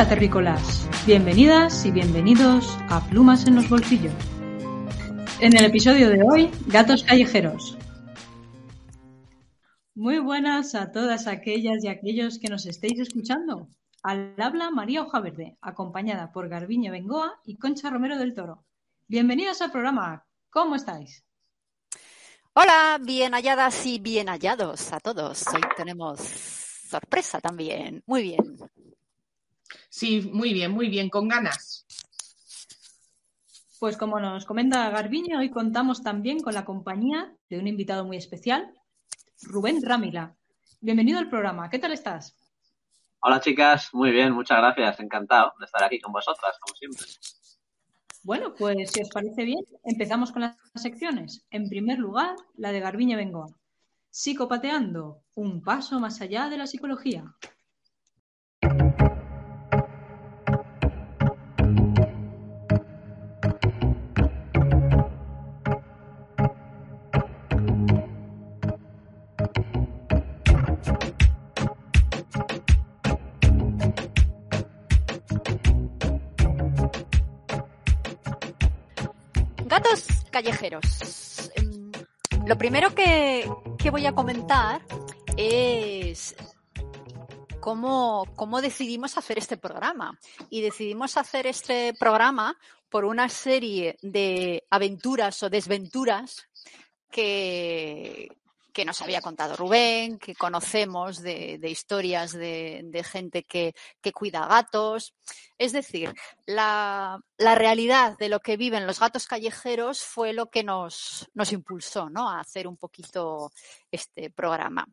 [0.00, 4.14] Hola terrícolas, bienvenidas y bienvenidos a Plumas en los Bolsillos.
[5.40, 7.76] En el episodio de hoy, gatos callejeros.
[9.94, 13.68] Muy buenas a todas aquellas y aquellos que nos estéis escuchando.
[14.02, 18.64] Al habla María Ojaverde, acompañada por Garbiñe Bengoa y Concha Romero del Toro.
[19.06, 20.24] Bienvenidos al programa.
[20.48, 21.22] ¿Cómo estáis?
[22.54, 25.46] Hola, bien halladas y bien hallados a todos.
[25.48, 26.20] Hoy tenemos
[26.88, 28.02] sorpresa también.
[28.06, 28.56] Muy bien.
[29.90, 31.84] Sí, muy bien, muy bien, con ganas.
[33.80, 38.16] Pues como nos comenta Garbiñe, hoy contamos también con la compañía de un invitado muy
[38.16, 38.72] especial,
[39.42, 40.36] Rubén Rámila.
[40.80, 41.68] Bienvenido al programa.
[41.68, 42.36] ¿Qué tal estás?
[43.18, 45.00] Hola chicas, muy bien, muchas gracias.
[45.00, 47.06] Encantado de estar aquí con vosotras, como siempre.
[48.22, 51.44] Bueno, pues si os parece bien, empezamos con las secciones.
[51.50, 53.48] En primer lugar, la de Garbiñe Bengoa.
[54.08, 57.24] Psicopateando, un paso más allá de la psicología.
[80.30, 81.50] Callejeros.
[81.54, 81.90] Em,
[82.46, 83.46] Lo primero que,
[83.90, 84.82] voy a comentar
[85.36, 86.34] es
[87.60, 90.18] cómo decidimos hacer este programa.
[90.48, 92.56] Y decidimos hacer este programa
[92.88, 96.48] por una serie de aventuras o desventuras
[97.10, 98.28] que,
[98.80, 104.46] que nos había contado Rubén, que conocemos de, historias de, de gente que, que cuida
[104.46, 105.12] gatos.
[105.58, 106.14] Es decir,
[106.46, 111.52] la, la realidad de lo que viven los gatos callejeros fue lo que nos, nos
[111.52, 112.30] impulsó ¿no?
[112.30, 113.52] a hacer un poquito
[113.90, 114.86] este programa.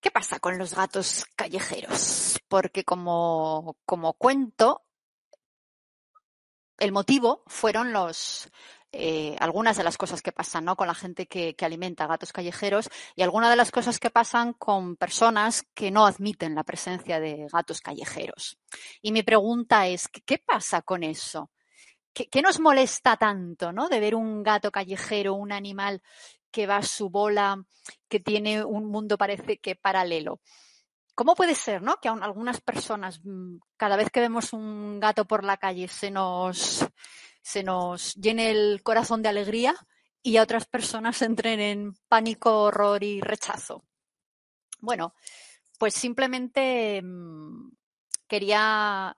[0.00, 2.40] ¿Qué pasa con los gatos callejeros?
[2.48, 4.82] Porque como, como cuento,
[6.78, 8.50] el motivo fueron los,
[8.98, 10.76] eh, algunas de las cosas que pasan ¿no?
[10.76, 14.96] con la gente que, alimenta gatos callejeros y algunas de las cosas que pasan con
[14.96, 18.58] personas que no admiten la presencia de gatos callejeros.
[19.02, 21.50] Y mi pregunta es, ¿qué, qué pasa con eso?
[22.12, 23.88] ¿Qué, ¿Qué, nos molesta tanto ¿no?
[23.88, 26.02] de ver un gato callejero, un animal
[26.50, 27.62] que va a su bola,
[28.08, 30.40] que tiene un mundo parece que paralelo?
[31.16, 31.96] ¿Cómo puede ser, no?
[31.96, 36.10] Que a algunas personas, mm, cada vez que vemos un gato por la calle, se
[36.10, 36.86] nos,
[37.46, 39.72] se nos llene el corazón de alegría
[40.20, 43.84] y a otras personas entren en pánico, horror y rechazo?
[44.80, 45.14] Bueno,
[45.78, 47.70] pues simplemente mmm,
[48.26, 49.16] quería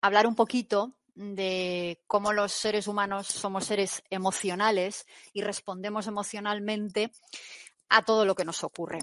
[0.00, 7.12] hablar un poquito de cómo los seres humanos somos seres emocionales y respondemos emocionalmente
[7.88, 8.98] a todo lo que nos ocurre.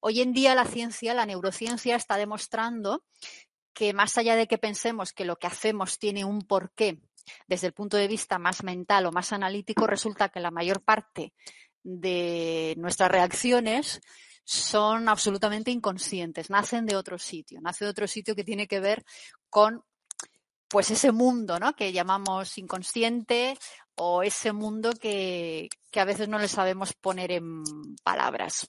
[0.00, 3.04] Hoy en día la ciencia, la neurociencia está demostrando
[3.72, 7.00] que más allá de que pensemos que lo que hacemos tiene un porqué
[7.46, 11.32] desde el punto de vista más mental o más analítico, resulta que la mayor parte
[11.82, 14.00] de nuestras reacciones
[14.44, 19.04] son absolutamente inconscientes, nacen de otro sitio, nace de otro sitio que tiene que ver
[19.48, 19.84] con
[20.68, 21.74] pues ese mundo ¿no?
[21.74, 23.58] que llamamos inconsciente
[23.94, 27.62] o ese mundo que, que, a veces no le sabemos poner en
[28.02, 28.68] palabras.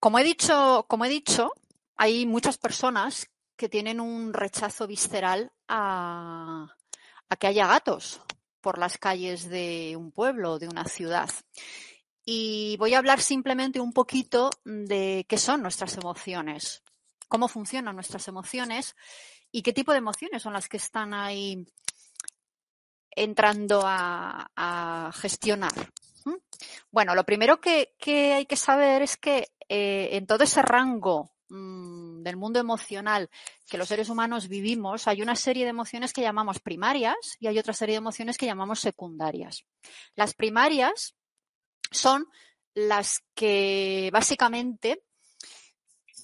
[0.00, 1.52] Como he dicho, como he dicho,
[1.96, 6.66] hay muchas personas que tienen un rechazo visceral a,
[7.40, 8.20] que haya gatos
[8.60, 11.30] por las calles de un pueblo o de una ciudad.
[12.24, 16.82] Y voy a hablar simplemente un poquito de qué son nuestras emociones,
[17.26, 18.94] cómo funcionan nuestras emociones
[19.50, 21.66] y qué tipo de emociones son las que están ahí
[23.10, 25.72] entrando a, gestionar.
[26.90, 31.32] Bueno, lo primero que, que, hay que saber es que eh, en todo ese rango
[31.52, 33.28] mmm, del mundo emocional
[33.68, 37.58] que los seres humanos vivimos, hay una serie de emociones que llamamos primarias y hay
[37.58, 39.64] otra serie de emociones que llamamos secundarias.
[40.14, 41.14] Las primarias
[41.90, 42.26] son
[42.74, 45.02] las que básicamente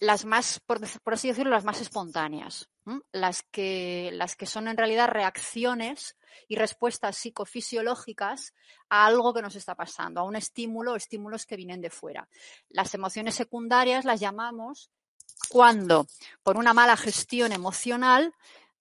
[0.00, 0.80] las más, por,
[1.12, 2.70] así decirlo, las más espontáneas,
[3.12, 6.16] las que, las que son en realidad reacciones
[6.46, 8.54] y respuestas psicofisiológicas
[8.88, 12.28] a algo que nos está pasando, a un estímulo o estímulos que vienen de fuera.
[12.69, 14.90] Las emociones secundarias las llamamos
[15.48, 16.06] cuando,
[16.42, 18.34] por una mala gestión emocional,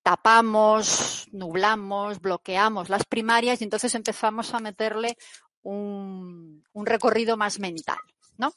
[0.04, 5.18] tapamos, nublamos, bloqueamos las primarias y entonces empezamos a meterle
[5.64, 7.98] un, recorrido más mental.
[8.38, 8.54] ¿no?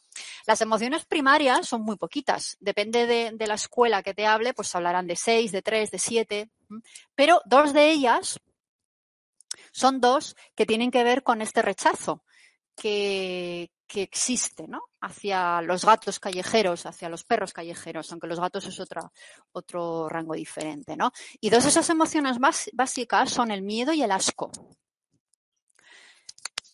[0.47, 2.57] Las emociones primarias son muy poquitas.
[2.61, 5.99] Depende de, de, la escuela que te hable, pues hablarán de seis, de tres, de
[5.99, 6.51] siete.
[7.15, 8.39] Pero dos de ellas
[9.73, 12.23] son dos que tienen que ver con este rechazo,
[12.77, 14.83] que, que existe, ¿no?
[15.01, 18.79] Hacia los gatos callejeros, hacia los perros callejeros, aunque los gatos es
[19.53, 21.11] otro rango diferente, ¿no?
[21.41, 22.37] Y dos de esas emociones
[22.73, 24.53] básicas son el miedo y el asco.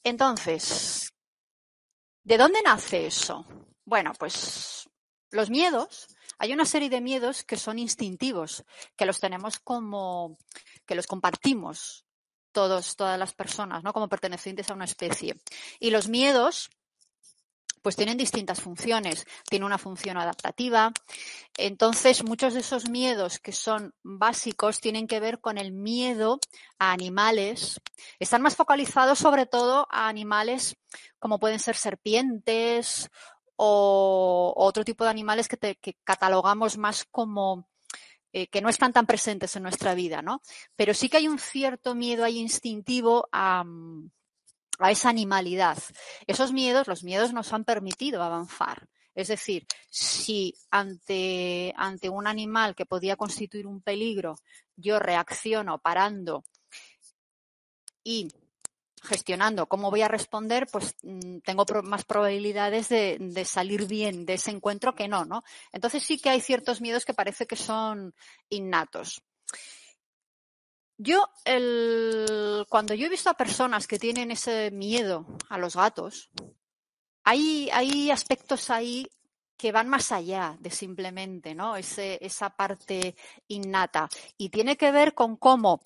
[0.05, 1.11] Entonces,
[2.23, 3.47] ¿de dónde nace eso?
[3.87, 4.87] Bueno, pues
[5.31, 8.63] los miedos, hay una serie de miedos que son instintivos,
[8.95, 10.37] que los tenemos como,
[10.85, 12.05] que los compartimos
[12.53, 13.95] todos, todas las personas, ¿no?
[13.95, 15.35] Como pertenecientes a una especie.
[15.81, 16.71] Y los miedos
[17.87, 19.29] pues tienen distintas funciones.
[19.49, 20.93] Tiene una función adaptativa.
[21.57, 26.41] Entonces, muchos de esos miedos que son básicos tienen que ver con el miedo
[26.81, 27.81] a animales.
[28.19, 30.77] Están más focalizados sobre todo a animales
[31.21, 33.09] como pueden ser serpientes
[33.55, 37.69] o, otro tipo de animales que, catalogamos más como
[38.33, 40.43] eh, que no están tan presentes en nuestra vida, ¿no?
[40.75, 43.65] Pero sí que hay un cierto miedo ahí instintivo a,
[44.79, 45.79] a esa animalidad.
[46.27, 48.89] Esos miedos, los miedos nos han permitido avanzar.
[49.15, 54.37] Es decir, si ante, ante un animal que podía constituir un peligro,
[54.77, 56.45] yo reacciono parando
[58.05, 58.29] y
[59.03, 64.35] gestionando cómo voy a responder, pues mm, tengo más probabilidades de, de, salir bien de
[64.35, 65.43] ese encuentro que no, ¿no?
[65.73, 68.15] Entonces sí que hay ciertos miedos que parece que son
[68.51, 69.23] innatos.
[70.99, 76.31] Yo, el, cuando yo he visto a personas que tienen ese miedo a los gatos,
[77.25, 79.07] hay, hay aspectos ahí
[79.57, 81.77] que van más allá de simplemente, ¿no?
[81.77, 83.17] Ese, esa parte
[83.49, 84.09] innata.
[84.37, 85.81] Y tiene que ver con cómo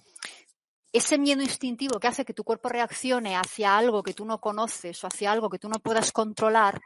[0.93, 5.03] ese miedo instintivo que hace que tu cuerpo reaccione hacia algo que tú no conoces
[5.03, 6.81] o hacia algo que tú no puedas controlar,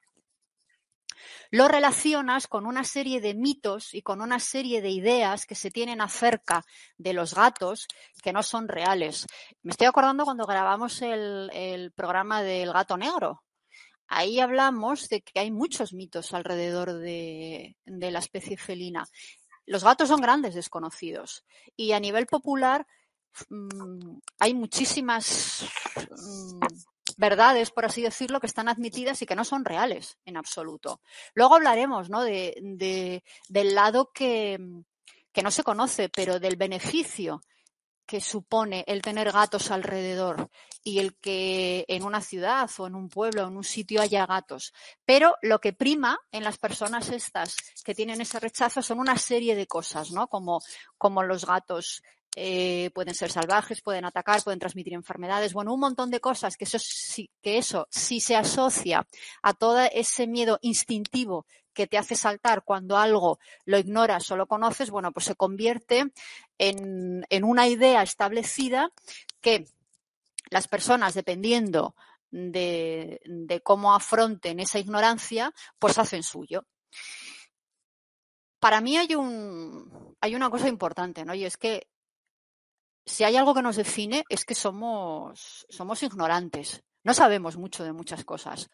[1.50, 5.70] lo relacionas con una serie de mitos y con una serie de ideas que se
[5.70, 6.64] tienen acerca
[6.96, 7.86] de los gatos
[8.22, 9.26] que no son reales.
[9.62, 13.42] Me estoy acordando cuando grabamos el, programa del gato negro.
[14.06, 19.06] Ahí hablamos de que hay muchos mitos alrededor de, la especie felina.
[19.66, 21.44] Los gatos son grandes desconocidos
[21.76, 22.86] y a nivel popular
[23.48, 25.66] mm, hay muchísimas
[27.16, 31.00] verdades, por así decirlo, que están admitidas y que no son reales en absoluto.
[31.34, 32.22] Luego hablaremos ¿no?
[32.22, 34.58] de, del lado que,
[35.32, 37.42] que no se conoce, pero del beneficio
[38.06, 40.50] que supone el tener gatos alrededor
[40.82, 44.26] y el que en una ciudad o en un pueblo o en un sitio haya
[44.26, 44.74] gatos.
[45.04, 49.56] Pero lo que prima en las personas estas que tienen ese rechazo son una serie
[49.56, 50.28] de cosas, ¿no?
[50.28, 50.60] Como,
[50.98, 52.02] como los gatos
[52.36, 56.64] eh, pueden ser salvajes, pueden atacar, pueden transmitir enfermedades, bueno, un montón de cosas que
[56.64, 59.06] eso, sí, que eso si se asocia
[59.42, 64.46] a todo ese miedo instintivo que te hace saltar cuando algo lo ignoras o lo
[64.46, 66.12] conoces, bueno, pues se convierte
[66.58, 68.90] en, en una idea establecida
[69.40, 69.66] que
[70.50, 71.94] las personas, dependiendo
[72.30, 76.66] de, de, cómo afronten esa ignorancia, pues hacen suyo.
[78.58, 81.34] Para mí hay un hay una cosa importante, ¿no?
[81.34, 81.86] Y es que
[83.06, 86.82] si hay algo que nos define es que somos, somos ignorantes.
[87.02, 88.70] No sabemos mucho de muchas cosas.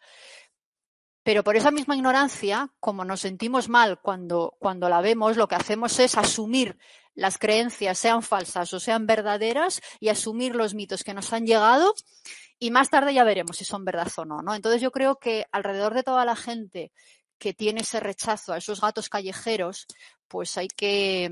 [1.23, 5.55] Pero por esa misma ignorancia, como nos sentimos mal cuando, cuando la vemos, lo que
[5.55, 6.77] hacemos es asumir
[7.13, 11.93] las creencias, sean falsas o sean verdaderas, y asumir los mitos que nos han llegado,
[12.57, 14.55] y más tarde ya veremos si son verdad o no, ¿no?
[14.55, 16.91] Entonces yo creo que alrededor de toda la gente
[17.37, 19.87] que tiene ese rechazo a esos gatos callejeros,
[20.27, 21.29] pues hay que,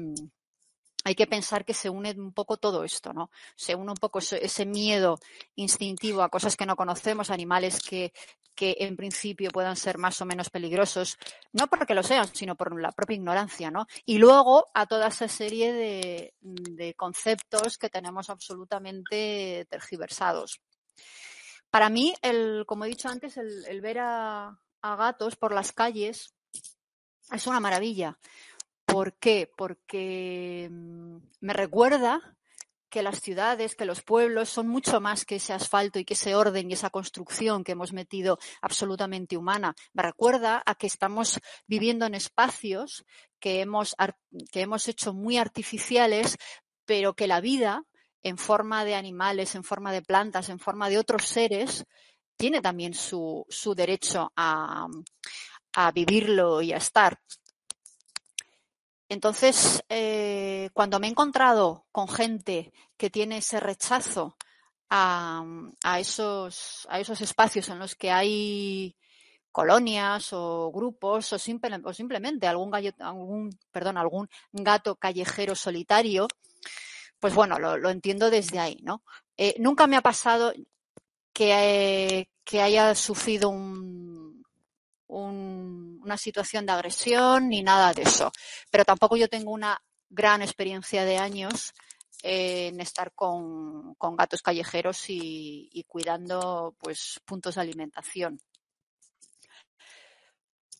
[1.03, 3.31] hay que pensar que se une un poco todo esto, ¿no?
[3.55, 5.19] Se une un poco ese, miedo
[5.55, 8.11] instintivo a cosas que no conocemos, animales que,
[8.61, 11.17] en principio puedan ser más o menos peligrosos,
[11.53, 13.87] no porque lo sean, sino por la propia ignorancia, ¿no?
[14.05, 20.59] Y luego a toda esa serie de, conceptos que tenemos absolutamente tergiversados.
[21.69, 26.33] Para mí, el, como he dicho antes, el, ver a gatos por las calles
[27.31, 28.17] es una maravilla
[28.89, 29.51] ¿Por qué?
[29.55, 32.35] Porque mm, me recuerda
[32.89, 36.33] que las ciudades, que los pueblos son mucho más que ese asfalto y que ese
[36.33, 39.75] orden y esa construcción que hemos metido absolutamente humana.
[39.93, 43.05] Me recuerda a que estamos viviendo en espacios
[43.39, 43.95] que hemos,
[44.51, 46.35] que hemos hecho muy artificiales,
[46.85, 47.83] pero que la vida,
[48.23, 51.85] en forma de animales, en forma de plantas, en forma de otros seres,
[52.37, 54.87] tiene también su, su derecho a,
[55.73, 57.19] a vivirlo y a estar.
[59.09, 64.37] Entonces, eh, cuando me he encontrado con gente que tiene ese rechazo
[64.89, 65.43] a,
[65.99, 68.95] esos, a esos espacios en los que hay
[69.51, 76.27] colonias o grupos o, simplemente algún, algún, perdón, algún gato callejero solitario,
[77.19, 79.03] pues bueno, lo, entiendo desde ahí, ¿no?
[79.37, 80.53] Eh, nunca me ha pasado
[81.33, 84.45] que, que haya sufrido un,
[86.09, 88.31] una situación de agresión ni nada de eso.
[88.71, 91.73] Pero tampoco yo tengo una gran experiencia de años
[92.23, 98.41] en estar con, gatos callejeros y, cuidando pues puntos de alimentación.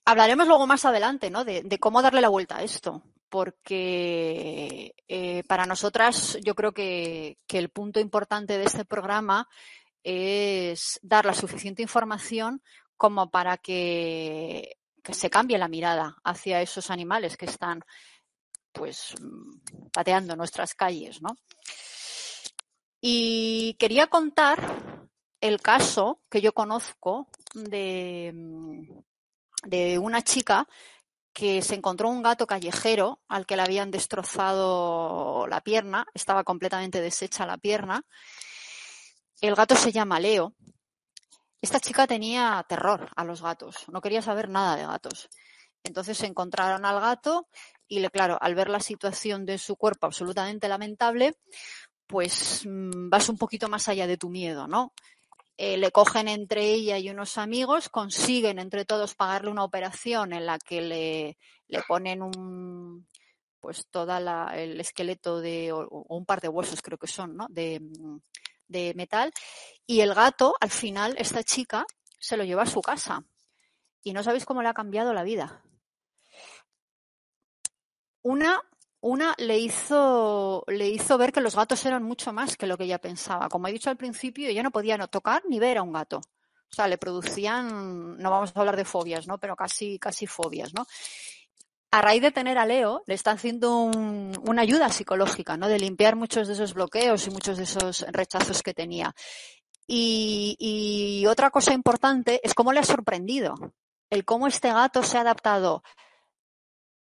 [0.06, 1.46] Hablaremos luego más adelante ¿no?
[1.46, 7.70] de, cómo darle la vuelta a esto, porque eh, para nosotras yo creo que, el
[7.70, 9.48] punto importante de este programa
[10.04, 12.64] es dar la suficiente información
[12.98, 17.84] como para que, que se cambie la mirada hacia esos animales que están
[18.72, 19.16] pues
[19.92, 21.36] pateando nuestras calles, ¿no?
[23.02, 25.08] Y quería contar
[25.42, 28.34] el caso que yo conozco de,
[29.64, 30.68] de una chica
[31.34, 37.02] que se encontró un gato callejero al que le habían destrozado la pierna, estaba completamente
[37.02, 38.06] deshecha la pierna.
[39.40, 40.54] El gato se llama Leo.
[41.62, 45.30] Esta chica tenía terror a los gatos, no quería saber nada de gatos.
[45.84, 47.48] Entonces se encontraron al gato
[47.88, 51.36] y, claro, al ver la situación de su cuerpo absolutamente lamentable,
[52.08, 54.94] pues mm, vas un poquito más allá de tu miedo, ¿no?
[55.58, 60.46] Eh, le cogen entre ella y unos amigos, consiguen entre todos pagarle una operación en
[60.46, 61.38] la que le,
[61.68, 63.08] le ponen un
[63.60, 67.48] pues toda el esqueleto de o, un par de huesos creo que son, ¿no?
[67.50, 68.20] De, mm,
[68.70, 69.34] de metal
[69.86, 71.86] y el gato al final esta chica
[72.18, 73.26] se lo lleva a su casa
[74.04, 75.62] y no sabéis cómo le ha cambiado la vida.
[78.22, 78.62] Una,
[79.02, 82.84] una le hizo, le hizo ver que los gatos eran mucho más que lo que
[82.84, 83.50] ella pensaba.
[83.50, 86.18] Como he dicho al principio, ella no podía no tocar ni ver a un gato.
[86.18, 89.40] O sea, le producían, no vamos a hablar de fobias, ¿no?
[89.40, 90.86] Pero casi, casi fobias, ¿no?
[91.92, 95.68] A raíz de tener a Leo, le está haciendo una ayuda psicológica, ¿no?
[95.68, 99.16] De limpiar muchos de esos bloqueos y muchos de esos rechazos que tenía.
[99.88, 103.56] Y, y otra cosa importante es cómo le ha sorprendido
[104.10, 105.84] el cómo este gato se ha adaptado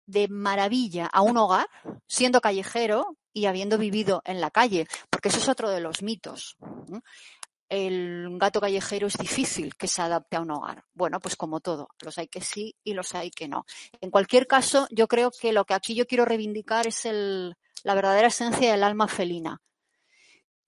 [0.05, 1.67] de maravilla a un hogar,
[2.07, 6.57] siendo callejero y habiendo vivido en la calle, porque eso es otro de los mitos.
[7.71, 10.83] El gato callejero es difícil que se adapte a un hogar.
[10.93, 13.65] Bueno, pues como todo, los hay que sí y los hay que no.
[14.01, 18.27] En cualquier caso, yo creo que lo que aquí yo quiero reivindicar es la verdadera
[18.27, 19.61] esencia del alma felina,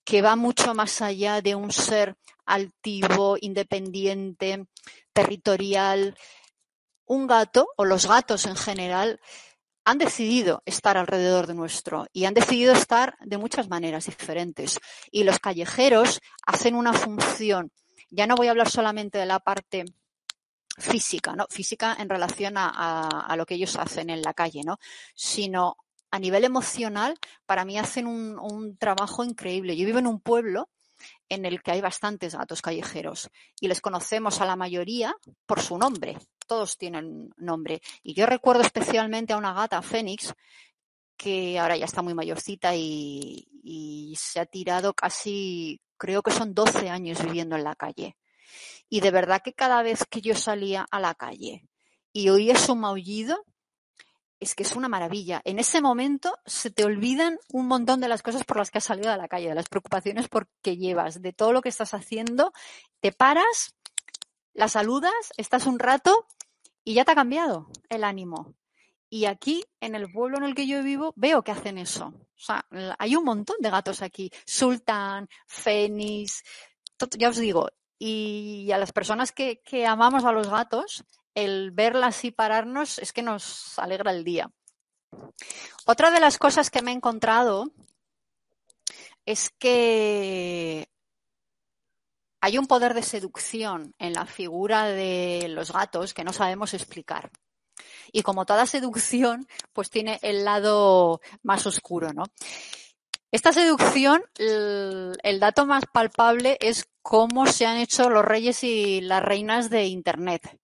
[0.06, 4.66] que va mucho más allá de un ser altivo, independiente,
[5.12, 6.18] territorial,
[7.06, 9.20] un gato o los gatos en general
[9.86, 14.80] han decidido estar alrededor de nuestro y han decidido estar de muchas maneras diferentes.
[15.12, 17.72] Y los callejeros hacen una función,
[18.10, 19.86] ya no voy a hablar solamente de la parte
[20.78, 21.46] física, ¿no?
[21.50, 24.78] Física en relación a, lo que ellos hacen en la calle, ¿no?
[25.16, 25.78] Sino
[26.12, 29.76] a nivel emocional, para mí hacen un, un trabajo increíble.
[29.76, 30.70] Yo vivo en un pueblo
[31.30, 35.16] en el que hay bastantes gatos callejeros y les conocemos a la mayoría
[35.46, 36.18] por su nombre.
[36.48, 37.82] Todos tienen nombre.
[38.04, 40.34] Y yo recuerdo especialmente a una gata, Fénix,
[41.18, 43.50] que ahora ya está muy mayorcita y,
[44.18, 48.18] se ha tirado casi, creo que son 12 años viviendo en la calle.
[48.90, 51.68] Y de verdad que cada vez que yo salía a la calle
[52.12, 53.46] y oía su maullido,
[54.40, 55.42] es que es una maravilla.
[55.46, 58.84] En ese momento se te olvidan un montón de las cosas por las que has
[58.84, 62.54] salido a la calle, de las preocupaciones porque llevas, de todo lo que estás haciendo.
[63.00, 63.76] Te paras,
[64.54, 66.28] la saludas, estás un rato
[66.84, 68.56] y ya te ha cambiado el ánimo.
[69.10, 72.08] Y aquí, en el pueblo en el que yo vivo, veo que hacen eso.
[72.08, 72.66] O sea,
[72.98, 74.32] hay un montón de gatos aquí.
[74.46, 76.44] Sultán, Fénix,
[77.18, 77.70] ya os digo.
[78.00, 83.14] Y a las personas que, que amamos a los gatos, el verlas y pararnos es
[83.14, 84.52] que nos alegra el día.
[85.86, 87.72] Otra de las cosas que me he encontrado
[89.26, 90.88] es que
[92.42, 97.32] hay un poder de seducción en la figura de los gatos que no sabemos explicar.
[98.12, 102.26] Y como toda seducción, pues tiene el lado más oscuro, ¿no?
[103.32, 109.24] Esta seducción, el, dato más palpable es cómo se han hecho los reyes y las
[109.24, 110.60] reinas de Internet.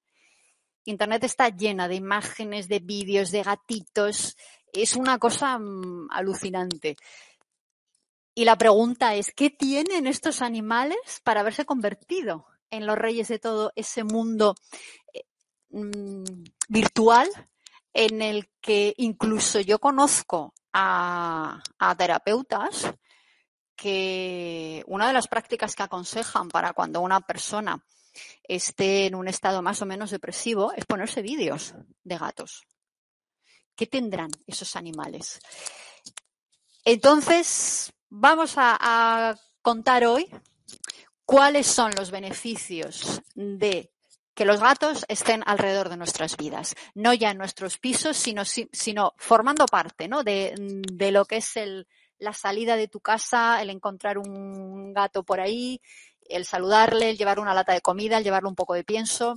[0.90, 4.36] Internet está llena de imágenes, de vídeos, de gatitos.
[4.74, 6.96] Es una cosa mm, alucinante.
[8.34, 13.40] Y la pregunta es, ¿qué tienen estos animales para haberse convertido en los reyes de
[13.40, 14.56] todo ese mundo
[15.14, 15.26] eh,
[15.70, 16.24] mm,
[16.68, 17.30] virtual
[17.94, 21.62] en el que incluso yo conozco a
[21.98, 22.94] terapeutas
[23.76, 27.84] que una de las prácticas que aconsejan para cuando una persona
[28.44, 31.74] esté en un estado más o menos depresivo es ponerse vídeos
[32.04, 32.64] de gatos.
[33.76, 35.40] ¿Qué tendrán esos animales?
[36.84, 40.30] Entonces, vamos a, contar hoy
[41.26, 43.92] cuáles son los beneficios de
[44.34, 49.66] que los gatos estén alrededor de nuestras vidas, no ya en nuestros pisos, sino, formando
[49.66, 50.24] parte ¿no?
[50.24, 50.54] de,
[51.12, 51.54] lo que es
[52.18, 55.82] la salida de tu casa, el encontrar un gato por ahí,
[56.30, 59.36] el saludarle, el llevar una lata de comida, el llevarle un poco de pienso.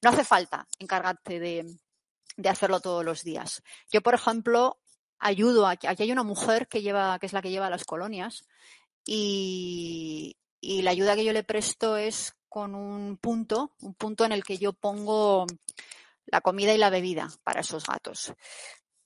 [0.00, 1.76] No hace falta encargarte de,
[2.36, 3.62] de hacerlo todos los días.
[3.90, 4.78] Yo, por ejemplo,
[5.18, 8.44] ayudo, aquí, aquí hay una mujer que lleva, que es la que lleva las colonias,
[9.04, 14.32] y, y la ayuda que yo le presto es con un punto, un punto en
[14.32, 15.46] el que yo pongo
[16.26, 18.32] la comida y la bebida para esos gatos.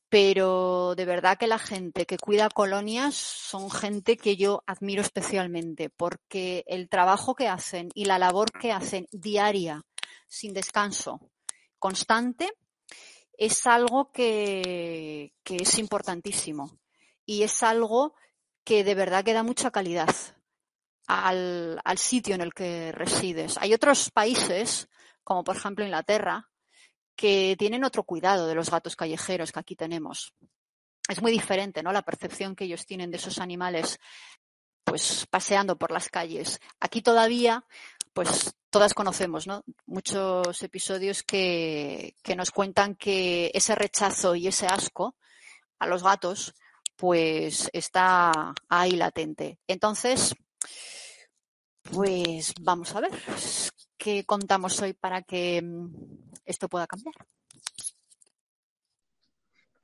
[0.08, 5.90] Pero de verdad que la gente que cuida colonias son gente que yo admiro especialmente
[5.90, 9.82] porque el trabajo que hacen y la labor que hacen diaria,
[10.28, 11.20] sin descanso,
[11.78, 12.52] constante,
[13.36, 16.78] es algo que, que es importantísimo
[17.24, 18.14] y es algo
[18.64, 20.14] que de verdad que da mucha calidad
[21.06, 23.58] al, al, sitio en el que resides.
[23.58, 24.88] Hay otros países,
[25.22, 26.48] como por ejemplo Inglaterra,
[27.16, 30.34] que tienen otro cuidado de los gatos callejeros que aquí tenemos.
[31.08, 31.92] Es muy diferente, ¿no?
[31.92, 33.98] La percepción que ellos tienen de esos animales,
[34.84, 36.60] pues paseando por las calles.
[36.80, 37.64] Aquí todavía,
[38.12, 39.64] pues todas conocemos, ¿no?
[39.86, 45.16] Muchos episodios que, que nos cuentan que ese rechazo y ese asco
[45.78, 46.54] a los gatos,
[46.96, 49.58] pues está ahí latente.
[49.66, 50.34] Entonces,
[51.82, 53.12] pues vamos a ver
[54.26, 55.88] contamos hoy para que mm,
[56.44, 57.14] esto pueda cambiar.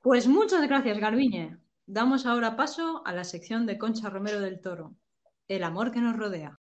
[0.01, 1.57] Pues muchas gracias, Garbiñe.
[1.85, 4.95] Damos ahora paso a la sección de Concha Romero del Toro,
[5.47, 6.59] El amor que nos rodea.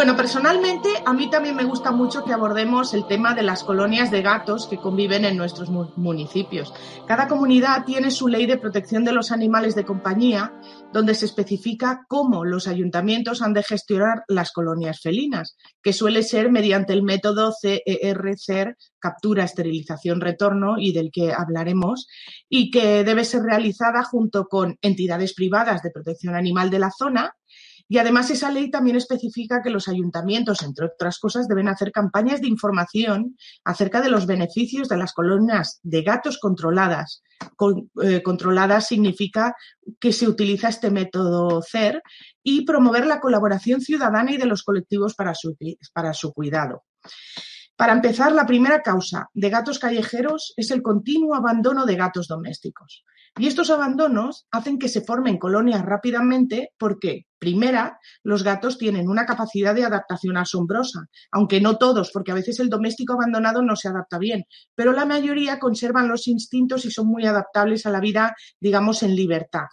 [0.00, 4.10] Bueno, personalmente a mí también me gusta mucho que abordemos el tema de las colonias
[4.10, 6.72] de gatos que conviven en nuestros municipios.
[7.06, 10.54] Cada comunidad tiene su ley de protección de los animales de compañía,
[10.90, 16.50] donde se especifica cómo los ayuntamientos han de gestionar las colonias felinas, que suele ser
[16.50, 22.08] mediante el método CER, CER, captura, esterilización, retorno, y del que hablaremos,
[22.48, 27.34] y que debe ser realizada junto con entidades privadas de protección animal de la zona
[27.90, 32.40] y además esa ley también especifica que los ayuntamientos, entre otras cosas, deben hacer campañas
[32.40, 37.24] de información acerca de los beneficios de las colonias de gatos controladas.
[37.56, 39.56] Con, eh, controladas significa
[39.98, 42.00] que se utiliza este método CER
[42.44, 45.56] y promover la colaboración ciudadana y de los colectivos para su,
[45.92, 46.84] para su cuidado.
[47.80, 53.06] Para empezar, la primera causa de gatos callejeros es el continuo abandono de gatos domésticos.
[53.38, 59.24] Y estos abandonos hacen que se formen colonias rápidamente porque, primera, los gatos tienen una
[59.24, 63.88] capacidad de adaptación asombrosa, aunque no todos, porque a veces el doméstico abandonado no se
[63.88, 68.36] adapta bien, pero la mayoría conservan los instintos y son muy adaptables a la vida,
[68.60, 69.68] digamos, en libertad.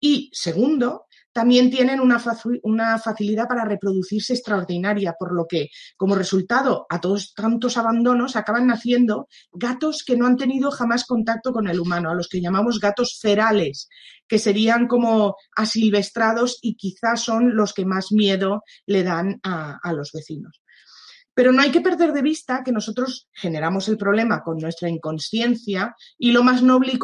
[0.00, 7.00] Y segundo, también tienen una, facilidad para reproducirse extraordinaria, por lo que, como resultado a
[7.00, 12.10] todos tantos abandonos, acaban naciendo gatos que no han tenido jamás contacto con el humano,
[12.10, 13.88] a los que llamamos gatos ferales,
[14.28, 20.12] que serían como asilvestrados y quizás son los que más miedo le dan a los
[20.12, 20.61] vecinos.
[21.34, 25.94] Pero no hay que perder de vista que nosotros generamos el problema con nuestra inconsciencia
[26.18, 26.98] y lo más noble y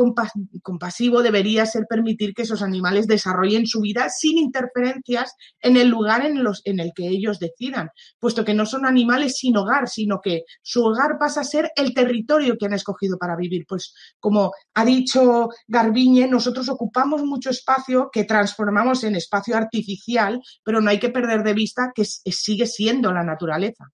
[0.61, 6.25] compasivo debería ser permitir que esos animales desarrollen su vida sin interferencias en el lugar
[6.25, 10.85] en, el que ellos decidan, puesto que no son animales sin hogar, sino que su
[10.85, 13.65] hogar pasa a ser el territorio que han escogido para vivir.
[13.67, 20.81] Pues como ha dicho Garbiñe, nosotros ocupamos mucho espacio que transformamos en espacio artificial, pero
[20.81, 23.91] no hay que perder de vista que sigue siendo la naturaleza.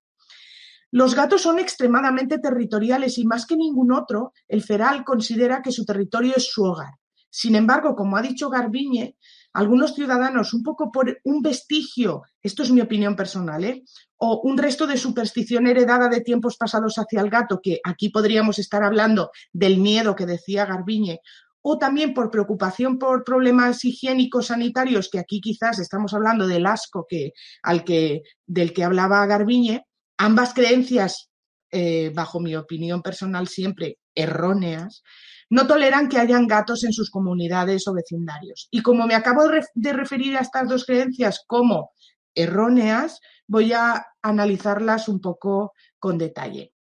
[0.95, 5.85] Los gatos son extremadamente territoriales y más que ningún otro, el feral considera que su
[5.85, 6.93] territorio es su hogar.
[7.29, 9.17] Sin embargo, como ha dicho Garbiñe,
[9.55, 13.83] algunos ciudadanos, un poco por un vestigio, esto es mi opinión personal, ¿eh?
[14.19, 18.61] o un resto de superstición heredada de tiempos pasados hacia el gato, que aquí podríamos
[18.61, 21.19] estar hablando del miedo que decía Garbiñe,
[21.61, 27.05] o también por preocupación por problemas higiénicos sanitarios, que aquí quizás estamos hablando del asco
[27.09, 27.33] que,
[27.65, 29.85] al que, del que hablaba Garbiñe,
[30.19, 31.31] ambas creencias,
[31.71, 35.03] eh, bajo mi opinión personal siempre erróneas,
[35.51, 38.69] no toleran que hayan gatos en sus comunidades o vecindarios.
[38.71, 39.43] Y como me acabo
[39.75, 41.91] de referir a estas dos creencias como
[42.35, 46.73] erróneas, voy a analizarlas un poco con detalle.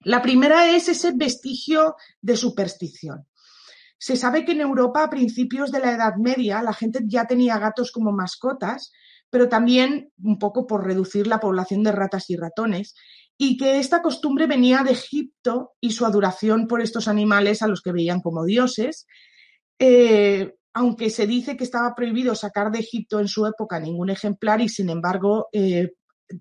[0.00, 3.26] La primera es ese vestigio de superstición.
[3.98, 7.58] Se sabe que en Europa a principios de la Edad Media la gente ya tenía
[7.58, 8.92] gatos como mascotas
[9.30, 12.94] pero también un poco por reducir la población de ratas y ratones,
[13.38, 17.82] y que esta costumbre venía de Egipto y su adoración por estos animales a los
[17.82, 19.06] que veían como dioses.
[19.78, 24.60] Eh, aunque se dice que estaba prohibido sacar de Egipto en su época ningún ejemplar
[24.60, 25.92] y sin embargo eh,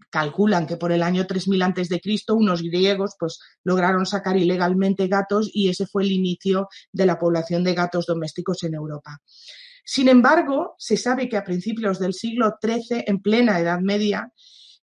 [0.09, 5.07] calculan que por el año 3000 antes de Cristo unos griegos pues lograron sacar ilegalmente
[5.07, 9.19] gatos y ese fue el inicio de la población de gatos domésticos en Europa.
[9.85, 14.31] Sin embargo, se sabe que a principios del siglo XIII, en plena Edad Media,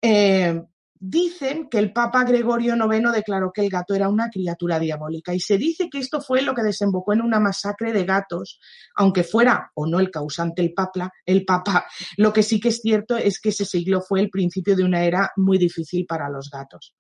[0.02, 0.62] eh,
[1.06, 5.40] dicen que el Papa Gregorio IX declaró que el gato era una criatura diabólica y
[5.42, 8.58] se dice que esto fue lo que desembocó en una masacre de gatos,
[8.96, 11.86] aunque fuera o no el causante el Papa, el Papa.
[12.16, 15.04] Lo que sí que es cierto es que ese siglo fue el principio de una
[15.04, 16.96] era muy difícil para los gatos.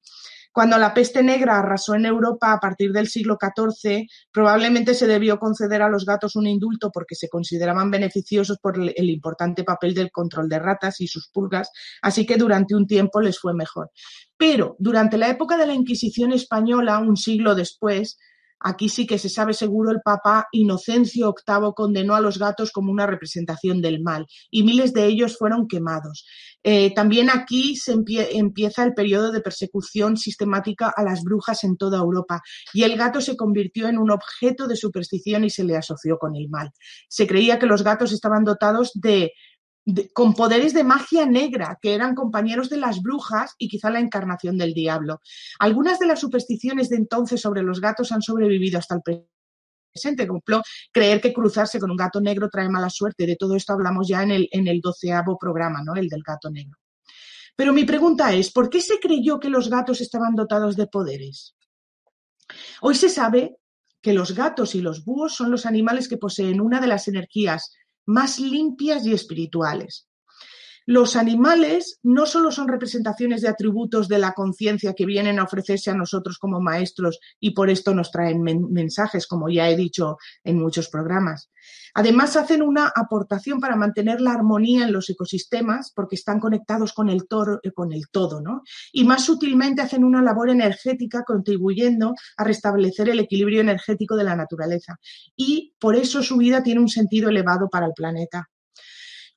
[0.53, 5.39] Cuando la peste negra arrasó en Europa a partir del siglo XIV, probablemente se debió
[5.39, 10.11] conceder a los gatos un indulto porque se consideraban beneficiosos por el importante papel del
[10.11, 11.71] control de ratas y sus pulgas,
[12.03, 13.89] así que durante un tiempo les fue mejor.
[14.37, 18.19] Pero durante la época de la Inquisición española, un siglo después,
[18.63, 22.91] Aquí sí que se sabe seguro el Papa Inocencio VIII condenó a los gatos como
[22.91, 26.25] una representación del mal y miles de ellos fueron quemados.
[26.63, 31.97] Eh, también aquí se empieza el periodo de persecución sistemática a las brujas en toda
[31.97, 32.41] Europa
[32.73, 36.35] y el gato se convirtió en un objeto de superstición y se le asoció con
[36.35, 36.71] el mal.
[37.09, 39.33] Se creía que los gatos estaban dotados de
[40.13, 44.57] con poderes de magia negra, que eran compañeros de las brujas y quizá la encarnación
[44.57, 45.21] del diablo.
[45.59, 49.01] Algunas de las supersticiones de entonces sobre los gatos han sobrevivido hasta el
[49.93, 50.41] presente, como
[50.91, 53.25] creer que cruzarse con un gato negro trae mala suerte.
[53.25, 55.95] De todo esto hablamos ya en el, en el doceavo programa, ¿no?
[55.95, 56.77] El del gato negro.
[57.55, 61.55] Pero mi pregunta es, ¿por qué se creyó que los gatos estaban dotados de poderes?
[62.81, 63.57] Hoy se sabe
[64.01, 67.73] que los gatos y los búhos son los animales que poseen una de las energías
[68.05, 70.07] más limpias y espirituales.
[70.85, 75.91] Los animales no solo son representaciones de atributos de la conciencia que vienen a ofrecerse
[75.91, 80.59] a nosotros como maestros y por esto nos traen mensajes, como ya he dicho en
[80.59, 81.49] muchos programas.
[81.95, 87.07] Además, hacen una aportación para mantener la armonía en los ecosistemas porque están conectados con
[87.09, 87.27] el,
[87.63, 88.63] eh, con el todo, ¿no?
[88.91, 94.35] Y más sutilmente hacen una labor energética contribuyendo a restablecer el equilibrio energético de la
[94.35, 94.99] naturaleza.
[95.35, 98.49] Y por eso su vida tiene un sentido elevado para el planeta.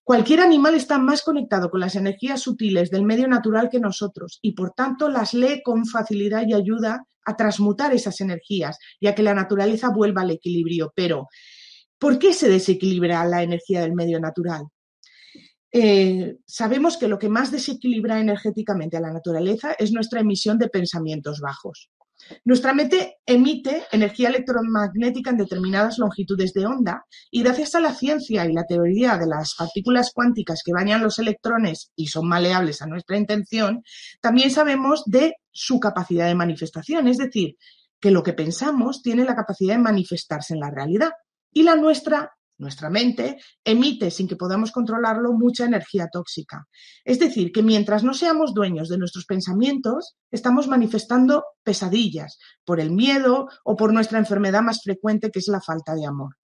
[0.07, 4.53] Cualquier animal está más conectado con las energías sutiles del medio natural que nosotros y
[4.53, 9.25] por tanto las lee con facilidad y ayuda a transmutar esas energías y a que
[9.25, 10.93] la naturaleza vuelva al equilibrio.
[10.95, 11.27] Pero,
[11.99, 14.67] ¿por qué se desequilibra la energía del medio natural?
[15.73, 20.69] Eh, sabemos que lo que más desequilibra energéticamente a la naturaleza es nuestra emisión de
[20.69, 21.91] pensamientos bajos.
[22.45, 28.45] Nuestra mente emite energía electromagnética en determinadas longitudes de onda y gracias a la ciencia
[28.45, 32.87] y la teoría de las partículas cuánticas que bañan los electrones y son maleables a
[32.87, 33.83] nuestra intención,
[34.21, 37.57] también sabemos de su capacidad de manifestación, es decir,
[38.01, 41.11] que lo que pensamos tiene la capacidad de manifestarse en la realidad
[41.53, 46.67] y la nuestra nuestra mente emite, sin que podamos controlarlo, mucha energía tóxica.
[47.05, 52.91] Es decir, que mientras no seamos dueños de nuestros pensamientos, estamos manifestando pesadillas por el
[52.91, 56.37] miedo o por nuestra enfermedad más frecuente, que es la falta de amor.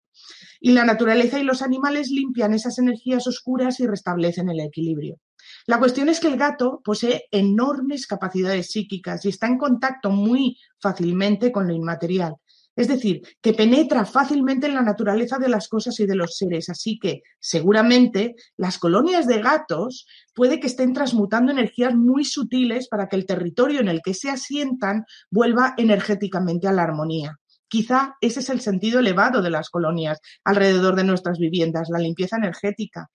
[0.59, 5.17] Y la naturaleza y los animales limpian esas energías oscuras y restablecen el equilibrio.
[5.65, 10.57] La cuestión es que el gato posee enormes capacidades psíquicas y está en contacto muy
[10.79, 12.35] fácilmente con lo inmaterial.
[12.75, 16.69] Es decir, que penetra fácilmente en la naturaleza de las cosas y de los seres.
[16.69, 23.09] Así que seguramente las colonias de gatos puede que estén transmutando energías muy sutiles para
[23.09, 27.37] que el territorio en el que se asientan vuelva energéticamente a la armonía.
[27.67, 32.37] Quizá ese es el sentido elevado de las colonias alrededor de nuestras viviendas, la limpieza
[32.37, 33.09] energética,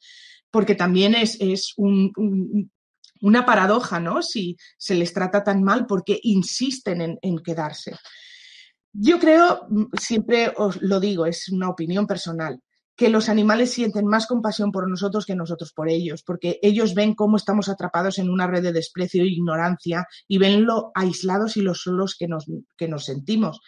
[0.51, 1.39] porque también es,
[1.77, 4.23] una paradoja, ¿no?
[4.23, 7.93] Si se les trata tan mal porque insisten en quedarse.
[8.99, 12.61] Yo creo, mm, siempre os lo digo, es una opinión personal,
[12.97, 17.15] que los animales sienten más compasión por nosotros que nosotros por ellos, porque ellos ven
[17.15, 21.61] cómo estamos atrapados en una red de desprecio e ignorancia y ven lo aislados y
[21.61, 23.61] lo solos que nos, que nos sentimos.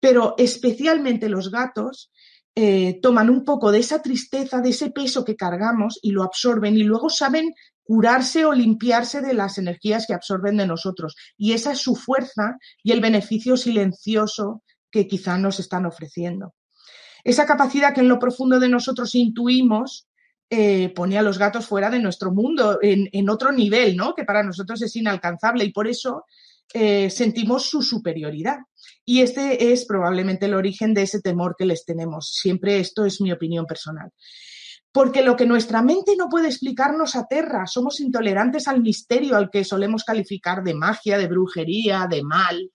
[0.00, 2.10] Pero especialmente los gatos
[2.56, 6.76] eh, toman un poco de esa tristeza, de ese peso que cargamos y lo absorben
[6.76, 11.14] y luego saben curarse o limpiarse de las energías que absorben de nosotros.
[11.36, 14.63] Y esa es su fuerza y el beneficio silencioso
[14.94, 16.54] que quizá nos están ofreciendo.
[17.24, 20.06] Esa capacidad que en lo profundo de nosotros intuimos
[20.48, 24.14] eh, pone a los gatos fuera de nuestro mundo, en, otro nivel, ¿no?
[24.14, 26.26] Que para nosotros es inalcanzable y por eso
[26.72, 28.58] eh, sentimos su superioridad.
[29.04, 32.30] Y este es probablemente el origen de ese temor que les tenemos.
[32.30, 34.12] Siempre esto es mi opinión personal.
[34.92, 39.64] porque lo que nuestra mente no puede explicarnos aterra, somos intolerantes al misterio al que
[39.64, 42.70] solemos calificar de magia, de brujería, de mal.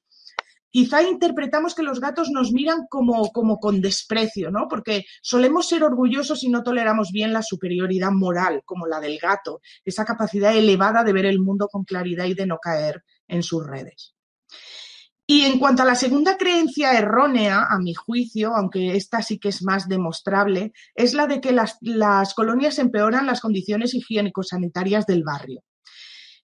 [0.72, 4.68] Quizá interpretamos que los gatos nos miran como, como con desprecio, ¿no?
[4.70, 9.62] Porque solemos ser orgullosos y no toleramos bien la superioridad moral, como la del gato,
[9.84, 13.66] esa capacidad elevada de ver el mundo con claridad y de no caer en sus
[13.66, 14.14] redes.
[15.32, 19.50] Y en cuanto a la segunda creencia errónea, a mi juicio, aunque esta sí que
[19.50, 21.78] es más demostrable, es la de que las,
[22.34, 25.62] colonias empeoran las condiciones higiénico-sanitarias del barrio.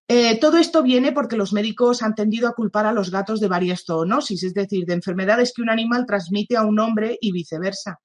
[0.07, 3.47] Eh, todo esto viene porque los médicos han tendido a culpar a los gatos de
[3.47, 7.99] varias zoonosis, es decir, de enfermedades que un animal transmite a un hombre y viceversa.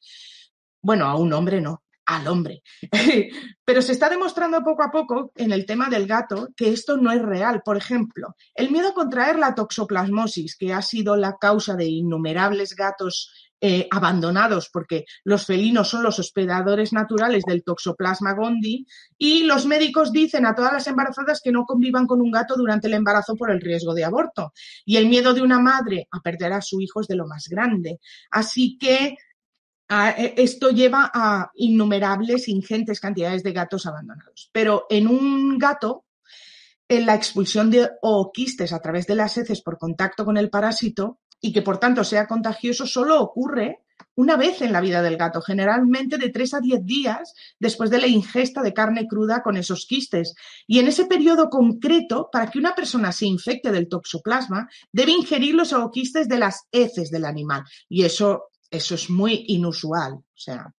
[0.83, 2.63] Bueno, a un hombre no, al hombre.
[3.65, 7.13] Pero se está demostrando poco a poco en el tema del gato que esto no
[7.13, 7.61] es real.
[7.63, 12.75] Por ejemplo, el miedo a contraer la toxoplasmosis, que ha sido la causa de innumerables
[12.75, 18.87] gatos eh, abandonados porque los felinos son los hospedadores naturales del toxoplasma gondii
[19.19, 22.87] y los médicos dicen a todas las embarazadas que no convivan con un gato durante
[22.87, 24.55] el embarazo por el riesgo de aborto.
[24.87, 27.49] Y el miedo de una madre a perder a su hijo es de lo más
[27.49, 28.01] grande.
[28.31, 29.19] Así que
[29.91, 34.49] e, esto lleva a innumerables, ingentes cantidades de gatos abandonados.
[34.53, 36.07] Pero en un gato,
[36.89, 41.19] en la expulsión de ooquistes a través de las heces por contacto con el parásito
[41.41, 43.81] y que por tanto sea contagioso, solo ocurre
[44.17, 47.99] una vez en la vida del gato, generalmente de 3 a 10 días después de
[47.99, 50.35] la ingesta de carne cruda con esos quistes.
[50.67, 55.55] Y en ese periodo concreto, para que una persona se infecte del toxoplasma, debe ingerir
[55.55, 57.65] los ooquistes de las heces del animal.
[57.89, 60.15] Y eso eso es muy inusual.
[60.15, 60.73] O sea,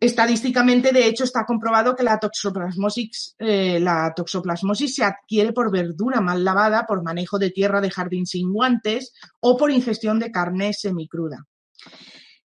[0.00, 6.20] estadísticamente, de hecho, está comprobado que la toxoplasmosis, eh, la toxoplasmosis se adquiere por verdura
[6.22, 10.72] mal lavada, por manejo de tierra de jardín sin guantes o por ingestión de carne
[10.72, 11.46] semicruda.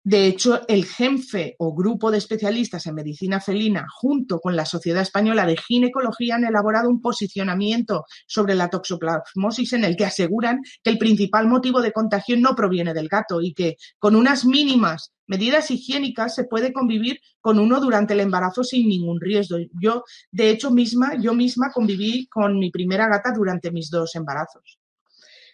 [0.05, 5.01] De hecho, el GENFE o Grupo de Especialistas en Medicina Felina, junto con la Sociedad
[5.01, 10.91] Española de Ginecología, han elaborado un posicionamiento sobre la toxoplasmosis en el que aseguran que
[10.91, 15.71] el principal motivo de contagio no proviene del gato y que con unas mínimas medidas
[15.71, 19.59] higiénicas se puede convivir con uno durante el embarazo sin ningún riesgo.
[19.81, 24.82] Yo, de hecho, misma, yo misma conviví con mi primera gata durante mis dos embarazos.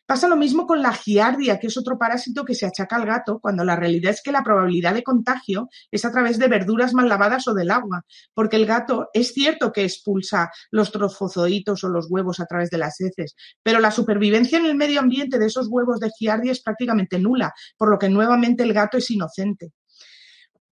[0.08, 3.40] Pasa lo mismo con la giardia, que es otro parásito que se achaca al gato,
[3.40, 7.10] cuando la realidad es que la probabilidad de contagio es a través de verduras mal
[7.10, 12.06] lavadas o del agua, porque el gato es cierto que expulsa los trofozoitos o los
[12.08, 15.68] huevos a través de las heces, pero la supervivencia en el medio ambiente de esos
[15.68, 19.74] huevos de giardia es prácticamente nula, por lo que nuevamente el gato es inocente.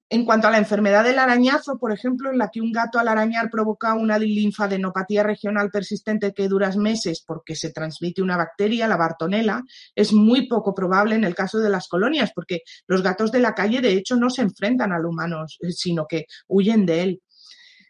[0.09, 3.09] En cuanto a la enfermedad del arañazo, por ejemplo, en la que un gato al
[3.09, 8.97] arañar provoca una linfadenopatía regional persistente que dura meses porque se transmite una bacteria, la
[8.97, 9.63] bartonela,
[9.95, 13.55] es muy poco probable en el caso de las colonias, porque los gatos de la
[13.55, 17.23] calle, de hecho, no se enfrentan al humano, eh, sino que huyen de él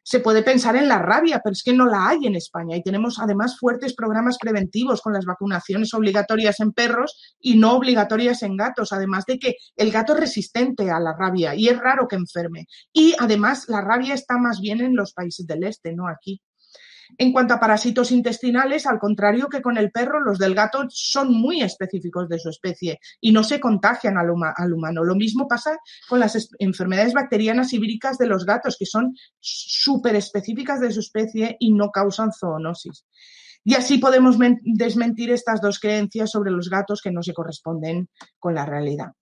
[0.07, 2.83] se puede pensar en la rabia, pero es que no la hay en España y
[2.85, 8.57] tenemos además fuertes programas preventivos con las vacunaciones obligatorias en perros y no obligatorias en
[8.57, 12.14] gatos, además de que el gato es resistente a la rabia y es raro que
[12.14, 12.69] enferme.
[12.92, 16.40] Y además la rabia está más bien en los países del este, no aquí.
[17.19, 21.33] En cuanto a parásitos intestinales, al contrario que con el perro, los del gato son
[21.33, 25.05] muy específicos de su especie y no se contagian al, humano.
[25.05, 30.16] Lo mismo pasa con las enfermedades bacterianas y víricas de los gatos, que son súper
[30.16, 33.05] específicas de su especie y no causan zoonosis.
[33.64, 38.55] Y así podemos desmentir estas dos creencias sobre los gatos que no se corresponden con
[38.55, 39.12] la realidad.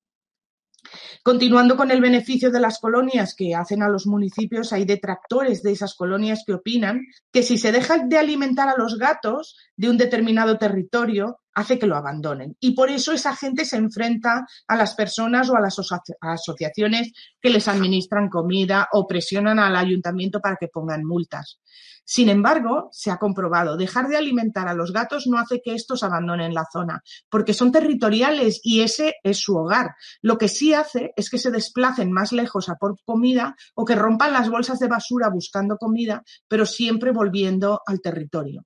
[1.23, 5.73] Continuando con el beneficio de las colonias que hacen a los municipios, hay detractores de
[5.73, 7.03] esas colonias que opinan
[7.33, 11.87] que si se deja de alimentar a los gatos de un determinado territorio, hace que
[11.87, 12.57] lo abandonen.
[12.61, 15.79] Y por eso esa gente se enfrenta a las personas o a las
[16.21, 21.61] asociaciones que les administran comida o presionan al ayuntamiento para que pongan multas.
[22.05, 26.03] Sin embargo, se ha comprobado, dejar de alimentar a los gatos no hace que estos
[26.03, 29.95] abandonen la zona, porque son territoriales y ese es su hogar.
[30.21, 33.95] Lo que sí hace es que se desplacen más lejos a por comida o que
[33.95, 38.65] rompan las bolsas de basura buscando comida, pero siempre volviendo al territorio.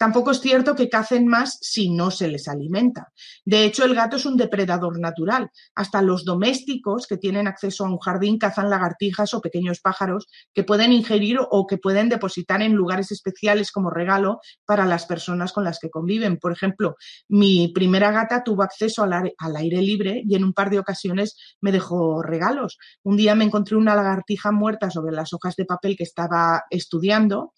[0.00, 3.12] Tampoco es cierto que cacen más si no se les alimenta.
[3.44, 5.50] De hecho, el gato es un depredador natural.
[5.74, 10.64] Hasta los domésticos que tienen acceso a un jardín cazan lagartijas o pequeños pájaros que
[10.64, 15.64] pueden ingerir o que pueden depositar en lugares especiales como regalo para las personas con
[15.64, 16.38] las que conviven.
[16.38, 16.96] Por ejemplo,
[17.28, 21.72] mi primera gata tuvo acceso al aire, libre y en un par de ocasiones me
[21.72, 22.78] dejó regalos.
[23.02, 27.52] Un día me encontré una lagartija muerta sobre las hojas de papel que estaba estudiando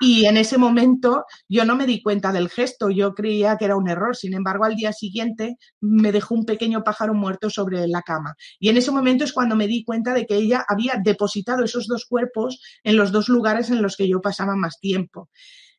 [0.00, 3.76] Y en ese momento yo no me di cuenta del gesto, yo creía que era
[3.76, 4.16] un error.
[4.16, 8.34] Sin embargo, al día siguiente me dejó un pequeño pájaro muerto sobre la cama.
[8.58, 11.86] Y en ese momento es cuando me di cuenta de que ella había depositado esos
[11.86, 15.30] dos cuerpos en los dos lugares en los que yo pasaba más tiempo.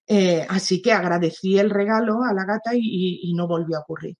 [0.08, 4.15] Eh, así que agradecí el regalo a la gata y no volvió a ocurrir.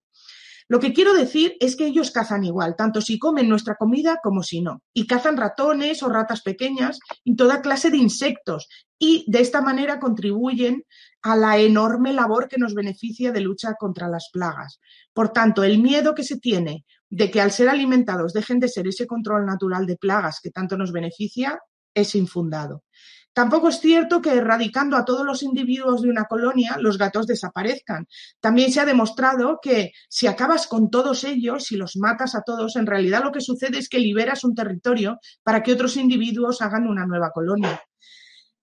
[0.70, 4.42] Lo que quiero decir es que ellos cazan igual, tanto si comen nuestra comida como
[4.42, 4.82] si no.
[4.92, 8.68] Y cazan ratones o ratas pequeñas y toda clase de insectos.
[8.98, 10.84] Y de esta manera contribuyen
[11.22, 14.80] a la enorme labor que nos beneficia de lucha contra las plagas.
[15.12, 18.86] Por tanto, el miedo que se tiene de que al ser alimentados dejen de ser
[18.86, 21.60] ese control natural de plagas que tanto nos beneficia
[21.94, 22.84] es infundado.
[23.32, 28.08] Tampoco es cierto que erradicando a todos los individuos de una colonia, los gatos desaparezcan.
[28.40, 32.74] También se ha demostrado que si acabas con todos ellos, si los matas a todos,
[32.74, 36.88] en realidad lo que sucede es que liberas un territorio para que otros individuos hagan
[36.88, 37.80] una nueva colonia.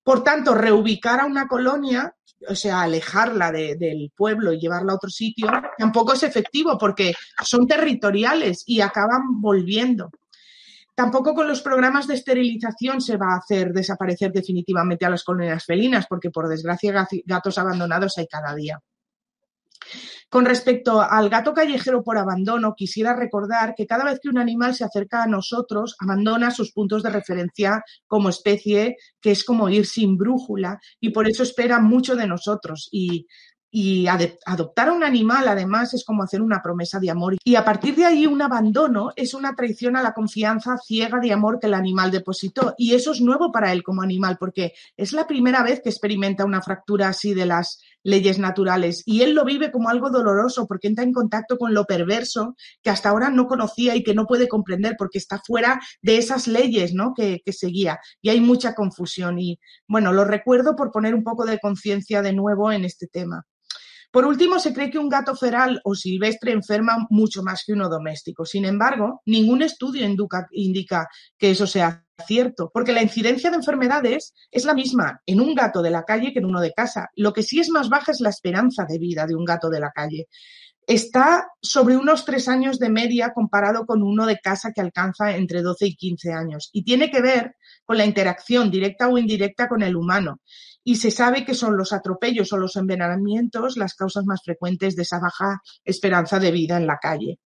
[0.06, 2.16] Por tanto, reubicar a una colonia,
[2.48, 5.48] o sea, alejarla del pueblo y llevarla a otro sitio,
[5.80, 10.12] tampoco es efectivo porque son territoriales y acaban volviendo.
[10.94, 15.66] Tampoco con los programas de esterilización se va a hacer desaparecer definitivamente a las colonias
[15.66, 18.80] felinas, porque por desgracia gatos abandonados hay cada día.
[20.30, 24.76] Con respecto al gato callejero por abandono, quisiera recordar que cada vez que un animal
[24.76, 29.86] se acerca a nosotros, abandona sus puntos de referencia como especie, que es como ir
[29.86, 32.90] sin brújula, y por eso espera mucho de nosotros.
[32.92, 33.28] Y
[34.46, 37.36] adoptar a un animal, además, es como hacer una promesa de amor.
[37.44, 41.34] Y a partir de ahí, un abandono es una traición a la confianza ciega de
[41.34, 42.74] amor que el animal depositó.
[42.78, 46.46] Y eso es nuevo para él como animal, porque es la primera vez que experimenta
[46.46, 49.04] una fractura así de las leyes naturales.
[49.06, 52.92] Y él lo vive como algo doloroso, porque entra en contacto con lo perverso que
[52.92, 56.94] hasta ahora no conocía y que no puede comprender, porque está fuera de esas leyes
[56.94, 57.14] ¿no?
[57.14, 58.00] que, que seguía.
[58.22, 59.40] Y hay mucha confusión.
[59.40, 63.46] Y bueno, lo recuerdo por poner un poco de conciencia de nuevo en este tema.
[64.16, 67.90] Por último, se cree que un gato feral o silvestre enferma mucho más que uno
[67.90, 68.46] doméstico.
[68.46, 70.08] Sin embargo, ningún estudio
[70.52, 75.54] indica, que eso sea cierto, porque la incidencia de enfermedades es la misma en un
[75.54, 77.10] gato de la calle que en uno de casa.
[77.18, 79.82] Lo que sí es más baja es la esperanza de vida de un gato de
[79.82, 80.30] la calle.
[80.88, 85.62] Está sobre unos tres años de media comparado con uno de casa que alcanza entre
[85.62, 86.70] 12 y 15 años.
[86.72, 90.40] Y tiene que ver con la interacción directa o indirecta con el humano
[90.88, 95.02] y se sabe que son los atropellos o los envenenamientos las causas más frecuentes de
[95.02, 97.40] esa baja esperanza de vida en la calle.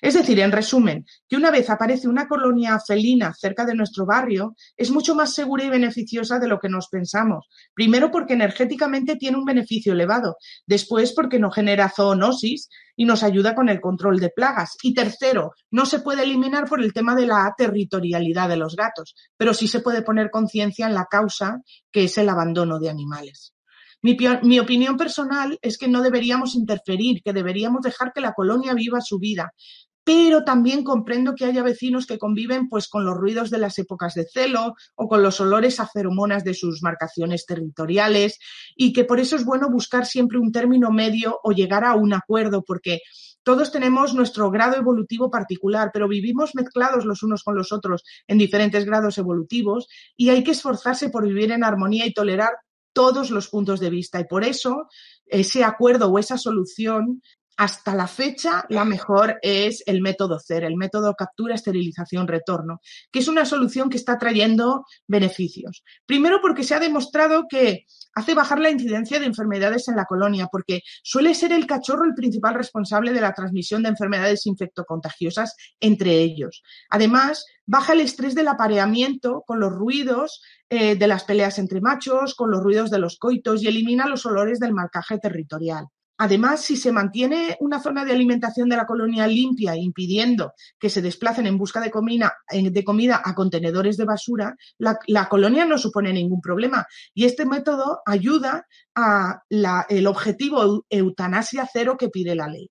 [0.00, 4.54] Es decir, en resumen, que una vez aparece una colonia felina cerca de nuestro barrio,
[4.76, 7.48] es mucho más segura y beneficiosa de lo que nos pensamos.
[7.74, 13.54] Primero porque energéticamente tiene un beneficio elevado, después porque no genera zoonosis y nos ayuda
[13.54, 14.76] con el control de plagas.
[14.82, 19.14] Y tercero, no se puede eliminar por el tema de la territorialidad de los gatos,
[19.36, 21.60] pero sí se puede poner conciencia en la causa
[21.90, 23.53] que es el abandono de animales.
[24.04, 29.00] Mi, opinión personal es que no deberíamos interferir, que deberíamos dejar que la colonia viva
[29.00, 29.54] su vida,
[30.04, 34.12] pero también comprendo que haya vecinos que conviven pues con los ruidos de las épocas
[34.12, 38.38] de celo o con los olores a feromonas de sus marcaciones territoriales
[38.76, 42.12] y que por eso es bueno buscar siempre un término medio o llegar a un
[42.12, 43.00] acuerdo porque
[43.42, 48.36] todos tenemos nuestro grado evolutivo particular, pero vivimos mezclados los unos con los otros en
[48.36, 52.50] diferentes grados evolutivos y hay que esforzarse por vivir en armonía y tolerar
[52.94, 54.18] todos los puntos de vista.
[54.20, 54.88] Y por eso
[55.26, 57.20] ese acuerdo o esa solución
[57.56, 62.80] hasta la fecha, la mejor es el método CER, el método captura, esterilización, retorno,
[63.12, 65.84] que es una solución que está trayendo beneficios.
[66.06, 70.48] Primero porque se ha demostrado que hace bajar la incidencia de enfermedades en la colonia,
[70.50, 76.20] porque suele ser el cachorro el principal responsable de la transmisión de enfermedades infectocontagiosas entre
[76.20, 76.62] ellos.
[76.90, 82.34] Además, baja el estrés del apareamiento con los ruidos eh, de las peleas entre machos,
[82.34, 85.86] con los ruidos de los coitos y elimina los olores del marcaje territorial.
[86.16, 91.02] Además, si se mantiene una zona de alimentación de la colonia limpia, impidiendo que se
[91.02, 96.12] desplacen en busca de comida, de comida a contenedores de basura, la, colonia no supone
[96.12, 96.86] ningún problema.
[97.14, 99.42] Y este método ayuda a
[99.88, 102.70] el objetivo eutanasia cero que pide la ley.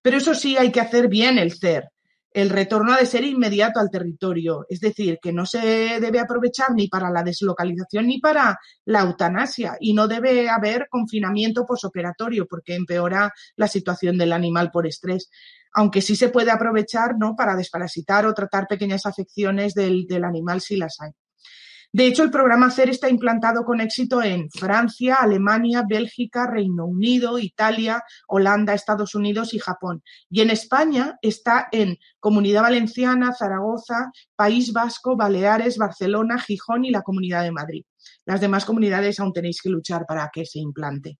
[0.00, 1.90] Pero eso sí, hay que hacer bien el CER
[2.36, 5.58] el retorno ha de ser inmediato al territorio, es decir, que no se
[6.00, 11.64] debe aprovechar ni para la deslocalización ni para la eutanasia y no debe haber confinamiento
[11.64, 15.30] posoperatorio porque empeora la situación del animal por estrés.
[15.72, 17.34] Aunque sí se puede aprovechar ¿no?
[17.34, 21.12] para desparasitar o tratar pequeñas afecciones del, del animal si las hay.
[21.96, 27.38] De hecho, el programa CER está implantado con éxito en Francia, Alemania, Bélgica, Reino Unido,
[27.38, 30.02] Italia, Holanda, Estados Unidos y Japón.
[30.28, 37.00] Y en España está en Comunidad Valenciana, Zaragoza, País Vasco, Baleares, Barcelona, Gijón y la
[37.00, 37.84] Comunidad de Madrid.
[38.26, 41.18] Las demás comunidades aún tenéis que luchar para que se implante.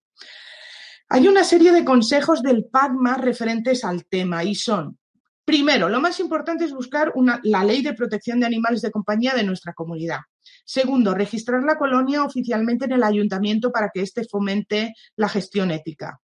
[1.09, 4.99] Hay una serie de consejos del PACMA referentes al tema y son,
[5.47, 9.45] primero, lo más importante es buscar la ley de protección de animales de compañía de
[9.45, 10.19] nuestra comunidad.
[10.67, 16.21] Segundo, registrar la colonia oficialmente en el ayuntamiento para que éste fomente la gestión ética.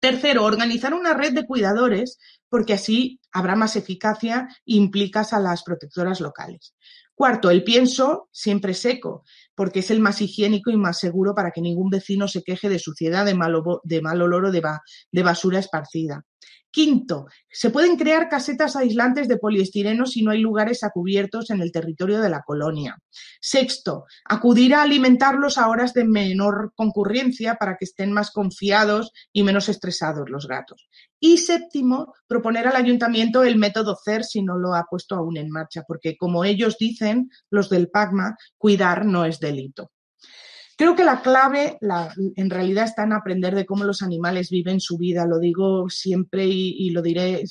[0.00, 2.18] Tercero, organizar una red de cuidadores
[2.50, 6.74] porque así habrá más eficacia e implicas a las protectoras locales.
[7.14, 9.22] Cuarto, el pienso siempre seco,
[9.54, 12.80] porque es el más higiénico y más seguro para que ningún vecino se queje de
[12.80, 16.24] suciedad, de mal, de mal olor o de basura esparcida.
[16.74, 21.62] Quinto, se pueden crear casetas aislantes de poliestireno si no hay lugares a cubiertos en
[21.62, 22.98] el territorio de la colonia.
[23.40, 29.44] Sexto, acudir a alimentarlos a horas de menor concurrencia para que estén más confiados y
[29.44, 30.88] menos estresados los gatos.
[31.20, 35.50] Y séptimo, proponer al ayuntamiento el método CER si no lo ha puesto aún en
[35.50, 39.92] marcha, porque como ellos dicen, los del PACMA, cuidar no es delito.
[40.76, 41.78] Creo que la clave
[42.36, 45.26] en realidad está en aprender de cómo los animales viven su vida.
[45.26, 47.44] Lo digo siempre y lo diré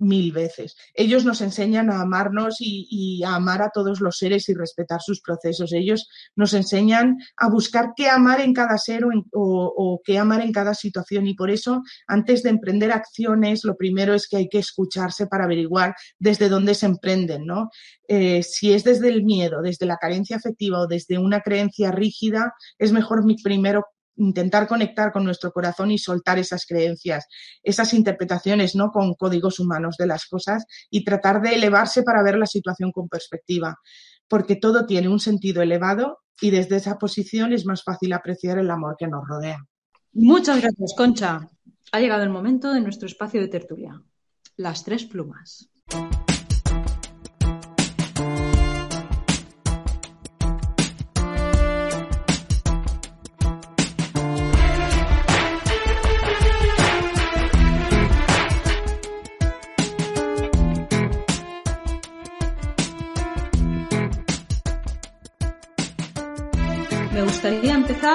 [0.00, 0.76] mil veces.
[0.94, 5.20] Ellos nos enseñan a amarnos y, a amar a todos los seres y respetar sus
[5.20, 5.72] procesos.
[5.72, 10.74] Ellos nos enseñan a buscar qué amar en cada ser o, qué amar en cada
[10.74, 11.26] situación.
[11.26, 15.44] Y por eso, antes de emprender acciones, lo primero es que hay que escucharse para
[15.44, 17.46] averiguar desde dónde se emprenden.
[17.46, 17.70] ¿no?
[18.08, 22.54] Eh, si es desde el miedo, desde la carencia afectiva o desde una creencia rígida,
[22.78, 23.84] es mejor primero
[24.16, 27.26] intentar conectar con nuestro corazón y soltar esas creencias,
[27.62, 28.90] esas interpretaciones, ¿no?
[28.90, 33.08] Con códigos humanos de las cosas y tratar de elevarse para ver la situación con
[33.08, 33.78] perspectiva,
[34.28, 38.70] porque todo tiene un sentido elevado y desde esa posición es más fácil apreciar el
[38.70, 39.58] amor que nos rodea.
[40.12, 41.48] Muchas gracias, Concha.
[41.92, 44.02] Ha llegado el momento de nuestro espacio de tertulia.
[44.56, 45.70] Las tres plumas.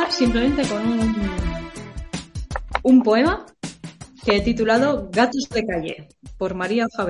[0.10, 1.16] Simplemente con un,
[2.84, 3.46] un poema
[4.24, 7.06] que he titulado Gatos de calle, por María Hoja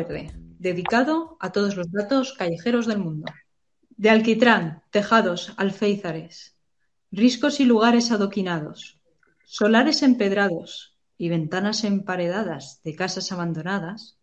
[0.60, 3.32] dedicado a todos los gatos callejeros del mundo.
[3.90, 6.58] De alquitrán, tejados, alféizares,
[7.12, 9.00] riscos y lugares adoquinados,
[9.46, 14.18] solares empedrados y ventanas emparedadas de casas abandonadas,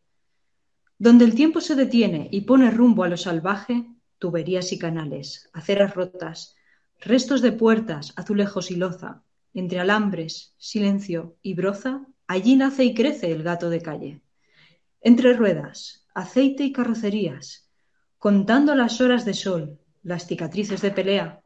[0.99, 3.87] donde el tiempo se detiene y pone rumbo a lo salvaje,
[4.19, 6.57] tuberías y canales, aceras rotas,
[7.05, 9.25] Restos de puertas, azulejos y loza,
[9.55, 14.23] entre alambres, silencio y broza, allí nace y crece el gato de calle.
[15.01, 17.69] Entre ruedas, aceite y carrocerías,
[18.19, 21.43] contando las horas de sol, las cicatrices de pelea,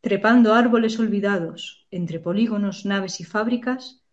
[0.00, 4.04] trepando árboles olvidados, entre polígonos, naves y fábricas,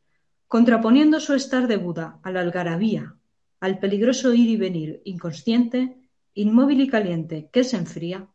[0.47, 3.15] contraponiendo su estar de Buda a la algarabía,
[3.59, 5.97] al peligroso ir y venir inconsciente,
[6.33, 8.27] inmóvil y caliente que se enfría,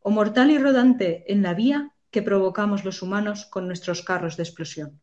[0.00, 4.42] o mortal y rodante en la vía que provocamos los humanos con nuestros carros de
[4.42, 5.00] explosión.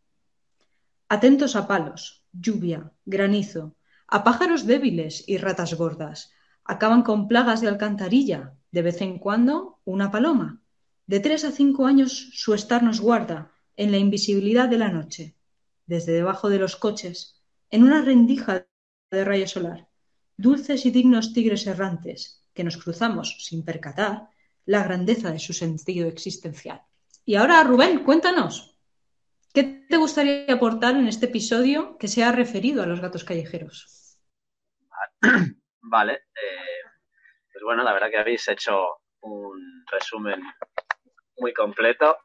[1.10, 3.76] Atentos a palos, lluvia, granizo,
[4.08, 6.32] a pájaros débiles y ratas gordas.
[6.66, 10.62] Acaban con plagas de alcantarilla, de vez en cuando una paloma.
[11.06, 15.36] De tres a cinco años su estar nos guarda en la invisibilidad de la noche,
[15.86, 18.66] desde debajo de los coches, en una rendija
[19.12, 19.88] de rayo solar,
[20.36, 24.30] dulces y dignos tigres errantes que nos cruzamos sin percatar
[24.68, 26.82] la grandeza de su sentido existencial.
[27.26, 28.78] Y ahora, Rubén, cuéntanos,
[29.54, 34.20] ¿qué te gustaría aportar en este episodio que sea referido a los gatos callejeros?
[35.82, 36.84] Vale, eh,
[37.52, 40.44] pues bueno, la verdad que habéis hecho un resumen
[41.38, 42.18] muy completo,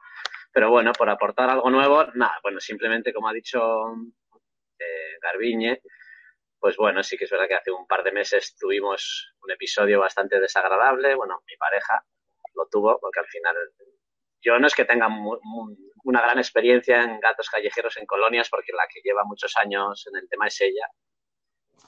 [0.51, 3.59] pero bueno, por aportar algo nuevo, nada, bueno, simplemente como ha dicho
[4.77, 5.81] eh, Garbiñe,
[6.59, 10.01] pues bueno, sí que es verdad que hace un par de meses tuvimos un episodio
[10.01, 12.03] bastante desagradable, bueno, mi pareja
[12.55, 13.55] lo tuvo, porque al final
[14.43, 15.07] yo no es que tenga
[16.03, 20.17] una gran experiencia en gatos callejeros en colonias, porque la que lleva muchos años en
[20.17, 20.87] el tema es ella.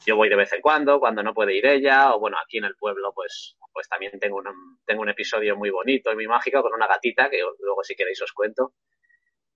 [0.05, 2.65] Yo voy de vez en cuando, cuando no puede ir ella, o bueno, aquí en
[2.65, 6.61] el pueblo, pues, pues también tengo un, tengo un episodio muy bonito y muy mágico
[6.61, 8.73] con una gatita, que luego si queréis os cuento.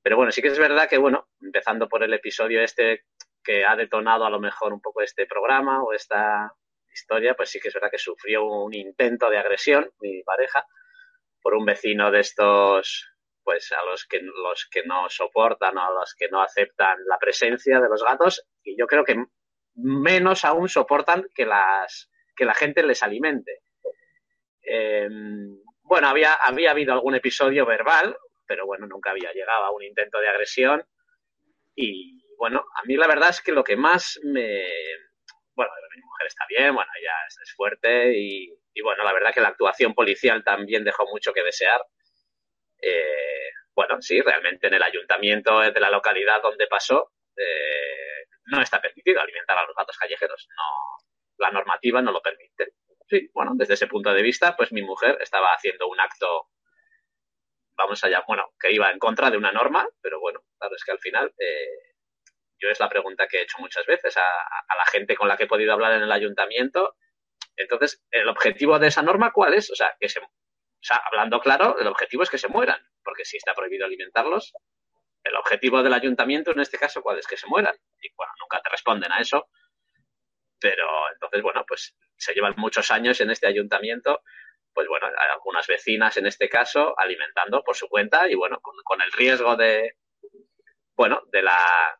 [0.01, 3.05] Pero bueno, sí que es verdad que, bueno, empezando por el episodio este
[3.43, 6.53] que ha detonado a lo mejor un poco este programa o esta
[6.91, 10.65] historia, pues sí que es verdad que sufrió un intento de agresión mi pareja
[11.41, 13.09] por un vecino de estos,
[13.43, 17.17] pues a los que, los que no soportan o a los que no aceptan la
[17.17, 19.15] presencia de los gatos y yo creo que
[19.75, 23.61] menos aún soportan que, las, que la gente les alimente.
[24.61, 28.15] Em, bueno, había, había habido algún episodio verbal,
[28.45, 30.83] pero bueno, nunca había llegado a un intento de agresión.
[31.75, 34.63] Y bueno, a mí la verdad es que lo que más me...
[35.55, 38.49] Bueno, mi mujer está bien, bueno, ella es, fuerte y,
[38.81, 41.81] bueno, la verdad que la actuación policial también dejó mucho que desear.
[42.81, 48.81] Eh, bueno, sí, realmente en el ayuntamiento de la localidad donde pasó eh, no está
[48.81, 50.47] permitido alimentar a los gatos callejeros.
[50.49, 51.05] No,
[51.37, 52.73] la normativa no lo permite
[53.09, 56.49] sí, bueno, desde ese punto de vista, pues mi mujer estaba haciendo un acto,
[57.75, 60.91] vamos allá, bueno, que iba en contra de una norma, pero bueno, claro, es que
[60.91, 61.95] al final, eh,
[62.59, 65.43] yo es la pregunta que he hecho muchas veces a, la gente con la que
[65.43, 66.95] he podido hablar en el ayuntamiento.
[67.59, 69.69] Entonces, ¿el objetivo de esa norma cuál es?
[69.69, 70.23] O sea, que se, o
[70.81, 74.53] sea, hablando claro, el objetivo es que se mueran, porque si está prohibido alimentarlos,
[75.25, 77.27] el objetivo del ayuntamiento en este caso, ¿cuál es?
[77.27, 77.75] Que se mueran.
[78.01, 79.49] Y bueno, nunca te responden a eso.
[80.57, 84.21] Pero entonces, bueno, pues se llevan muchos años en este ayuntamiento,
[84.73, 89.11] pues bueno, algunas vecinas en este caso alimentando por su cuenta y bueno, con, el
[89.11, 89.97] riesgo de,
[90.95, 91.98] bueno, de la,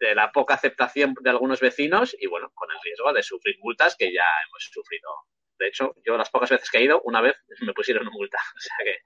[0.00, 3.96] de la poca aceptación de algunos vecinos y bueno, con el riesgo de sufrir multas
[3.96, 5.10] que ya hemos sufrido.
[5.58, 8.60] De hecho, yo las pocas veces que he ido, una vez me pusieron multa, o
[8.60, 8.98] sea que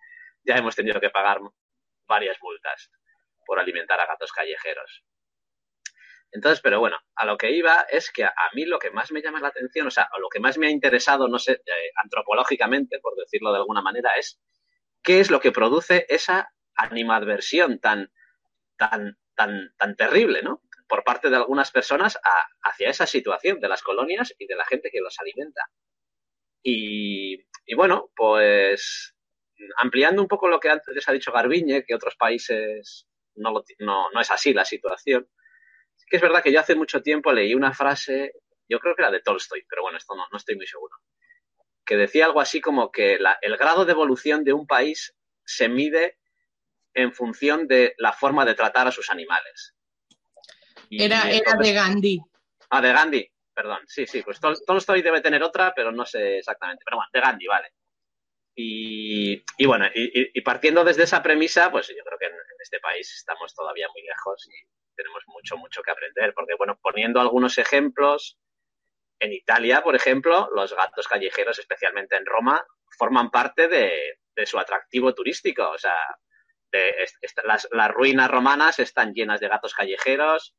[0.45, 1.41] ya hemos tenido que pagar
[2.07, 2.91] varias multas
[3.45, 5.05] por alimentar a gatos callejeros.
[6.31, 9.23] Entonces, pero bueno, a lo que iba es que a, mí lo que más me
[9.23, 11.91] llama la atención, o sea, o lo que más me ha interesado, no sé, eh,
[11.97, 14.41] antropológicamente, por decirlo de alguna manera, es
[15.03, 18.13] qué es lo que produce esa animadversión tan,
[18.77, 20.63] tan, tan, tan terrible, ¿no?
[20.87, 22.19] Por parte de algunas personas
[22.63, 25.63] hacia esa situación de las colonias y de la gente que los alimenta.
[26.63, 29.15] Y, bueno, pues
[29.77, 34.21] ampliando un poco lo que antes ha dicho Garbiñe, que otros países no, no, no
[34.21, 35.29] es así la situación
[36.07, 38.33] que es verdad que yo hace mucho tiempo leí una frase,
[38.69, 40.97] yo creo que era de Tolstoy, pero bueno, esto no, no estoy muy seguro,
[41.85, 45.15] que decía algo así como que el grado de evolución de un país
[45.45, 46.19] se mide
[46.95, 49.75] en función de la forma de tratar a sus animales.
[50.91, 52.21] Era, era de Gandhi.
[52.71, 53.81] Ah, de Gandhi, perdón.
[53.87, 56.83] Sí, sí, pues Tolstoy debe tener otra, pero no sé exactamente.
[56.85, 57.73] Pero bueno, de Gandhi, vale.
[58.57, 63.13] Y, bueno, y, partiendo desde esa premisa, pues yo creo que en, en, este país
[63.13, 68.39] estamos todavía muy lejos y, tenemos mucho, mucho que aprender, porque, bueno, poniendo algunos ejemplos,
[69.21, 72.65] en Italia, por ejemplo, los gatos callejeros, especialmente en Roma,
[72.99, 75.71] forman parte de, su atractivo turístico.
[75.71, 75.97] O sea,
[77.45, 80.55] las, ruinas romanas están llenas de gatos callejeros,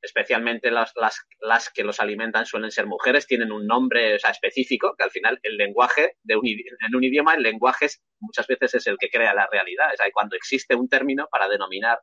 [0.00, 0.92] especialmente las,
[1.40, 5.56] las, que los alimentan suelen ser mujeres, tienen un nombre específico, que al final el
[5.56, 7.88] lenguaje, de un, en un idioma, el lenguaje
[8.20, 9.88] muchas veces es el que crea la realidad.
[9.92, 12.00] O sea, cuando existe un término para denominar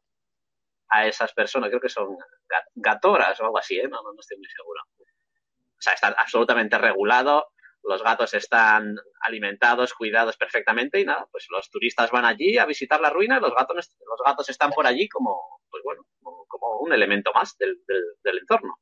[0.90, 2.18] a esas personas, creo que son
[2.76, 3.88] gatoras o algo así, ¿eh?
[3.88, 4.82] no, no, estoy muy seguro.
[5.00, 7.48] O sea, está absolutamente regulado,
[7.84, 13.02] los gatos están alimentados, cuidados perfectamente y nada, pues los turistas van allí a visitar
[13.02, 16.06] la ruina los gatos, los gatos están por allí como, pues bueno,
[16.48, 18.80] como, un elemento más del, del, entorno.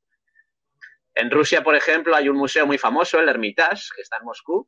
[1.15, 4.65] En Rusia, por ejemplo, hay un museo muy famoso, el Hermitage, que está en Moscú,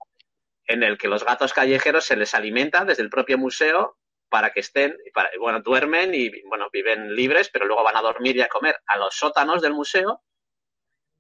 [0.68, 3.98] en el que los gatos callejeros se les alimenta desde el propio museo
[4.30, 8.38] para que estén, para, bueno, duermen y, bueno, viven libres, pero luego van a dormir
[8.38, 10.22] y a comer a los sótanos del museo,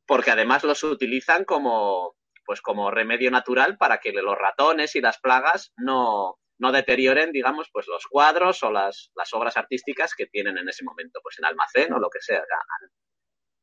[0.07, 5.19] porque además los utilizan como, pues como remedio natural para que los ratones y las
[5.19, 10.57] plagas no, no deterioren, digamos, pues los cuadros o las, las, obras artísticas que tienen
[10.57, 12.39] en ese momento, pues en almacén o lo que sea.
[12.39, 12.89] Han,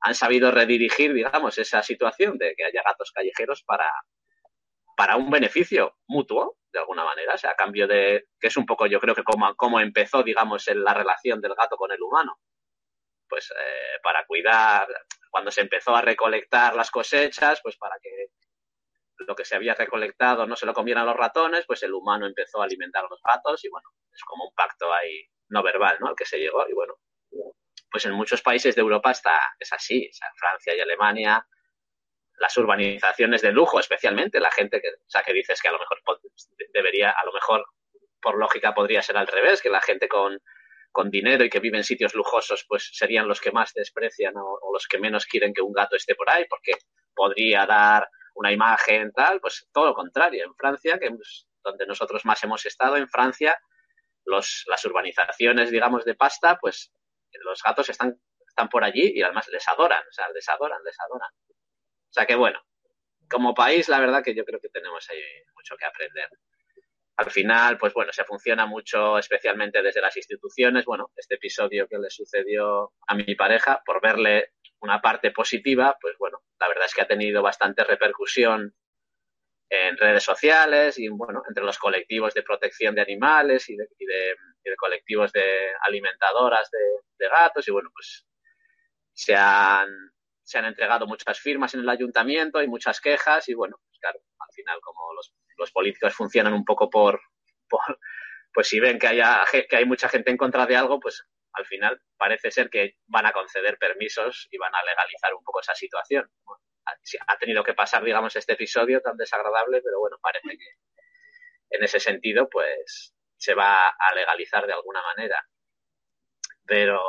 [0.00, 3.90] han, sabido redirigir, digamos, esa situación de que haya gatos callejeros para,
[4.96, 8.66] para un beneficio mutuo, de alguna manera, o sea, a cambio de, que es un
[8.66, 12.38] poco yo creo que como, como empezó, digamos, la relación del gato con el humano.
[13.28, 14.88] Pues eh, para cuidar,
[15.30, 18.26] cuando se empezó a recolectar las cosechas, pues para que
[19.26, 22.60] lo que se había recolectado no se lo comieran los ratones, pues el humano empezó
[22.60, 26.08] a alimentar a los gatos y bueno, es como un pacto ahí no verbal, ¿no?
[26.08, 26.94] Al que se llegó y bueno,
[27.90, 31.46] pues en muchos países de Europa está, es así, o sea, Francia y Alemania,
[32.38, 35.78] las urbanizaciones de lujo, especialmente la gente que, o sea, que dices que a lo
[35.78, 36.00] mejor
[36.72, 37.66] debería, a lo mejor
[38.20, 40.40] por lógica podría ser al revés, que la gente con,
[40.92, 44.58] con dinero y que vive en sitios lujosos, pues serían los que más desprecian o,
[44.72, 46.72] los que menos quieren que un gato esté por ahí, porque
[47.14, 50.44] podría dar una imagen tal, pues todo lo contrario.
[50.44, 51.10] En Francia, que
[51.62, 53.58] donde nosotros más hemos estado, en Francia,
[54.24, 56.92] los, las urbanizaciones, digamos, de pasta, pues
[57.44, 60.96] los gatos están, están por allí y además les adoran, o sea, les adoran, les
[61.00, 61.30] adoran.
[61.30, 62.60] O sea que bueno,
[63.30, 65.22] como país, la verdad que yo creo que tenemos ahí
[65.54, 66.28] mucho que aprender.
[67.16, 70.86] Al final, pues bueno, se funciona mucho, especialmente desde las instituciones.
[70.86, 76.16] Bueno, este episodio que le sucedió a mi pareja, por verle una parte positiva, pues
[76.18, 78.74] bueno, la verdad es que ha tenido bastante repercusión
[79.68, 83.86] en redes sociales y, bueno, entre los colectivos de protección de animales y de,
[84.76, 85.44] colectivos de
[85.82, 88.26] alimentadoras de, gatos y, bueno, pues
[89.12, 89.88] se han,
[90.42, 94.18] se han entregado muchas firmas en el ayuntamiento y muchas quejas y, bueno, pues claro,
[94.38, 95.32] al final como los,
[95.72, 97.20] políticos funcionan un poco por,
[97.68, 97.80] por,
[98.54, 101.22] pues si ven que, haya, que hay mucha gente en contra de algo, pues
[101.52, 105.60] al final parece ser que van a conceder permisos y van a legalizar un poco
[105.60, 106.28] esa situación
[107.26, 110.66] ha tenido que pasar, digamos, este episodio tan desagradable, pero bueno, parece que
[111.70, 115.44] en ese sentido, pues se va a legalizar de alguna manera.
[116.66, 117.00] Pero,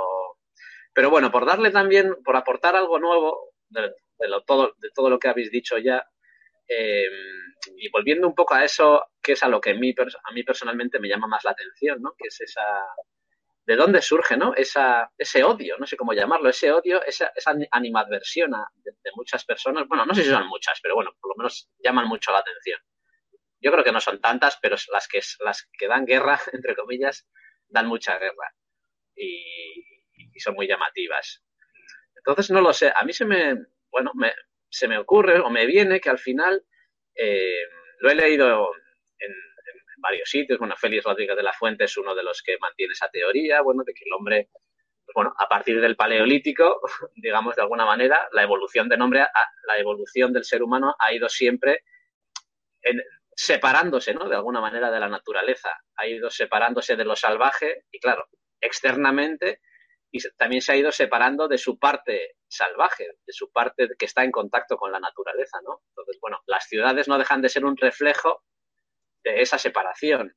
[0.94, 3.92] pero bueno, por darle también, por aportar algo nuevo de,
[4.28, 6.06] lo, todo, de todo lo que habéis dicho ya,
[6.68, 7.10] eh,
[7.76, 10.44] y volviendo un poco a eso, que es a lo que a mí, a mí
[10.44, 12.14] personalmente me llama más la atención, ¿no?
[12.18, 12.64] Que es esa,
[13.66, 14.54] de dónde surge, ¿no?
[14.56, 19.88] Esa, ese odio, no sé cómo llamarlo, ese odio, esa, esa animadversión de, muchas personas.
[19.88, 22.80] Bueno, no sé si son muchas, pero bueno, por lo menos llaman mucho la atención.
[23.60, 27.28] Yo creo que no son tantas, pero las que, las que dan guerra, entre comillas,
[27.68, 28.54] dan mucha guerra.
[29.16, 29.88] Y,
[30.40, 31.44] son muy llamativas.
[32.16, 32.92] Entonces, no lo sé.
[32.96, 33.56] A mí se me,
[33.92, 34.34] bueno, me,
[34.70, 36.66] se me ocurre o me viene que al final,
[37.14, 37.62] eh,
[38.00, 38.72] lo he leído
[39.20, 39.32] en,
[40.02, 40.60] varios sitios.
[40.60, 43.84] Bueno, Félix Rodríguez de la Fuente es uno de los que mantiene esa teoría, bueno,
[43.84, 44.50] de que el hombre,
[45.06, 46.82] pues bueno, a partir del paleolítico,
[47.16, 49.26] digamos de alguna manera, la evolución de nombre,
[49.68, 51.84] la evolución del ser humano ha ido siempre
[53.34, 54.28] separándose, ¿no?
[54.28, 58.28] De alguna manera de la naturaleza, ha ido separándose de lo salvaje y, claro,
[58.60, 59.62] externamente
[60.12, 64.24] y también se ha ido separando de su parte salvaje, de su parte que está
[64.24, 65.82] en contacto con la naturaleza, ¿no?
[65.90, 68.44] Entonces, bueno, las ciudades no dejan de ser un reflejo
[69.24, 70.36] de esa separación.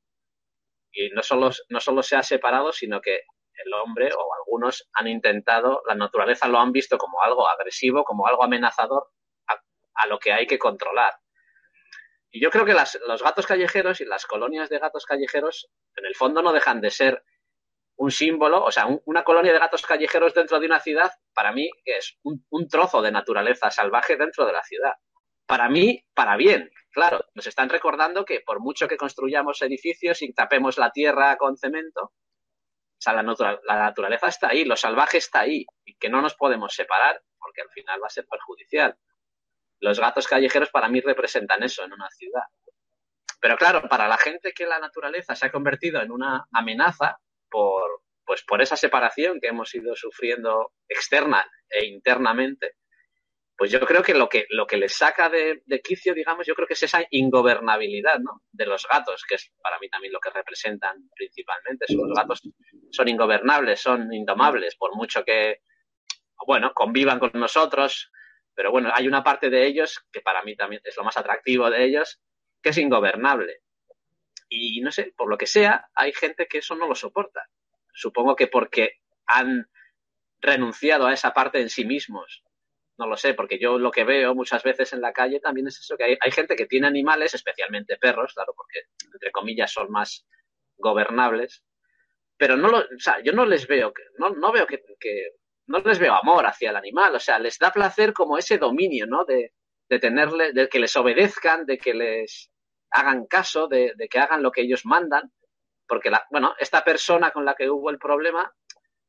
[0.92, 3.22] Y no solo, no solo se ha separado, sino que
[3.64, 8.26] el hombre o algunos han intentado, la naturaleza lo han visto como algo agresivo, como
[8.26, 9.10] algo amenazador
[9.94, 11.14] a, lo que hay que controlar.
[12.30, 16.16] Y yo creo que los gatos callejeros y las colonias de gatos callejeros, en el
[16.16, 17.24] fondo, no dejan de ser
[17.96, 21.70] un símbolo, o sea, una colonia de gatos callejeros dentro de una ciudad, para mí
[21.84, 24.94] es un trozo de naturaleza salvaje dentro de la ciudad.
[25.46, 30.32] Para mí, para bien, claro, nos están recordando que por mucho que construyamos edificios y
[30.32, 32.12] tapemos la tierra con cemento,
[33.04, 37.20] sea, la, naturaleza está ahí, lo salvaje está ahí, y que no nos podemos separar,
[37.38, 38.96] porque al final va a ser perjudicial.
[39.80, 42.44] Los gatos callejeros para mí representan eso en una ciudad.
[43.40, 47.18] Pero claro, para la gente que la naturaleza se ha convertido en una amenaza
[47.50, 52.76] por, pues por esa separación que hemos ido sufriendo externa e internamente,
[53.56, 56.66] pues yo creo que lo que, lo que les saca de, quicio, digamos, yo creo
[56.66, 58.42] que es esa ingobernabilidad, ¿no?
[58.50, 61.86] De los gatos, que es para mí también lo que representan principalmente.
[61.86, 62.42] Son, los gatos
[62.90, 65.60] son ingobernables, son indomables, por mucho que,
[66.46, 68.10] bueno, convivan con nosotros,
[68.54, 71.70] pero bueno, hay una parte de ellos que para mí también es lo más atractivo
[71.70, 72.20] de ellos,
[72.60, 73.60] que es ingobernable.
[74.48, 77.48] Y no sé, por lo que sea, hay gente que eso no lo soporta.
[77.92, 79.70] Supongo que porque han
[80.40, 82.44] renunciado a esa parte en sí mismos
[82.96, 85.78] no lo sé, porque yo lo que veo muchas veces en la calle también es
[85.78, 88.82] eso, que hay, hay gente que tiene animales, especialmente perros, claro, porque
[89.12, 90.26] entre comillas son más
[90.76, 91.64] gobernables,
[92.36, 94.82] pero no lo, o sea, yo no les veo, no, no veo que,
[95.66, 99.06] no les veo amor hacia el animal, o sea, les da placer como ese dominio,
[99.06, 99.24] ¿no?
[99.24, 99.52] De,
[99.88, 102.50] de tenerle, de que les obedezcan, de que les
[102.90, 105.32] hagan caso, de, de que hagan lo que ellos mandan,
[105.86, 108.52] porque la, bueno, esta persona con la que hubo el problema,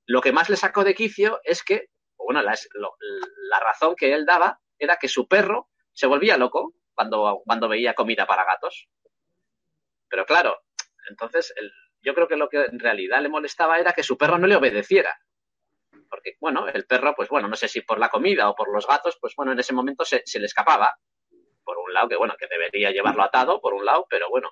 [0.07, 4.59] lo que más le sacó de quicio es que bueno, la, razón que él daba
[4.77, 8.87] era que su perro se volvía loco cuando, cuando veía comida para gatos.
[10.09, 10.63] Pero claro,
[11.09, 11.53] entonces
[12.01, 14.55] yo creo que lo que en realidad le molestaba era que su perro no le
[14.55, 15.19] obedeciera.
[16.09, 18.87] Porque, bueno, el perro, pues bueno, no sé si por la comida o por los
[18.87, 20.97] gatos, pues bueno, en ese momento se, se le escapaba.
[21.63, 24.51] Por un lado, que bueno, que debería llevarlo atado, por un lado, pero bueno,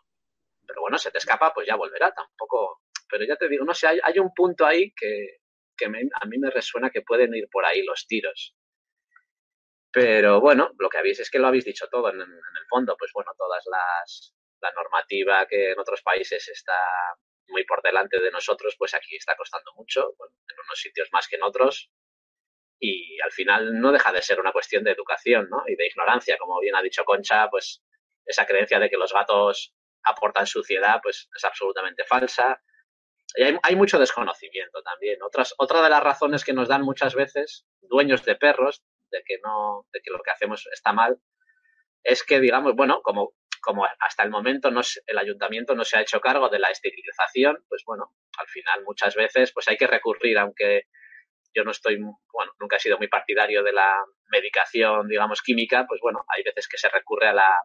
[0.65, 2.81] pero bueno, se te escapa, pues ya volverá, tampoco.
[3.07, 5.42] Pero ya te digo, no sé, hay un punto ahí que,
[5.77, 8.55] que a mí me resuena que pueden ir por ahí los tiros.
[9.91, 13.11] Pero bueno, lo que habéis es que lo habéis dicho todo en, el fondo, pues
[13.13, 16.79] bueno, todas las, la normativa que en otros países está
[17.47, 21.35] muy por delante de nosotros, pues aquí está costando mucho, en unos sitios más que
[21.35, 21.91] en otros,
[22.79, 25.63] y al final no deja de ser una cuestión de educación, ¿no?
[25.67, 27.83] Y de ignorancia, como bien ha dicho Concha, pues
[28.25, 32.59] esa creencia de que los gatos aportan suciedad, pues es absolutamente falsa
[33.35, 35.19] hay, mucho desconocimiento también.
[35.57, 39.85] Otra de las razones que nos dan muchas veces dueños de perros de que no,
[39.91, 41.19] de que lo que hacemos está mal,
[42.03, 46.01] es que digamos, bueno, como, como hasta el momento no, el ayuntamiento no se ha
[46.01, 50.37] hecho cargo de la esterilización, pues bueno, al final muchas veces pues hay que recurrir,
[50.37, 50.83] aunque
[51.55, 56.01] yo no estoy, bueno, nunca he sido muy partidario de la medicación, digamos, química, pues
[56.01, 57.55] bueno, hay veces que se recurre a la,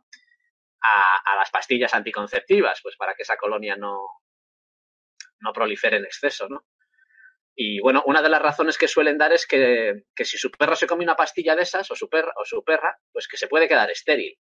[0.80, 4.02] a, las pastillas anticonceptivas, pues para que esa colonia no,
[5.41, 6.64] no prolifere en exceso, ¿no?
[7.61, 10.76] Y bueno, una de las razones que suelen dar es que, que, si su perro
[10.76, 13.49] se come una pastilla de esas, o su perra, o su perra, pues que se
[13.49, 14.39] puede quedar estéril.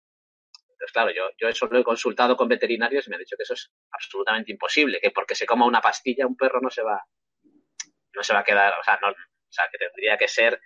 [0.55, 3.43] Entonces, claro, yo, yo eso lo he consultado con veterinarios y me han dicho que
[3.43, 6.99] eso es absolutamente imposible, que porque se coma una pastilla un perro no se va,
[8.13, 10.59] no se va a quedar, o sea, no, o sea, que tendría que ser,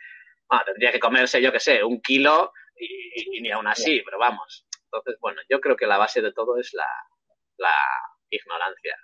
[0.49, 4.65] bueno, tendría que comerse, yo qué sé, un kilo y, ni aún así, pero vamos.
[4.85, 6.87] Entonces, bueno, yo creo que la base de todo es la,
[7.57, 7.75] la
[8.29, 8.95] ignorancia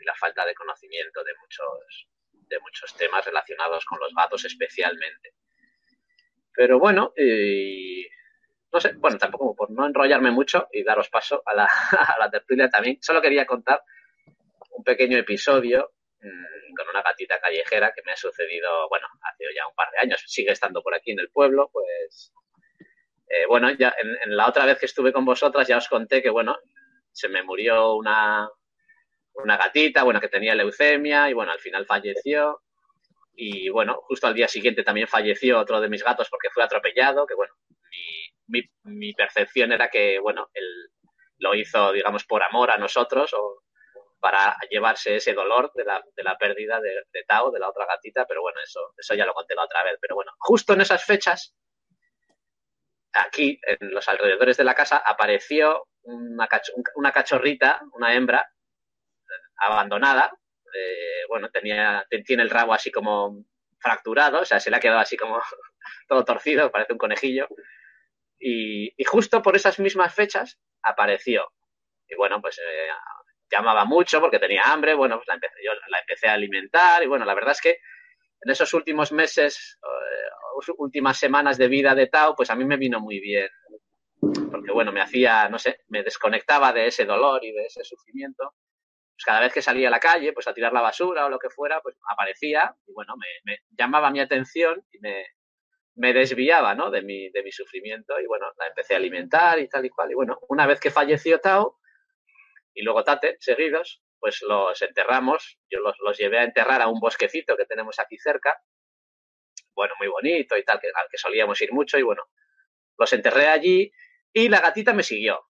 [0.00, 5.34] y la falta de conocimiento de muchos, de muchos temas relacionados con los gatos especialmente.
[6.52, 8.06] Pero bueno, y
[8.72, 12.98] no sé, bueno, tampoco por no enrollarme mucho y daros paso a la, tertulia también,
[13.00, 13.82] solo quería contar
[14.70, 19.66] un pequeño episodio mm, con una gatita callejera que me ha sucedido, bueno, hace ya
[19.66, 22.32] un par de años, sigue estando por aquí en el pueblo, pues,
[23.26, 26.30] eh, bueno, ya en, la otra vez que estuve con vosotras ya os conté que,
[26.30, 26.56] bueno,
[27.12, 28.48] se me murió una,
[29.34, 32.62] una gatita, bueno, que tenía leucemia y, bueno, al final falleció.
[33.34, 37.26] Y, bueno, justo al día siguiente también falleció otro de mis gatos porque fue atropellado,
[37.26, 37.54] que, bueno,
[38.84, 40.90] mi, percepción era que, bueno, él
[41.38, 43.62] lo hizo, digamos, por amor a nosotros o
[44.18, 48.26] para llevarse ese dolor de la, de la pérdida de, Tao, de la otra gatita,
[48.26, 49.96] pero bueno, eso, eso ya lo conté la otra vez.
[50.00, 51.54] Pero bueno, justo en esas fechas,
[53.12, 58.46] aquí, en los alrededores de la casa, apareció una cachorrita, una hembra,
[59.60, 60.32] abandonada.
[60.74, 63.44] Eh, bueno, tenía, tiene el rabo así como
[63.78, 65.40] fracturado, o sea, se le ha quedado así como
[66.08, 67.48] todo torcido, parece un conejillo.
[68.38, 71.52] Y, justo por esas mismas fechas apareció.
[72.08, 72.88] Y bueno, pues eh,
[73.50, 74.94] llamaba mucho porque tenía hambre.
[74.94, 77.02] Bueno, pues la empecé, yo la empecé a alimentar.
[77.02, 77.78] Y bueno, la verdad es que
[78.42, 82.78] en esos últimos meses, eh, últimas semanas de vida de Tao, pues a mí me
[82.78, 83.48] vino muy bien.
[84.50, 88.54] Porque bueno, me hacía, no sé, me desconectaba de ese dolor y de ese sufrimiento.
[89.20, 91.38] Pues cada vez que salía a la calle, pues a tirar la basura o lo
[91.38, 93.14] que fuera, pues aparecía y bueno,
[93.44, 95.26] me llamaba mi atención y me,
[96.00, 96.90] me desviaba, ¿no?
[96.90, 100.10] De mi, de mi sufrimiento y bueno, la empecé a alimentar y tal y cual.
[100.10, 101.78] Y bueno, una vez que falleció Tao
[102.72, 105.58] y luego Tate, seguidos, pues los enterramos.
[105.68, 108.58] Yo los, los llevé a enterrar a un bosquecito que tenemos aquí cerca.
[109.74, 112.22] Bueno, muy bonito y tal, que, al que solíamos ir mucho y bueno,
[112.98, 113.92] los enterré allí
[114.32, 115.49] y la gatita me siguió.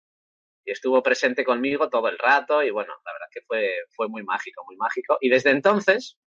[0.64, 4.22] Y estuvo presente conmigo todo el rato y bueno, la verdad que fue, fue muy
[4.22, 5.18] mágico, muy mágico.
[5.20, 6.18] Y desde entonces,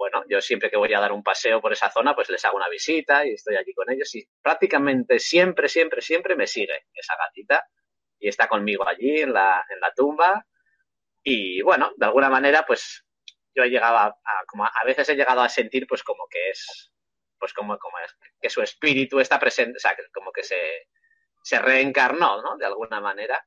[0.00, 2.56] bueno, yo siempre que voy a dar un paseo por esa zona, pues les hago
[2.56, 7.16] una visita y estoy allí con ellos y prácticamente siempre, siempre, siempre me sigue esa
[7.16, 7.66] gatita
[8.18, 10.46] y está conmigo allí en la, en la tumba
[11.22, 13.04] y bueno, de alguna manera pues
[13.54, 14.16] yo he llegado a,
[14.46, 16.90] como a, veces he llegado a sentir pues como que es
[17.38, 20.88] pues como, como es, que su espíritu está presente, o sea, como que se,
[21.42, 22.56] se reencarnó, ¿no?
[22.56, 23.44] De alguna manera.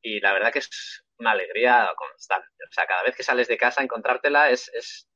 [0.00, 2.48] Y la verdad que es una alegría constante.
[2.68, 5.08] O sea, cada vez que sales de casa, encontrártela es, es,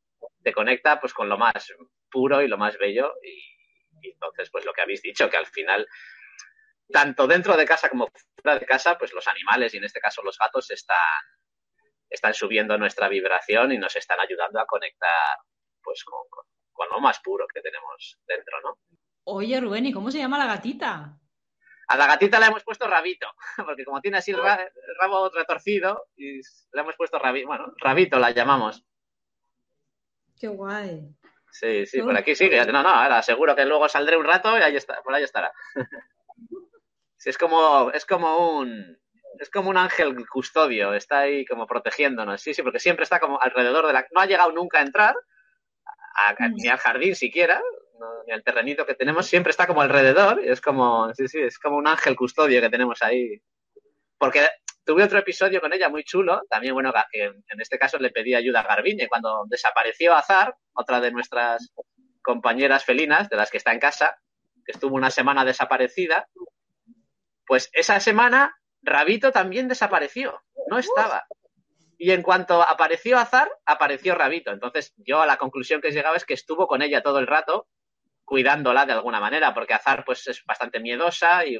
[0.42, 1.72] te conecta pues con lo más
[2.11, 5.86] puro y lo más bello y, entonces pues lo que habéis dicho que al final
[6.88, 10.22] tanto dentro de casa como fuera de casa pues los animales y en este caso
[10.22, 10.96] los gatos están
[12.09, 15.36] están subiendo nuestra vibración y nos están ayudando a conectar
[15.82, 16.20] pues con,
[16.72, 18.78] con, lo más puro que tenemos dentro, ¿no?
[19.24, 21.18] Oye, Rubén, ¿y cómo se llama la gatita?
[21.89, 23.28] A la gatita le hemos puesto rabito,
[23.64, 24.41] porque como tiene así el,
[25.01, 28.84] rabo retorcido, y le hemos puesto rabito, bueno, rabito la llamamos.
[30.39, 31.14] Qué guay.
[31.51, 32.64] Sí, sí, por aquí sigue.
[32.66, 35.53] No, no, ahora seguro que luego saldré un rato y ahí está, por ahí estará.
[37.16, 38.99] sí, es como, es como un,
[39.41, 43.41] es como un ángel custodio, está ahí como protegiéndonos, sí, sí, porque siempre está como
[43.41, 45.14] alrededor de la, no ha llegado nunca a entrar,
[46.39, 46.55] mm.
[46.57, 47.62] ni al jardín siquiera,
[48.26, 51.59] ni al terrenito que tenemos, siempre está como alrededor, y es como, sí, sí, es
[51.59, 53.40] como un ángel custodio que tenemos ahí.
[54.18, 54.49] Porque
[54.84, 58.61] tuve otro episodio con ella muy chulo, también bueno, en este caso le pedí ayuda
[58.61, 61.72] a Garbiñe cuando desapareció Azar, otra de nuestras
[62.22, 64.16] compañeras felinas, de las que está en casa,
[64.64, 66.28] que estuvo una semana desaparecida,
[67.47, 71.26] pues esa semana Rabito también desapareció, no estaba.
[71.99, 74.51] Y en cuanto apareció Azar, apareció Rabito.
[74.51, 77.26] Entonces yo a la conclusión que he llegado es que estuvo con ella todo el
[77.26, 77.68] rato,
[78.26, 81.58] cuidándola de alguna manera, porque Azar pues es bastante miedosa y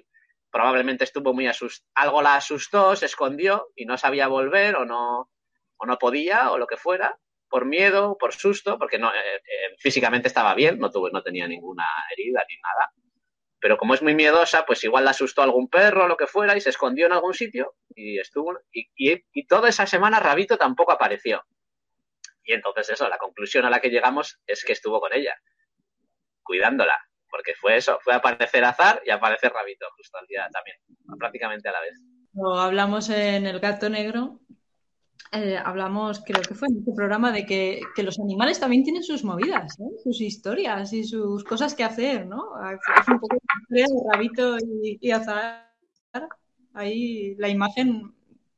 [0.51, 5.31] probablemente estuvo muy asustada, algo la asustó, se escondió y no sabía volver o no,
[5.77, 9.77] o no podía o lo que fuera, por miedo, por susto, porque no, eh, eh,
[9.79, 12.93] físicamente estaba bien, no, tuvo, no tenía ninguna herida ni nada.
[13.61, 16.57] Pero como es muy miedosa, pues igual la asustó algún perro o lo que fuera
[16.57, 18.59] y se escondió en algún sitio y estuvo.
[18.73, 21.45] Y, y toda esa semana Rabito tampoco apareció.
[22.45, 25.37] Y entonces eso, la conclusión a la que llegamos es que estuvo con ella,
[26.47, 26.97] cuidándola
[27.37, 30.77] porque fue eso, fue aparecer Azar y aparecer Rabito justo al día también,
[31.19, 32.01] prácticamente a la vez.
[32.35, 34.41] Hablamos en El Gato Negro,
[35.33, 39.25] eh, hablamos, creo que fue en este programa, de que, los animales también tienen sus
[39.25, 40.01] movidas, ¿eh?
[40.03, 42.53] sus historias y sus cosas que hacer, ¿no?
[42.71, 43.37] Es un poco
[43.69, 45.67] de Rabito y, Azar.
[46.75, 48.15] Ahí la imagen,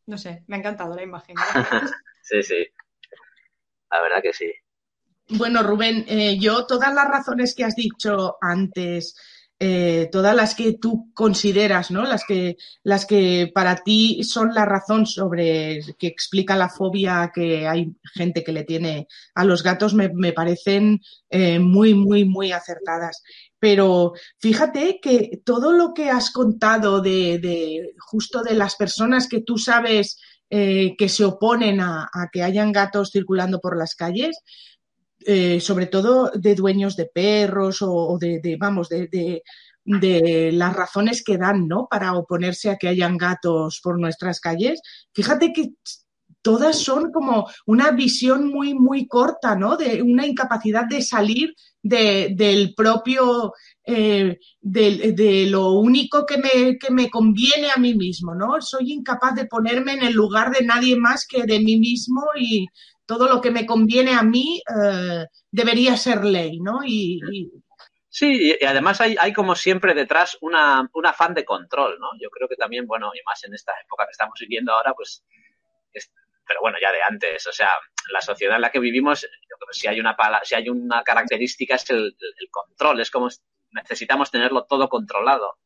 [0.06, 1.36] no sé, me ha encantado la imagen.
[2.22, 2.66] sí, sí.
[3.90, 4.52] La verdad que sí.
[5.30, 9.14] Bueno, Rubén, eh, yo todas las razones que has dicho antes,
[9.58, 12.04] eh, todas las que tú consideras, ¿no?
[12.04, 17.68] Las que, las que para ti son la razón sobre que explica la fobia que
[17.68, 23.22] hay gente que le tiene a los gatos, me, parecen eh, muy, muy, muy acertadas.
[23.58, 29.42] Pero fíjate que todo lo que has contado de, de justo de las personas que
[29.42, 30.18] tú sabes
[30.50, 34.38] que se oponen a, que hayan gatos circulando por las calles,
[35.30, 39.42] eh, sobre todo de dueños de perros o, de, vamos, de,
[39.84, 41.86] las razones que dan, ¿no?
[41.86, 44.80] Para oponerse a que hayan gatos por nuestras calles.
[45.12, 45.72] Fíjate que
[46.40, 49.76] todas son como una visión muy, muy corta, ¿no?
[49.76, 53.52] De una incapacidad de salir del propio,
[53.84, 58.62] eh, de, lo único que me, que me conviene a mí mismo, ¿no?
[58.62, 62.66] Soy incapaz de ponerme en el lugar de nadie más que de mí mismo y
[63.08, 66.80] todo lo que me conviene a mí eh, debería ser ley, ¿no?
[66.84, 67.20] Y,
[68.10, 72.08] Sí, y además hay, hay como siempre detrás una, un afán de control, ¿no?
[72.20, 75.22] Yo creo que también, bueno, y más en esta época que estamos viviendo ahora, pues,
[75.92, 77.70] pero bueno, ya de antes, o sea,
[78.10, 81.02] la sociedad en la que vivimos, yo creo que si hay una, si hay una
[81.02, 82.16] característica es el,
[82.50, 83.28] control, es como
[83.70, 85.58] necesitamos tenerlo todo controlado.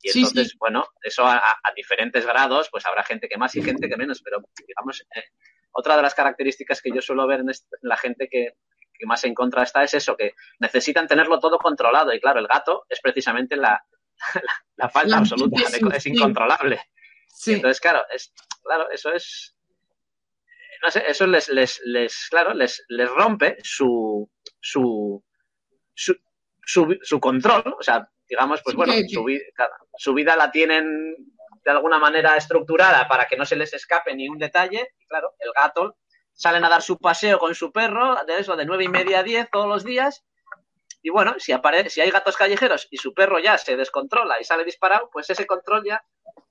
[0.00, 1.42] Y entonces, bueno, eso a,
[1.74, 5.24] diferentes grados, pues habrá gente que más y gente que menos, pero digamos, eh,
[5.78, 7.50] otra de las características que yo suelo ver en,
[7.82, 8.54] la gente que,
[9.06, 12.12] más en contra está es eso, que necesitan tenerlo todo controlado.
[12.12, 13.80] Y claro, el gato es precisamente la,
[14.76, 15.62] la, falta absoluta,
[15.94, 16.80] es incontrolable.
[17.46, 18.32] entonces, claro, es,
[18.64, 19.56] claro, eso es,
[20.82, 24.28] no sé, eso les, les, les claro, les, les rompe su,
[24.60, 25.24] su,
[25.94, 26.18] su,
[26.64, 29.24] su, control, o sea, digamos, pues bueno, su,
[29.96, 31.14] su, vida la tienen
[31.64, 34.94] de alguna manera estructurada para que no se les escape ni un detalle.
[34.98, 35.96] Y claro, el gato
[36.32, 39.22] salen a dar su paseo con su perro, de eso, de nueve y media a
[39.22, 40.24] diez todos los días.
[41.02, 44.44] Y bueno, si, aparece, si hay gatos callejeros y su perro ya se descontrola y
[44.44, 46.02] sale disparado, pues ese control ya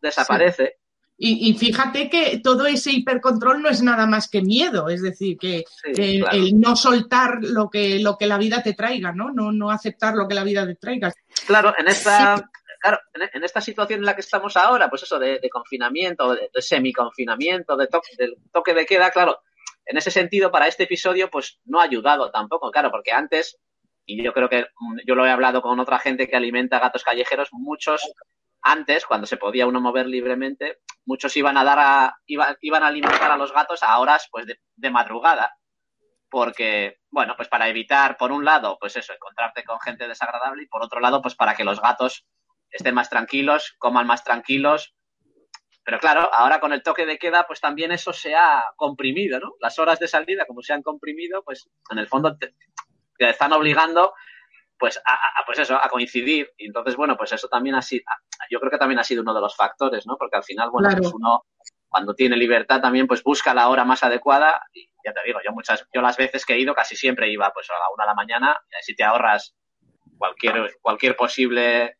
[0.01, 0.77] desaparece.
[1.19, 5.63] Y, fíjate que todo ese hipercontrol no es nada más que miedo, es decir, que,
[5.83, 9.31] el no soltar lo que, lo que la vida te traiga, ¿no?
[9.31, 9.51] ¿no?
[9.51, 11.11] No aceptar lo que la vida te traiga.
[11.47, 12.47] Claro, en esta,
[12.87, 13.01] claro,
[13.33, 17.89] en, esta situación en la que estamos ahora, pues eso de, confinamiento, de, semi-confinamiento, de
[18.17, 19.41] del toque de queda, claro,
[19.85, 23.57] en ese sentido, para este episodio, pues no ha ayudado tampoco, claro, porque antes,
[24.05, 27.03] y yo creo que mm, yo lo he hablado con otra gente que alimenta gatos
[27.03, 28.01] callejeros, muchos
[28.61, 32.87] antes, cuando se podía uno mover libremente, muchos iban a dar a, iban, iban a
[32.87, 35.53] alimentar a los gatos a horas pues de, de madrugada,
[36.29, 40.67] porque, bueno, pues para evitar, por un lado, pues eso, encontrarte con gente desagradable y
[40.67, 42.25] por otro lado, pues para que los gatos
[42.71, 44.93] estén más tranquilos, coman más tranquilos.
[45.83, 49.53] Pero claro, ahora con el toque de queda, pues también eso se ha comprimido, ¿no?
[49.61, 52.53] Las horas de salida, como se han comprimido, pues en el fondo te,
[53.19, 54.13] están obligando
[54.79, 56.51] pues a, pues eso, a coincidir.
[56.57, 58.03] Y entonces, bueno, pues eso también ha sido,
[58.49, 60.17] yo creo que también ha sido uno de los factores, ¿no?
[60.17, 61.45] Porque al final, bueno, pues uno
[61.89, 65.51] cuando tiene libertad también pues busca la hora más adecuada y ya te digo, yo
[65.51, 68.07] muchas, yo las veces que he ido casi siempre iba pues a la una de
[68.07, 69.55] la mañana y así te ahorras
[70.17, 71.97] cualquier, cualquier posible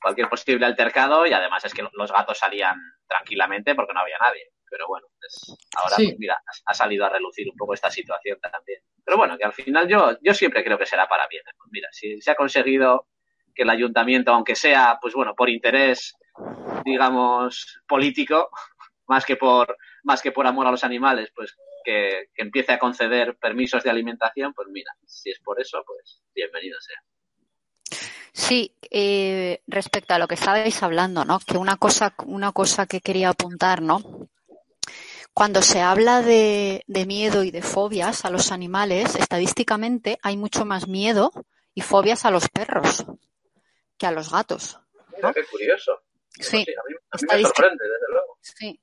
[0.00, 2.76] cualquier posible altercado y además es que los gatos salían
[3.06, 4.52] tranquilamente porque no había nadie.
[4.70, 8.82] Pero bueno, pues ahora pues mira, ha salido a relucir un poco esta situación también.
[9.04, 11.42] Pero bueno, que al final yo, yo siempre creo que será para bien.
[11.56, 13.06] Pues mira, si se ha conseguido
[13.54, 16.14] que el ayuntamiento, aunque sea, pues bueno, por interés,
[16.84, 18.50] digamos, político,
[19.08, 22.78] más que por, más que por amor a los animales, pues que, que empiece a
[22.78, 26.98] conceder permisos de alimentación, pues mira, si es por eso, pues bienvenido sea.
[28.38, 31.40] Sí, eh, respecto a lo que estabais hablando, ¿no?
[31.40, 34.28] Que una cosa, una cosa que quería apuntar, ¿no?
[35.34, 40.86] Cuando se habla de, miedo y de fobias a los animales, estadísticamente hay mucho más
[40.86, 41.32] miedo
[41.74, 43.04] y fobias a los perros
[43.98, 44.78] que a los gatos.
[45.34, 46.00] qué curioso.
[46.30, 48.38] Sí, me sorprende, desde luego.
[48.40, 48.80] Sí.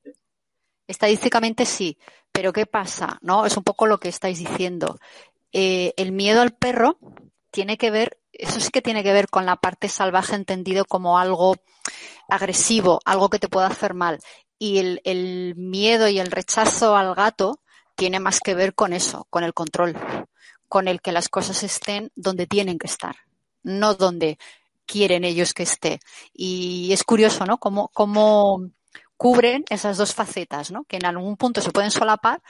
[0.85, 1.97] Estadísticamente sí,
[2.29, 3.17] pero ¿qué pasa?
[3.21, 3.45] ¿No?
[3.45, 4.99] Es un poco lo que estáis diciendo.
[5.53, 6.99] Eh, el miedo al perro
[7.51, 11.19] tiene que ver eso sí que tiene que ver con la parte salvaje entendido como
[11.19, 11.55] algo
[12.27, 14.19] agresivo, algo que te puede hacer mal.
[14.57, 17.59] Y el, miedo y el rechazo al gato
[17.95, 19.95] tiene más que ver con eso, con el control,
[20.67, 23.15] con el que las cosas estén donde tienen que estar.
[23.63, 24.37] no donde
[24.85, 25.99] quieren ellos que esté.
[26.33, 27.57] Y es curioso, ¿no?
[27.57, 28.69] Cómo, cómo
[29.17, 30.83] cubren esas dos facetas, ¿no?
[30.85, 32.41] Que en algún punto se pueden solapar,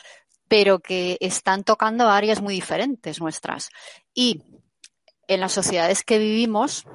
[0.48, 3.70] pero que están tocando áreas muy diferentes nuestras.
[4.14, 4.42] Y
[5.28, 6.86] en las sociedades que vivimos,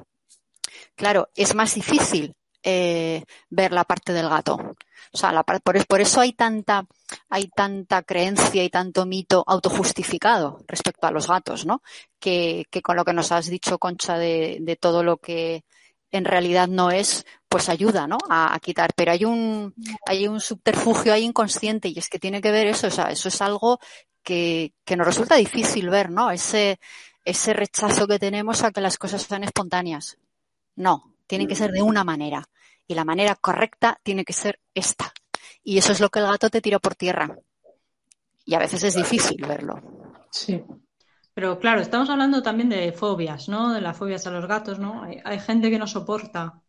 [0.95, 4.75] claro, es más difícil eh, ver la parte del gato.
[5.13, 6.85] O sea, por, eso hay tanta,
[7.29, 11.81] hay tanta creencia y tanto mito autojustificado respecto a los gatos, ¿no?
[12.19, 15.65] Que, con lo que nos has dicho, Concha, de, todo lo que
[16.11, 18.19] en realidad no es, pues ayuda, ¿no?
[18.29, 18.91] A, quitar.
[18.95, 19.73] Pero hay un,
[20.05, 23.27] hay un subterfugio ahí inconsciente y es que tiene que ver eso, o sea, eso
[23.27, 23.79] es algo
[24.23, 26.29] que, que nos resulta difícil ver, ¿no?
[26.31, 26.79] Ese,
[27.23, 30.17] ese rechazo que tenemos a que las cosas sean espontáneas.
[30.75, 32.47] No, tienen que ser de una manera
[32.87, 35.13] y la manera correcta tiene que ser esta.
[35.63, 37.37] Y eso es lo que el gato te tira por tierra.
[38.45, 39.81] Y a veces es difícil verlo.
[40.31, 40.63] Sí.
[41.33, 43.71] Pero claro, estamos hablando también de fobias, ¿no?
[43.73, 45.03] De las fobias a los gatos, ¿no?
[45.03, 46.61] Hay, gente que no soporta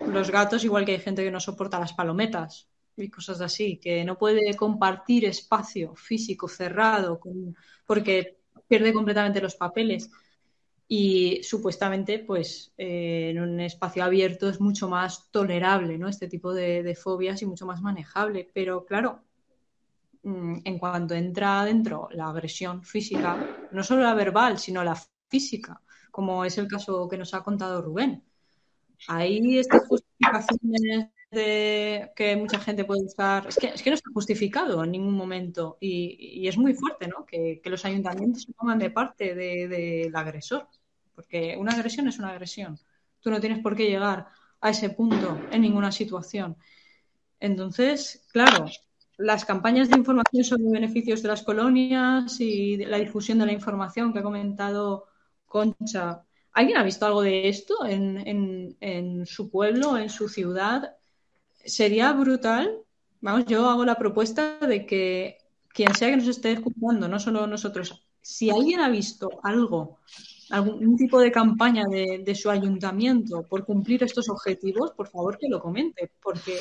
[0.00, 4.04] los gatos igual que hay gente que no soporta las palometas y cosas así, que
[4.04, 7.20] no puede compartir espacio físico cerrado
[7.86, 8.39] porque
[8.70, 10.10] pierde completamente los papeles.
[10.86, 16.08] Y supuestamente pues eh, en un espacio abierto es mucho más tolerable ¿no?
[16.08, 18.48] este tipo de, fobias y mucho más manejable.
[18.54, 19.22] Pero claro
[20.22, 24.96] mm, en cuanto entra adentro la agresión física no solo la verbal sino la
[25.28, 28.24] física como es el caso que nos ha contado Rubén.
[29.06, 34.10] Ahí estas justificaciones de que mucha gente puede usar es que, es que no está
[34.12, 37.24] justificado en ningún momento y, es muy fuerte ¿no?
[37.24, 40.68] que, los ayuntamientos se pongan de parte del agresor
[41.14, 42.78] porque una agresión es una agresión.
[43.20, 44.28] Tú no tienes por qué llegar
[44.60, 46.56] a ese punto en ninguna situación.
[47.38, 48.66] Entonces, claro,
[49.18, 54.12] las campañas de información sobre beneficios de las colonias y la difusión de la información
[54.12, 55.08] que ha comentado
[55.44, 56.24] Concha.
[56.52, 60.96] ¿Alguien ha visto algo de esto en, en su pueblo, en su ciudad?
[61.64, 62.78] Sería brutal.
[63.20, 65.38] Vamos, yo hago la propuesta de que
[65.68, 69.98] quien sea que nos esté escuchando, no solo nosotros, si alguien ha visto algo
[70.50, 75.60] algún tipo de campaña de, su ayuntamiento por cumplir estos objetivos, por favor que lo
[75.60, 76.58] comente, porque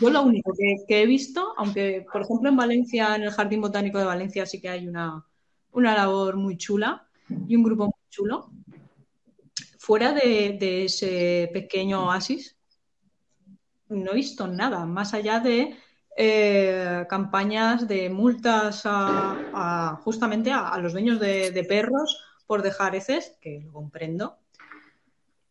[0.00, 0.52] yo lo único
[0.86, 4.60] que, he visto, aunque por ejemplo en Valencia, en el Jardín Botánico de Valencia sí
[4.60, 5.24] que hay una,
[5.72, 7.08] una labor muy chula
[7.48, 8.50] y un grupo muy chulo,
[9.78, 12.56] fuera de, ese pequeño oasis,
[13.92, 15.76] no he visto nada, más allá de
[16.16, 23.60] eh, campañas de multas a, justamente a, los dueños de perros por dejar heces, que
[23.60, 24.38] lo comprendo,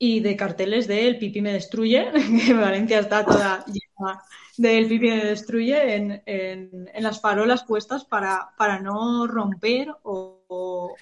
[0.04, 2.12] y de carteles de El pipí me destruye,
[2.46, 4.24] que Valencia está toda llena
[4.58, 10.96] de El pipí me destruye en, en, las farolas puestas para, para no romper o,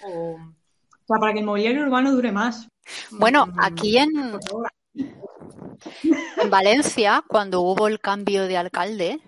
[1.08, 2.68] para que el mobiliario urbano dure más.
[3.12, 4.38] Bueno, mm, aquí en,
[6.38, 9.20] en Valencia, cuando hubo el cambio de alcalde,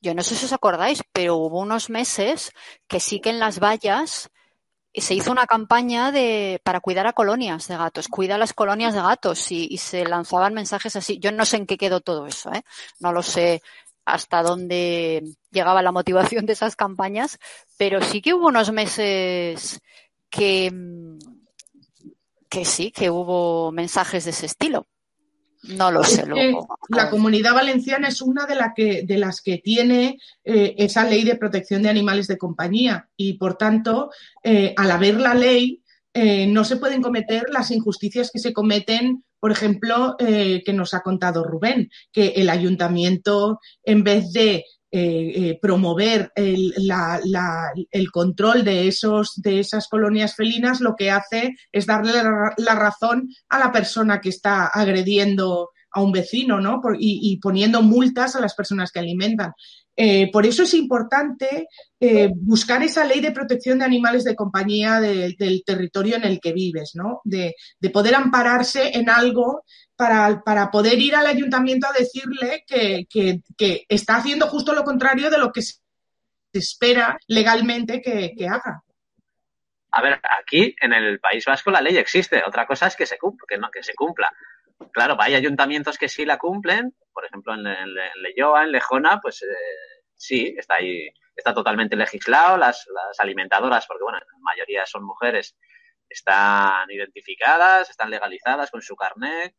[0.00, 2.52] yo no sé si os acordáis, pero hubo unos meses
[2.88, 4.30] que sí que en las vallas
[4.94, 9.00] se hizo una campaña de, para cuidar a colonias de gatos, cuida las colonias de
[9.00, 11.18] gatos y, se lanzaban mensajes así.
[11.18, 12.62] Yo no sé en qué quedó todo eso, ¿eh?
[13.00, 13.62] no lo sé
[14.04, 17.38] hasta dónde llegaba la motivación de esas campañas,
[17.78, 19.80] pero sí que hubo unos meses
[20.28, 20.72] que,
[22.50, 24.86] que sí, que hubo mensajes de ese estilo.
[25.62, 26.24] No lo sé.
[26.88, 31.36] La comunidad valenciana es una de, que, de las que tiene eh, esa ley de
[31.36, 34.10] protección de animales de compañía y, por tanto,
[34.42, 35.82] eh, al haber la ley,
[36.14, 41.00] eh, no se pueden cometer las injusticias que se cometen, por ejemplo, que nos ha
[41.00, 44.64] contado Rubén, que el ayuntamiento, en vez de
[45.60, 46.74] promover el,
[47.90, 52.12] el, control de, esos, de esas colonias felinas, lo que hace es darle
[52.58, 56.80] la, razón a la persona que está agrediendo a un vecino, ¿no?
[56.98, 59.52] y, poniendo multas a las personas que alimentan.
[59.94, 61.68] Eh, por eso es importante
[62.00, 66.52] eh, buscar esa ley de protección de animales de compañía del territorio en el que
[66.52, 67.20] vives, ¿no?
[67.24, 67.54] De,
[67.92, 69.64] poder ampararse en algo
[69.94, 75.38] para, poder ir al ayuntamiento a decirle que, que, está haciendo justo lo contrario de
[75.38, 75.74] lo que se
[76.52, 78.82] espera legalmente que, haga.
[79.94, 82.42] A ver, aquí en el País Vasco la ley existe.
[82.46, 84.32] Otra cosa es que se cumpla, que no, que se cumpla.
[84.90, 90.02] Claro, hay ayuntamientos que sí la cumplen, por ejemplo en, en, en Lejona, pues eh,
[90.16, 92.86] sí, está ahí, está totalmente legislado, las,
[93.18, 95.56] alimentadoras, porque bueno, la mayoría son mujeres,
[96.08, 99.54] están identificadas, están legalizadas con su carnet,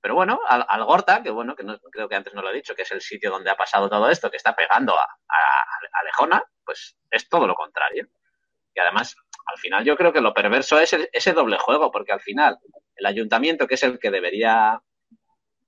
[0.00, 2.74] pero bueno, al, Gorta, que bueno, que no, creo que antes no lo he dicho,
[2.74, 6.42] que es el sitio donde ha pasado todo esto, que está pegando a, a, Lejona,
[6.64, 8.06] pues es todo lo contrario.
[8.72, 12.20] Y además, al final yo creo que lo perverso es ese doble juego, porque al
[12.20, 12.58] final
[12.96, 14.80] el ayuntamiento, que es el que debería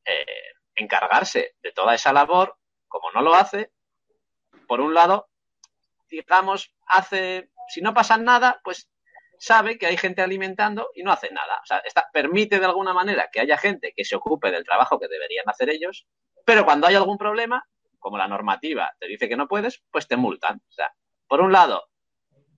[0.05, 2.57] eh, encargarse de toda esa labor,
[2.87, 3.73] como no lo hace,
[4.67, 5.29] por un lado,
[6.09, 8.89] digamos, hace, si no pasa nada, pues
[9.39, 11.61] sabe que hay gente alimentando y no hace nada.
[11.63, 15.09] O sea, permite de alguna manera que haya gente que se ocupe del trabajo que
[15.09, 16.07] deberían hacer ellos,
[16.45, 17.65] pero cuando hay algún problema,
[17.99, 20.57] como la normativa te dice que no puedes, pues te multan.
[20.57, 20.93] O sea,
[21.27, 21.89] por un lado,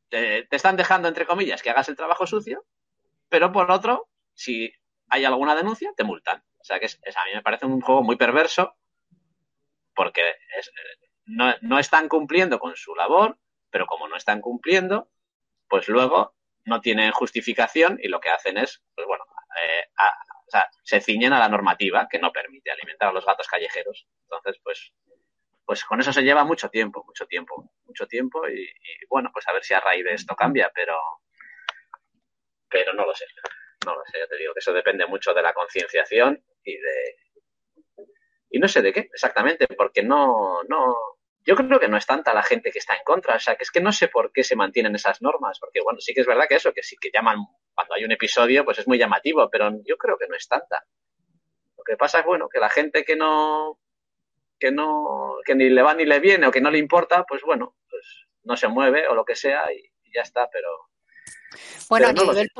[0.08, 2.64] te, están dejando, entre comillas, que hagas el trabajo sucio,
[3.28, 4.08] pero por otro,
[4.40, 4.72] si
[5.08, 6.42] hay alguna denuncia, te multan.
[6.58, 8.74] O sea, que es, a mí me parece un juego muy perverso
[9.94, 10.22] porque
[11.26, 13.38] no, no están cumpliendo con su labor,
[13.68, 15.10] pero como no están cumpliendo,
[15.68, 16.34] pues luego
[16.64, 19.24] no tienen justificación y lo que hacen es, pues bueno,
[19.62, 23.46] eh, o sea, se ciñen a la normativa que no permite alimentar a los gatos
[23.46, 24.06] callejeros.
[24.22, 24.92] Entonces, pues,
[25.66, 28.66] pues con eso se lleva mucho tiempo, mucho tiempo, mucho tiempo y,
[29.10, 30.96] bueno, pues a ver si a raíz de esto cambia, pero,
[32.70, 33.26] pero no lo sé,
[33.84, 37.16] no lo sé, ya te digo que eso depende mucho de la concienciación y de,
[38.50, 40.96] y no sé de qué exactamente, porque no, no,
[41.44, 43.64] yo creo que no es tanta la gente que está en contra, o sea, que
[43.64, 46.26] es que no sé por qué se mantienen esas normas, porque bueno, sí que es
[46.26, 47.38] verdad que eso, que sí que llaman,
[47.74, 50.84] cuando hay un episodio, pues es muy llamativo, pero yo creo que no es tanta.
[51.76, 53.78] Lo que pasa es, bueno, que la gente que no,
[54.58, 57.42] que no, que ni le va ni le viene o que no le importa, pues
[57.42, 59.82] bueno, pues no se mueve o lo que sea y,
[60.14, 60.89] ya está, pero...
[61.88, 62.50] Bueno, a, nivel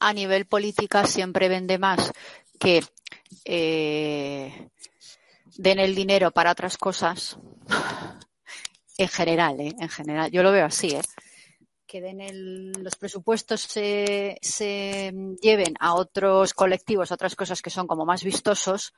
[0.00, 2.12] a nivel política siempre vende más
[2.58, 2.82] que
[3.44, 4.68] eh,
[5.56, 7.38] den el dinero para otras cosas
[8.98, 9.74] en general, ¿eh?
[9.78, 10.30] En general.
[10.30, 11.02] Yo lo veo así, ¿eh?
[11.92, 15.12] Que den los presupuestos se, se
[15.42, 18.94] lleven a otros colectivos, a otras cosas que son como más vistosos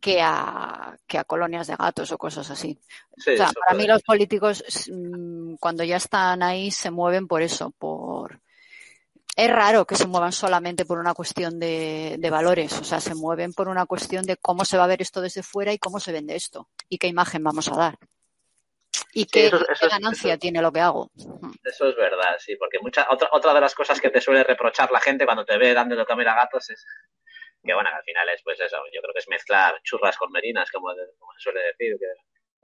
[0.00, 2.80] que a, que a colonias de gatos o cosas así.
[3.18, 7.70] o sea, para mí los políticos mm, cuando ya están ahí se mueven por eso,
[7.72, 8.40] por
[9.36, 13.14] es raro que se muevan solamente por una cuestión de, de, valores, o sea, se
[13.14, 16.00] mueven por una cuestión de cómo se va a ver esto desde fuera y cómo
[16.00, 17.98] se vende esto y qué imagen vamos a dar
[19.12, 19.50] y qué,
[19.90, 21.10] ganancia tiene lo que hago.
[21.64, 24.90] Eso es verdad, sí, porque mucha, otra, otra de las cosas que te suele reprochar
[24.90, 26.86] la gente cuando te ve dando de comer a gatos es
[27.62, 30.70] que, bueno, al final es pues eso, yo creo que es mezclar churras con merinas,
[30.70, 31.04] como, se
[31.38, 32.06] suele decir, que,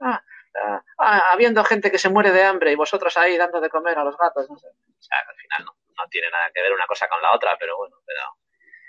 [0.01, 0.21] ah,
[0.63, 3.97] ah, ah, habiendo gente que se muere de hambre y vosotros ahí dando de comer
[3.97, 4.67] a los gatos, no sé.
[4.67, 7.55] O sea, al final no, no tiene nada que ver una cosa con la otra,
[7.57, 8.21] pero bueno, pero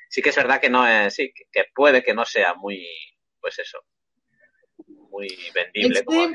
[0.08, 2.84] sí que es verdad que no es, sí, que puede que no sea muy,
[3.40, 3.84] pues eso,
[4.86, 6.04] muy vendible.
[6.04, 6.26] como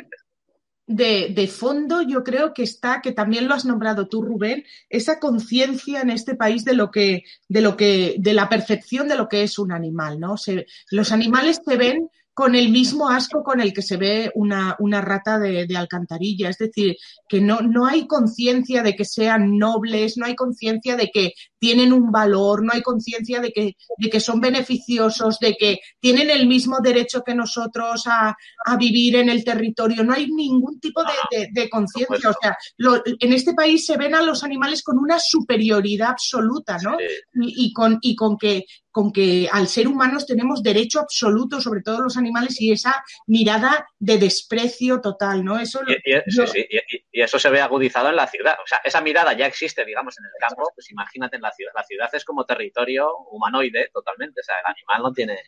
[0.88, 5.20] de, de, fondo yo creo que está, que también lo has nombrado tú, Rubén, esa
[5.20, 9.28] conciencia en este país de lo que, de lo que, de la percepción de lo
[9.28, 10.38] que es un animal, ¿no?
[10.38, 14.76] Se, los animales se ven con el mismo asco con el que se ve una,
[14.80, 16.50] una rata de, de, alcantarilla.
[16.50, 16.98] Es decir,
[17.30, 21.94] que no, no hay conciencia de que sean nobles, no hay conciencia de que tienen
[21.94, 26.46] un valor, no hay conciencia de que, de que son beneficiosos, de que tienen el
[26.46, 30.04] mismo derecho que nosotros a, a vivir en el territorio.
[30.04, 32.30] No hay ningún tipo de, de conciencia.
[32.30, 36.78] O sea, lo, en este país se ven a los animales con una superioridad absoluta,
[36.84, 36.98] ¿no?
[37.34, 41.82] Y, y, con, y con que con que al ser humanos tenemos derecho absoluto sobre
[41.82, 45.60] todos los animales y esa mirada de desprecio total, ¿no?
[45.60, 48.56] Eso y, eso se ve agudizado en la ciudad.
[48.64, 51.74] O sea, esa mirada ya existe, digamos, en el campo, pues imagínate en la ciudad.
[51.76, 54.40] La ciudad es como territorio humanoide totalmente.
[54.40, 55.44] O sea, el animal no tiene.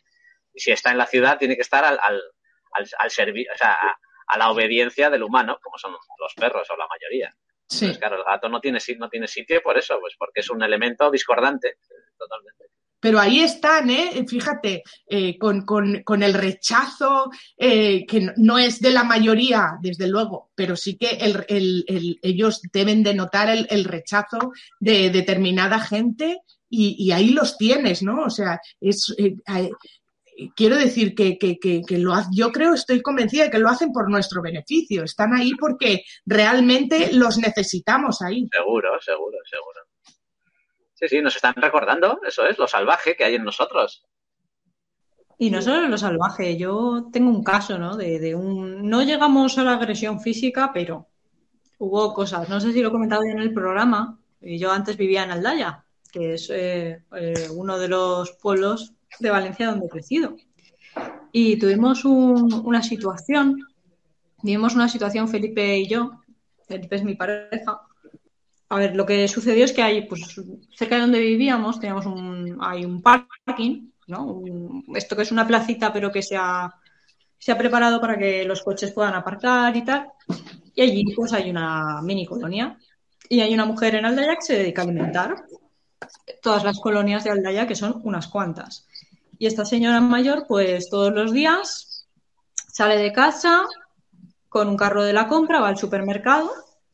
[0.52, 2.20] Y si está en la ciudad, tiene que estar al, al,
[2.98, 3.78] al, servicio, o sea,
[4.26, 7.34] a, la obediencia del humano, como son los perros o la mayoría.
[7.66, 7.96] Sí.
[7.96, 11.10] claro, el gato no tiene, no tiene sitio por eso, pues porque es un elemento
[11.10, 11.76] discordante
[12.18, 12.66] totalmente.
[13.00, 14.24] Pero ahí están, ¿eh?
[14.26, 20.08] fíjate, eh, con, con, con, el rechazo, eh, que no es de la mayoría, desde
[20.08, 25.78] luego, pero sí que el, el, el, ellos deben de notar el, rechazo de determinada
[25.78, 28.24] gente y, y, ahí los tienes, ¿no?
[28.24, 29.36] O sea, es, eh,
[30.54, 33.92] quiero decir que, que, que, que, lo yo creo, estoy convencida de que lo hacen
[33.92, 35.04] por nuestro beneficio.
[35.04, 38.48] Están ahí porque realmente los necesitamos ahí.
[38.52, 39.87] Seguro, seguro, seguro.
[40.98, 44.04] Sí, sí, nos están recordando, eso es, lo salvaje que hay en nosotros.
[45.38, 47.96] Y no solo lo salvaje, yo tengo un caso, ¿no?
[47.96, 48.90] De, un.
[48.90, 51.06] No llegamos a la agresión física, pero
[51.78, 52.48] hubo cosas.
[52.48, 54.18] No sé si lo he comentado ya en el programa.
[54.40, 59.68] Yo antes vivía en Aldaya, que es eh, eh, uno de los pueblos de Valencia
[59.68, 60.36] donde he crecido.
[61.30, 63.64] Y tuvimos un, una situación,
[64.42, 66.24] vivimos una situación Felipe y yo,
[66.66, 67.82] Felipe es mi pareja,
[68.70, 70.40] a ver, lo que sucedió es que hay, pues,
[70.76, 74.42] cerca de donde vivíamos, teníamos un, hay un parking, ¿no?
[74.94, 76.74] esto que es una placita, pero que se ha,
[77.38, 80.08] se ha preparado para que los coches puedan aparcar y tal.
[80.74, 82.78] Y allí, pues, hay una mini colonia.
[83.30, 85.34] Y hay una mujer en Aldaya que se dedica a alimentar.
[86.42, 88.86] todas las colonias de Aldaya, que son unas cuantas.
[89.38, 92.06] Y esta señora mayor, pues todos los días
[92.72, 93.64] sale de casa
[94.48, 96.50] con un carro de la compra, va al supermercado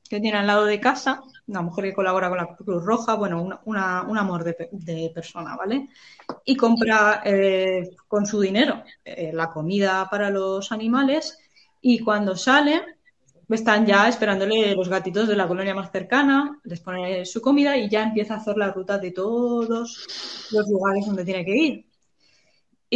[0.08, 3.60] que tiene al lado de casa, una mujer que colabora con la Cruz Roja, bueno,
[3.64, 5.88] una, un amor de, persona, ¿vale?
[6.44, 11.38] Y compra eh, con su dinero eh, la comida para los animales
[11.80, 12.82] y cuando sale
[13.48, 17.88] están ya esperándole los gatitos de la colonia más cercana, les pone su comida y
[17.88, 19.68] ya empieza a hacer la ruta de todos
[20.50, 21.86] los lugares donde tiene que ir.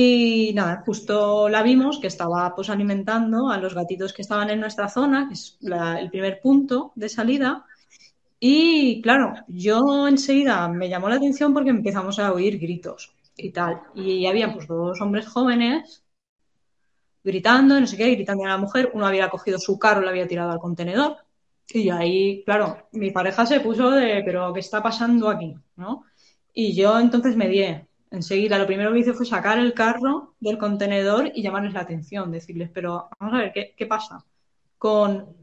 [0.00, 4.60] Y nada, justo la vimos que estaba pues alimentando a los gatitos que estaban en
[4.60, 7.64] nuestra zona, que es el primer punto de salida.
[8.40, 13.82] Y claro, yo enseguida me llamó la atención porque empezamos a oír gritos y tal.
[13.94, 16.04] Y había pues dos hombres jóvenes
[17.24, 18.90] gritando, no sé qué, gritando a la mujer.
[18.94, 21.16] Uno había cogido su carro, lo había tirado al contenedor.
[21.68, 25.54] Y ahí, claro, mi pareja se puso de, pero ¿qué está pasando aquí?
[25.76, 26.04] ¿no?
[26.54, 27.64] Y yo entonces me di
[28.10, 28.58] enseguida.
[28.58, 32.70] Lo primero que hice fue sacar el carro del contenedor y llamarles la atención, decirles,
[32.72, 34.24] pero vamos a ver, ¿qué, qué pasa
[34.78, 35.36] con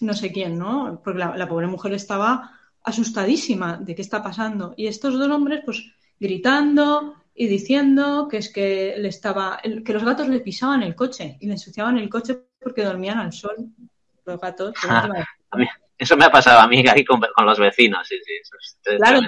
[0.00, 1.00] no sé quién, ¿no?
[1.02, 2.52] Porque la, la pobre mujer estaba
[2.82, 4.74] asustadísima de qué está pasando.
[4.76, 5.84] Y estos dos hombres, pues,
[6.18, 11.36] gritando, y diciendo que es que le estaba que los gatos le pisaban el coche
[11.38, 13.56] y le ensuciaban el coche porque dormían al sol.
[14.24, 14.74] Los gatos
[15.98, 19.20] eso me ha pasado a mí aquí con, los vecinos sí, sí, claro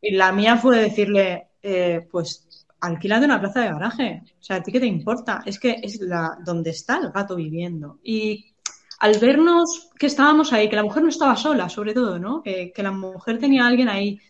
[0.00, 4.22] y, la mía fue decirle eh, pues alquila de una plaza de garaje.
[4.38, 7.36] O sea a ti qué te importa es que es la donde está el gato
[7.36, 7.98] viviendo.
[8.02, 8.54] Y
[9.00, 12.72] al vernos que estábamos ahí que la mujer no estaba sola sobre todo no que,
[12.76, 14.20] la mujer tenía a alguien ahí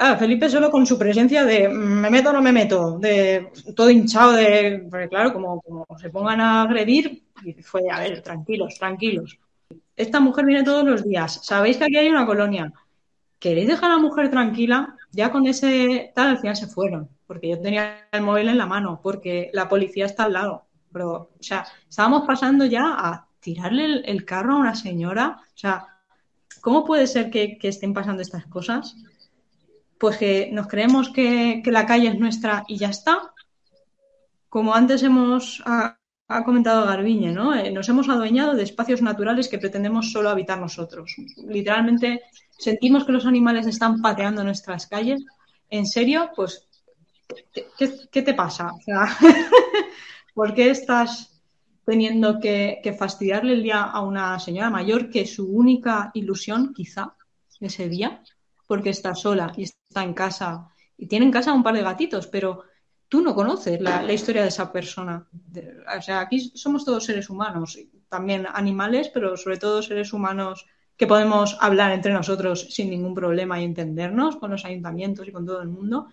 [0.00, 3.90] Ah, Felipe solo con su presencia de me meto o no me meto, de todo
[3.90, 5.60] hinchado de, porque claro, como,
[6.00, 7.24] se pongan a agredir,
[7.62, 9.40] fue, a ver, tranquilos, tranquilos.
[9.96, 12.72] Esta mujer viene todos los días, sabéis que aquí hay una colonia,
[13.40, 14.94] ¿queréis dejar a la mujer tranquila?
[15.10, 18.66] Ya con ese tal, al final se fueron, porque yo tenía el móvil en la
[18.66, 20.66] mano, porque la policía está al lado.
[20.92, 25.40] Pero, o sea, estábamos pasando ya a tirarle el, carro a una señora.
[25.40, 25.86] O sea,
[26.60, 28.96] ¿cómo puede ser que estén pasando estas cosas?
[29.98, 33.34] pues que nos creemos que, la calle es nuestra y ya está.
[34.48, 35.96] Como antes hemos ha,
[36.44, 37.54] comentado Garbiñe, ¿no?
[37.54, 41.14] Eh, nos hemos adueñado de espacios naturales que pretendemos solo habitar nosotros.
[41.46, 42.22] Literalmente
[42.58, 45.24] sentimos que los animales están pateando nuestras calles.
[45.70, 46.30] ¿En serio?
[46.34, 46.66] Pues,
[47.76, 48.72] ¿qué, te pasa?
[50.34, 51.37] ¿por qué estás
[51.88, 57.16] teniendo que, fastidiarle el día a una señora mayor que su única ilusión, quizá,
[57.60, 58.22] ese día,
[58.66, 62.26] porque está sola y está en casa y tiene en casa un par de gatitos,
[62.26, 62.64] pero
[63.08, 65.26] tú no conoces la, historia de esa persona.
[65.96, 67.78] o sea, aquí somos todos seres humanos,
[68.10, 73.62] también animales, pero sobre todo seres humanos que podemos hablar entre nosotros sin ningún problema
[73.62, 76.08] y entendernos con los ayuntamientos y con todo el mundo.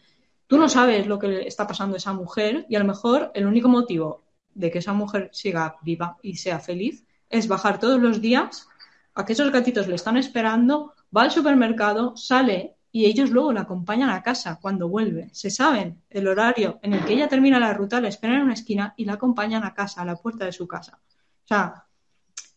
[0.48, 3.46] Tú no sabes lo que está pasando a esa mujer y a lo mejor el
[3.46, 4.25] único motivo
[4.56, 8.68] de que esa mujer siga viva y sea feliz es bajar todos los días
[9.14, 13.62] a que esos gatitos le están esperando va al supermercado, sale y ellos luego la
[13.62, 15.30] acompañan a casa cuando vuelve.
[15.34, 18.54] Se saben el horario en el que ella termina la ruta, la esperan en una
[18.54, 21.00] esquina y la acompañan a casa, a la puerta de su casa.
[21.44, 21.86] O sea,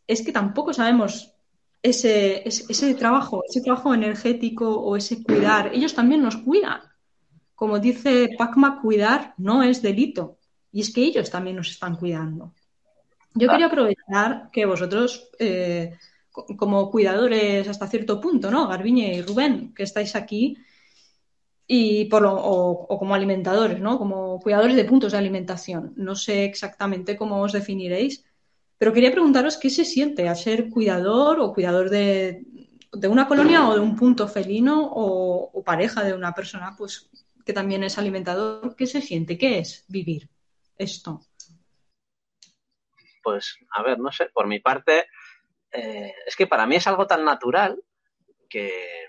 [0.07, 1.35] es que tampoco sabemos
[1.83, 5.73] ese, ese, trabajo, ese trabajo energético o ese cuidar.
[5.75, 6.81] Ellos también nos cuidan.
[7.55, 10.38] Como dice Pacma, cuidar no es delito.
[10.73, 12.53] Y es que ellos también nos están cuidando.
[13.35, 15.97] Yo quería aprovechar que vosotros eh,
[16.57, 18.67] como cuidadores hasta cierto punto, ¿no?
[18.69, 20.59] Garbiñe y Rubén, que estáis aquí,
[21.67, 23.99] y por o, como alimentadores, ¿no?
[23.99, 25.93] Como cuidadores de puntos de alimentación.
[25.97, 28.25] No sé exactamente cómo os definiréis,
[28.79, 32.45] pero quería preguntaros qué se siente a ser cuidador o cuidador de,
[33.09, 37.11] una colonia o de un punto felino o, o, pareja de una persona, pues
[37.45, 38.75] que también es alimentador.
[38.77, 39.37] ¿Qué se siente?
[39.37, 40.29] ¿Qué es vivir
[40.79, 41.21] esto?
[43.23, 45.09] Pues, a ver, no sé, por mi parte,
[45.71, 47.83] eh, es que para mí es algo tan natural
[48.49, 49.07] que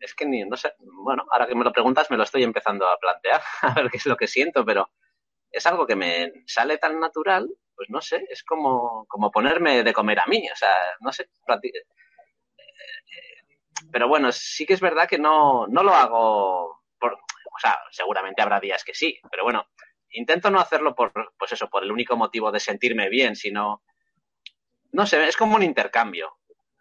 [0.00, 2.88] es que ni, no sé, bueno, ahora que me lo preguntas me lo estoy empezando
[2.88, 4.90] a plantear, a ver qué es lo que siento, pero
[5.50, 9.92] es algo que me sale tan natural, pues no sé, es como, como ponerme de
[9.92, 11.84] comer a mí, o sea, no sé, eh,
[13.90, 18.42] pero bueno, sí que es verdad que no, no lo hago, por, o sea, seguramente
[18.42, 19.66] habrá días que sí, pero bueno,
[20.10, 23.82] intento no hacerlo por, pues eso, por el único motivo de sentirme bien, sino
[24.92, 26.38] no sé, es como un intercambio.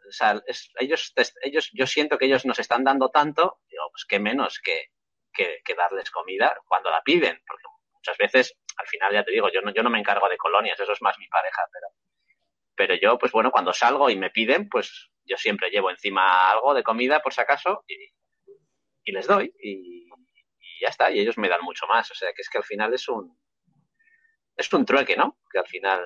[0.08, 0.42] O sea,
[0.80, 4.92] ellos, ellos, yo siento que ellos nos están dando tanto, digo, pues qué menos que,
[5.34, 9.62] que, darles comida cuando la piden, porque muchas veces, al final ya te digo, yo
[9.62, 11.88] no, yo no me encargo de colonias, eso es más mi pareja, pero,
[12.76, 16.74] pero yo, pues bueno, cuando salgo y me piden, pues yo siempre llevo encima algo
[16.74, 17.96] de comida por si acaso y,
[19.04, 20.08] y les doy y,
[20.80, 22.10] ya está, y ellos me dan mucho más.
[22.12, 23.38] O sea, que es que al final es un
[24.58, 25.40] es un trueque, ¿no?
[25.52, 26.04] Que al final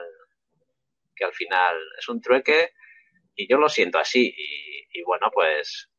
[1.15, 2.73] que al final es un trueque
[3.35, 4.33] y yo lo siento así
[4.91, 5.89] y, bueno, pues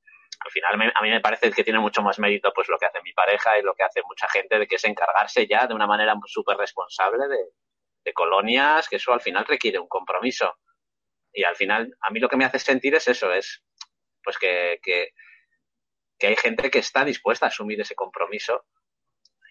[0.45, 3.03] al final a mí me parece que tiene mucho más mérito pues lo que hace
[3.03, 5.87] mi pareja y lo que hace mucha gente de que es encargarse ya de una
[5.87, 7.51] manera súper responsable de,
[8.05, 10.59] de colonias, que eso al final requiere un compromiso.
[11.33, 13.63] Y al final, a mí lo que me hace sentir es eso, es
[14.23, 15.11] pues que, que,
[16.27, 18.67] hay gente que está dispuesta a asumir ese compromiso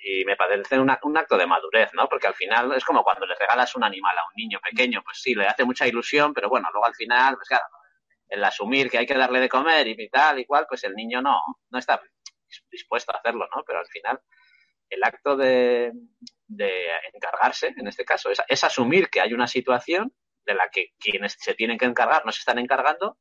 [0.02, 2.08] y me parece un acto de madurez, ¿no?
[2.08, 5.22] Porque al final es como cuando le regalas un animal a un niño pequeño, pues
[5.22, 7.60] sí, le hace mucha ilusión, pero bueno, luego al final, pues
[8.30, 11.22] el asumir que hay que darle de comer y tal y cual, pues el niño
[11.22, 12.02] no, no está
[12.72, 13.64] dispuesto a hacerlo, ¿no?
[13.66, 14.22] Pero al final
[14.90, 15.92] el acto de,
[16.48, 16.72] de
[17.14, 20.14] encargarse, en este caso, es, asumir que hay una situación
[20.46, 23.18] de la que quienes se tienen que encargar no se están encargando,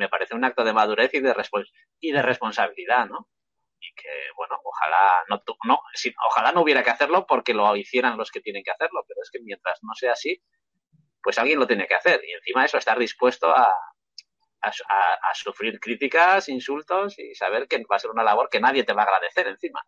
[0.00, 1.34] me parece un acto de madurez y de,
[2.00, 3.28] y de responsabilidad, ¿no?
[3.78, 5.78] Y que, bueno, ojalá no, no,
[6.26, 9.30] ojalá no hubiera que hacerlo porque lo hicieran los que tienen que hacerlo, pero es
[9.30, 10.42] que mientras no sea así,
[11.22, 12.22] pues alguien lo tiene que hacer.
[12.26, 13.70] Y encima eso, estar dispuesto a,
[14.62, 18.94] a, sufrir críticas, insultos y saber que va a ser una labor que nadie te
[18.94, 19.82] va a agradecer encima.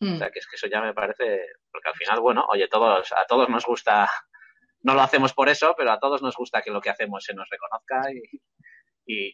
[0.00, 0.18] O mm.
[0.18, 3.26] sea, que es que eso ya me parece, porque al final, bueno, oye, todos, a
[3.26, 4.08] todos nos gusta,
[4.82, 7.34] no lo hacemos por eso, pero a todos nos gusta que lo que hacemos se
[7.34, 8.40] nos reconozca y,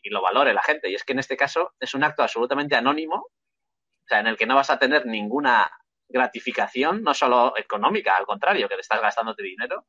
[0.05, 0.91] lo valore la gente.
[0.91, 4.37] Y es que en este caso es un acto absolutamente anónimo, o sea, en el
[4.37, 5.71] que no vas a tener ninguna
[6.09, 9.85] gratificación, no solo económica, al contrario, que te estás gastándote dinero,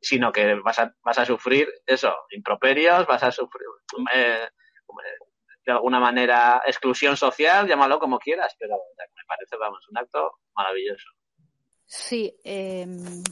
[0.00, 3.66] sino que vas a, vas a sufrir eso, improperios, vas a sufrir
[4.14, 4.48] eh,
[5.64, 11.10] de alguna manera exclusión social, llámalo como quieras, pero me parece, vamos, un acto maravilloso.
[11.86, 13.22] Sí, em,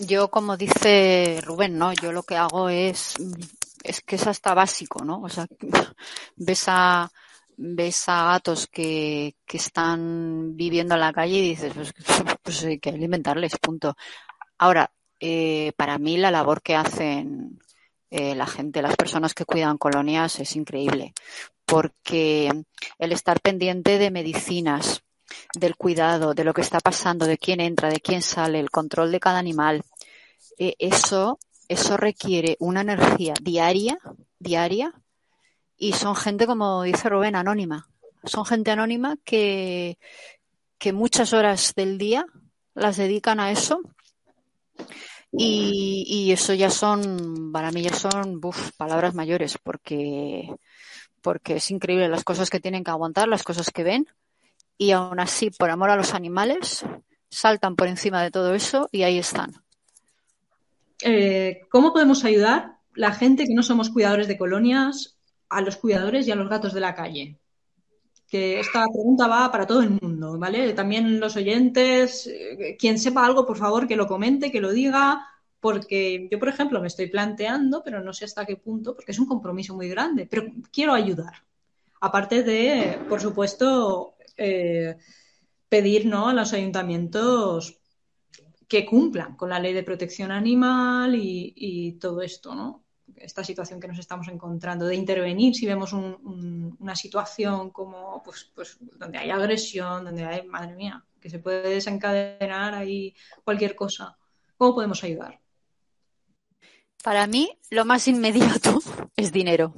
[0.00, 1.92] yo como dice Rubén, ¿no?
[1.92, 3.14] Yo lo que hago es,
[3.84, 5.22] es que es hasta básico, ¿no?
[5.22, 5.46] O sea,
[6.36, 7.10] ves a,
[7.56, 11.92] ves a gatos que, que están viviendo en la calle y dices, pues,
[12.42, 13.96] pues hay que alimentarles, punto.
[14.58, 17.58] Ahora, eh, para mí la labor que hacen
[18.10, 21.14] eh, la gente, las personas que cuidan colonias es increíble
[21.70, 22.50] porque
[22.98, 25.04] el estar pendiente de medicinas,
[25.54, 29.12] del cuidado, de lo que está pasando, de quién entra, de quién sale, el control
[29.12, 29.84] de cada animal,
[30.58, 31.38] eh, eso,
[31.70, 33.96] eso requiere una energía diaria,
[34.40, 34.92] diaria,
[35.78, 37.88] y son gente, como dice Rubén, anónima.
[38.24, 39.96] Son gente anónima que,
[40.78, 42.26] que muchas horas del día
[42.74, 43.80] las dedican a eso.
[45.30, 48.40] Y, y eso ya son, para mí ya son
[48.76, 50.50] palabras mayores, porque
[51.22, 54.08] porque es increíble las cosas que tienen que aguantar, las cosas que ven,
[54.76, 56.84] y aún así, por amor a los animales,
[57.30, 59.62] saltan por encima de todo eso y ahí están.
[61.02, 65.18] Eh, ¿Cómo podemos ayudar la gente que no somos cuidadores de colonias
[65.48, 67.38] a los cuidadores y a los gatos de la calle?
[68.28, 70.72] Que esta pregunta va para todo el mundo, ¿vale?
[70.72, 75.26] También los oyentes, eh, quien sepa algo, por favor, que lo comente, que lo diga,
[75.58, 79.18] porque yo, por ejemplo, me estoy planteando, pero no sé hasta qué punto, porque es
[79.18, 81.34] un compromiso muy grande, pero quiero ayudar.
[82.00, 84.96] Aparte de, por supuesto, eh,
[85.68, 86.28] pedir ¿no?
[86.28, 87.79] a los ayuntamientos
[88.70, 92.84] que cumplan con la ley de protección animal y, todo esto, ¿no?
[93.16, 98.78] Esta situación que nos estamos encontrando, de intervenir si vemos una situación como, pues, pues,
[98.80, 104.16] donde hay agresión, donde hay, madre mía, que se puede desencadenar ahí cualquier cosa.
[104.56, 105.40] ¿Cómo podemos ayudar?
[107.02, 108.78] Para mí, lo más inmediato
[109.16, 109.74] es dinero.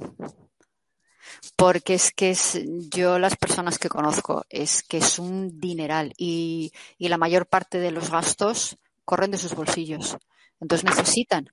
[1.55, 6.71] Porque es que es, yo las personas que conozco, es que es un dineral y
[6.99, 10.17] la mayor parte de los gastos corren de sus bolsillos.
[10.59, 11.49] Entonces necesitan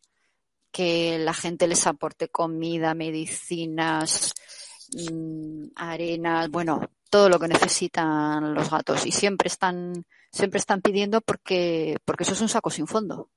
[0.70, 4.34] que la gente les aporte comida, medicinas,
[5.10, 9.06] mm, arenas, bueno, todo lo que necesitan los gatos.
[9.06, 13.30] Y siempre están, siempre están pidiendo porque, porque eso es un saco sin fondo.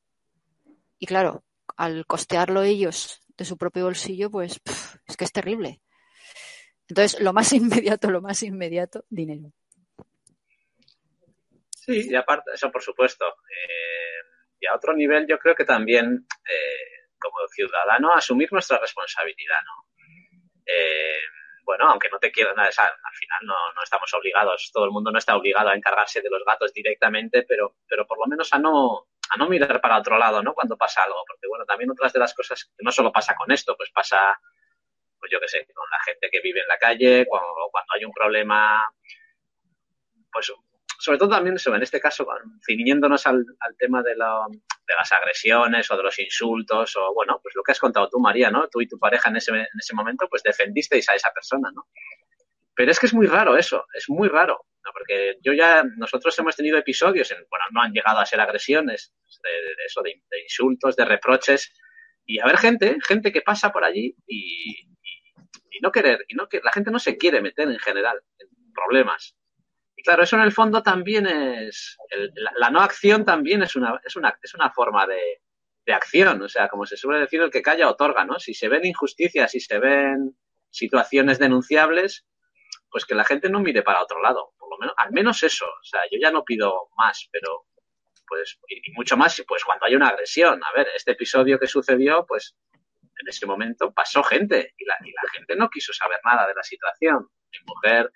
[0.99, 1.43] Y claro,
[1.75, 4.61] al costearlo ellos de su propio bolsillo, pues
[5.07, 5.81] es que es terrible.
[6.87, 9.51] Entonces, lo más inmediato, lo más inmediato, dinero.
[11.85, 13.25] Sí, y aparte, eso por supuesto.
[13.27, 14.21] Eh,
[14.61, 19.89] y a otro nivel, yo creo que también, eh, como ciudadano, asumir nuestra responsabilidad, ¿no?
[20.65, 21.19] Eh,
[21.65, 25.17] bueno, aunque no te quieran, al final no, no, estamos obligados, todo el mundo no
[25.17, 29.07] está obligado a encargarse de los gatos directamente, pero, pero por lo menos a no,
[29.29, 30.53] a no mirar para otro lado, ¿no?
[30.53, 33.51] Cuando pasa algo, porque bueno, también otras de las cosas que no solo pasa con
[33.51, 34.39] esto, pues pasa,
[35.19, 38.05] pues yo qué sé, con la gente que vive en la calle, cuando, cuando hay
[38.05, 38.89] un problema,
[40.31, 40.51] pues
[41.03, 42.25] sobre todo también eso, en este caso,
[42.65, 43.45] ciñéndonos al,
[43.77, 47.79] tema de, de, las agresiones o de los insultos o, bueno, pues lo que has
[47.79, 48.69] contado tú, María, ¿no?
[48.69, 51.87] Tú y tu pareja en ese, en ese momento, pues defendisteis a esa persona, ¿no?
[52.73, 54.65] Pero es que es muy raro eso, es muy raro.
[54.93, 59.13] Porque yo ya, nosotros hemos tenido episodios, en, bueno, no han llegado a ser agresiones,
[59.43, 61.73] de, eso, de, insultos, de reproches,
[62.25, 64.87] y a ver gente, gente que pasa por allí y,
[65.69, 68.47] y, no querer, y no que la gente no se quiere meter en general en
[68.73, 69.35] problemas.
[70.03, 71.97] Claro, eso en el fondo también es,
[72.57, 75.41] la, no acción también es una, es una, es una forma de,
[75.85, 78.37] de acción, o sea, como se suele decir, el que calla otorga, ¿no?
[78.39, 80.35] Si se ven injusticias, si se ven
[80.69, 82.25] situaciones denunciables,
[82.89, 85.65] pues que la gente no mire para otro lado, por lo menos, al menos eso,
[85.65, 87.65] o sea, yo ya no pido más, pero
[88.27, 92.25] pues, y mucho más, pues cuando hay una agresión, a ver, este episodio que sucedió,
[92.25, 92.55] pues
[93.01, 96.55] en ese momento pasó gente y la, y la gente no quiso saber nada de
[96.55, 97.27] la situación.
[97.51, 98.11] Mi mujer,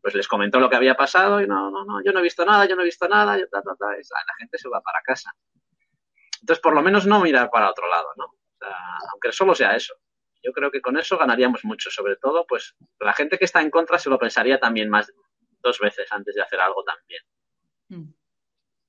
[0.00, 2.44] pues les comentó lo que había pasado y no, no, no, yo no he visto
[2.44, 4.80] nada, yo no he visto nada, y ta, ta, ta, y la gente se va
[4.80, 5.32] para casa.
[6.40, 8.34] Entonces, por lo menos no mirar para otro lado, ¿no?
[9.12, 9.94] aunque solo sea eso.
[10.42, 13.70] Yo creo que con eso ganaríamos mucho, sobre todo, pues la gente que está en
[13.70, 15.12] contra se lo pensaría también más
[15.62, 17.22] dos veces antes de hacer algo también.
[17.88, 18.14] Mm.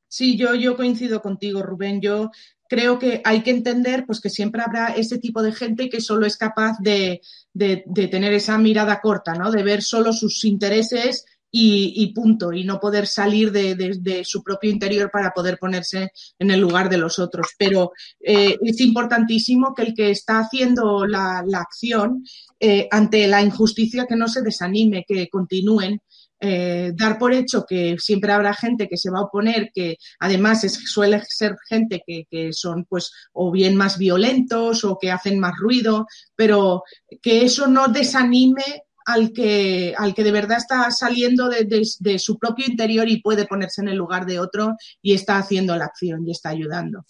[0.08, 2.02] Sí, yo, yo coincido contigo, Rubén.
[2.02, 2.32] Yo
[2.72, 6.26] creo que hay que entender pues, que siempre habrá ese tipo de gente que solo
[6.26, 7.20] es capaz de,
[7.54, 9.52] de, de tener esa mirada corta, ¿no?
[9.52, 15.12] De ver solo sus intereses y, punto, y no poder salir de, su propio interior
[15.12, 17.48] para poder ponerse en el lugar de los otros.
[17.58, 17.92] Pero
[18.22, 22.24] eh, es importantísimo que el que está haciendo la, acción
[22.60, 26.02] eh, ante la injusticia que no se desanime, que continúen.
[26.44, 30.62] Eh, dar por hecho que siempre habrá gente que se va a oponer, que además
[30.86, 36.08] suele ser gente que, son pues o bien más violentos o que hacen más ruido,
[36.36, 36.82] pero
[37.22, 42.66] que eso no desanime al que, al que de verdad está saliendo de, su propio
[42.66, 46.32] interior y puede ponerse en el lugar de otro y está haciendo la acción y
[46.32, 47.06] está ayudando.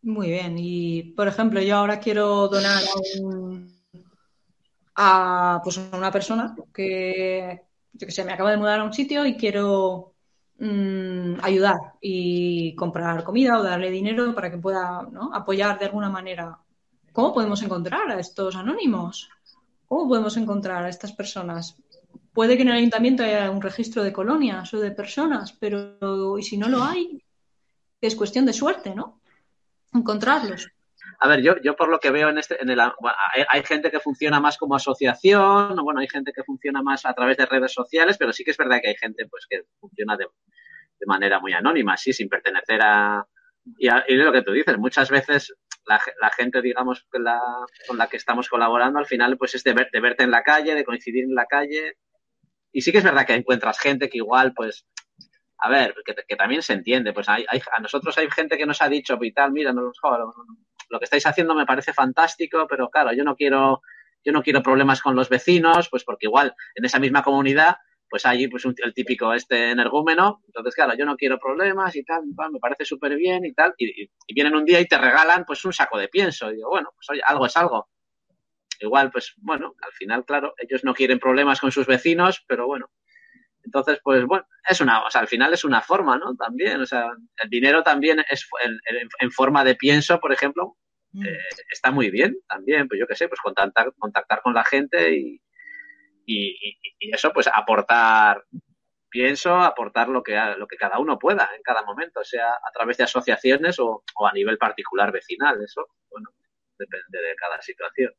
[0.00, 0.56] Muy bien.
[0.56, 2.82] Y, por ejemplo, yo ahora quiero donar
[4.94, 7.67] a, pues, una persona que,
[7.98, 10.14] yo que sé, me acaba de mudar a un sitio y quiero
[10.58, 16.58] mm, ayudar y comprar comida o darle dinero para que pueda apoyar de alguna manera.
[17.12, 19.28] ¿Cómo podemos encontrar a estos anónimos?
[19.86, 21.76] ¿Cómo podemos encontrar a estas personas?
[22.32, 26.42] Puede que en el ayuntamiento haya un registro de colonias o de personas, pero y
[26.44, 27.20] si no lo hay,
[28.00, 29.20] es cuestión de suerte, ¿no?
[29.92, 30.68] Encontrarlos.
[31.20, 33.98] A ver, yo, yo por lo que veo en este, en el, hay, gente que
[33.98, 38.16] funciona más como asociación, bueno, hay gente que funciona más a través de redes sociales,
[38.18, 41.52] pero sí que es verdad que hay gente pues que funciona de, de manera muy
[41.52, 43.26] anónima, sí, sin pertenecer a,
[43.78, 45.52] y, y lo que tú dices, muchas veces
[45.88, 47.40] la, gente, digamos, con la,
[47.86, 50.74] con la que estamos colaborando, al final, pues es de, de verte en la calle,
[50.74, 51.96] de coincidir en la calle.
[52.72, 54.86] Y sí que es verdad que encuentras gente que igual, pues,
[55.58, 57.12] a ver, que, también se entiende.
[57.12, 59.92] Pues hay, a nosotros hay gente que nos ha dicho, y tal, mira, lo,
[60.88, 63.82] lo que estáis haciendo me parece fantástico, pero claro, yo no quiero,
[64.24, 67.76] yo no quiero problemas con los vecinos, pues porque igual en esa misma comunidad
[68.08, 72.22] pues allí pues el típico este energúmeno, entonces claro, yo no quiero problemas y tal,
[72.26, 75.72] me parece súper bien y tal, y, vienen un día y te regalan pues un
[75.72, 77.88] saco de pienso, y digo, bueno, pues oye, algo es algo.
[78.80, 82.90] Igual, pues bueno, al final, claro, ellos no quieren problemas con sus vecinos, pero bueno,
[83.68, 86.34] entonces, pues bueno, es una, o sea, al final es una forma, ¿no?
[86.36, 87.10] También, o sea,
[87.42, 88.48] el dinero también es
[89.20, 90.78] en, forma de pienso, por ejemplo,
[91.12, 91.26] mm.
[91.26, 91.38] eh,
[91.70, 95.38] está muy bien también, pues yo qué sé, pues contactar, contactar con la gente y,
[96.24, 98.42] y, eso, pues aportar,
[99.10, 102.96] pienso, aportar lo que, lo que cada uno pueda en cada momento, sea a través
[102.96, 105.62] de asociaciones o, a nivel particular vecinal.
[105.62, 106.30] Eso, bueno,
[106.78, 108.12] depende de cada situación.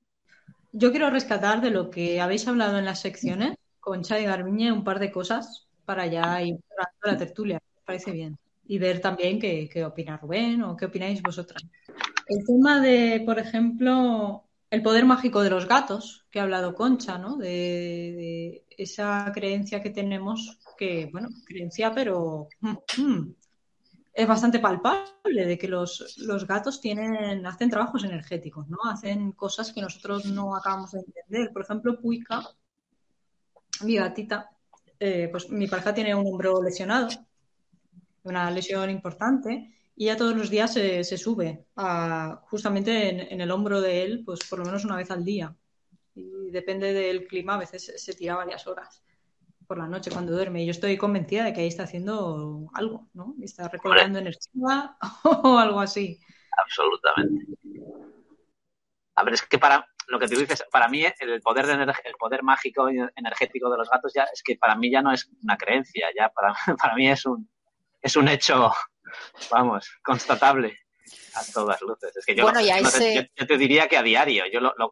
[0.73, 3.55] Yo quiero rescatar de lo que habéis hablado en las secciones,
[3.89, 6.57] con y Garbiñe, un par de cosas para ya ir
[7.03, 7.59] la tertulia.
[7.83, 8.37] parece bien.
[8.67, 11.63] Y ver también qué, qué opina Rubén o qué opináis vosotras.
[12.27, 17.17] El tema de, por ejemplo, el poder mágico de los gatos, que ha hablado Concha,
[17.17, 17.35] ¿no?
[17.37, 23.31] De, esa creencia que tenemos, que, bueno, creencia, pero mm,
[24.13, 28.77] es bastante palpable, de que los, los, gatos tienen, hacen trabajos energéticos, ¿no?
[28.87, 31.51] Hacen cosas que nosotros no acabamos de entender.
[31.51, 32.43] Por ejemplo, Puica,
[33.81, 34.49] mi gatita,
[34.99, 37.09] eh, pues mi pareja tiene un hombro lesionado,
[38.23, 43.81] una lesión importante, y ya todos los días se, sube a, justamente en, el hombro
[43.81, 45.55] de él, pues por lo menos una vez al día.
[46.15, 49.03] Y depende del clima, a veces se tira varias horas
[49.67, 50.63] por la noche cuando duerme.
[50.63, 53.35] Y yo estoy convencida de que ahí está haciendo algo, ¿no?
[53.41, 54.97] Está recobrando energía
[55.43, 56.17] o algo así.
[56.57, 57.45] Absolutamente.
[59.15, 62.13] A ver, es que para lo que tú dices, para mí el poder de el
[62.17, 65.55] poder mágico energético de los gatos ya es que para mí ya no es una
[65.55, 67.49] creencia, ya para, para mí es un
[68.01, 68.71] es un hecho
[69.51, 70.79] vamos, constatable
[71.35, 72.15] a todas luces.
[72.15, 74.91] Es que yo, te, diría que a diario, yo lo,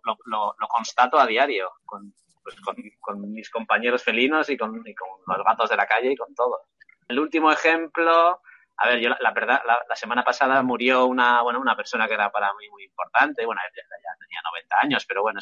[0.67, 2.13] constato a diario con,
[2.43, 2.55] pues
[3.01, 6.61] con, mis compañeros felinos y con, los gatos de la calle y con todo.
[7.07, 8.41] El último ejemplo,
[8.77, 12.31] a ver, yo la, verdad, la, semana pasada murió una, bueno, una persona que era
[12.31, 13.81] para mí muy importante, bueno, ya,
[14.19, 15.39] tenía 90 años, pero bueno,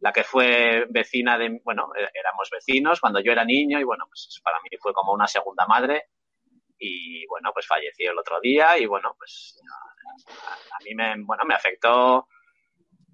[0.00, 4.06] la que fue vecina de, bueno, e, éramos vecinos cuando yo era niño y bueno,
[4.08, 6.06] pues para mí fue como una segunda madre
[6.78, 9.60] y bueno, pues falleció el otro día y bueno, pues
[10.72, 12.26] a, mí me, bueno, me afectó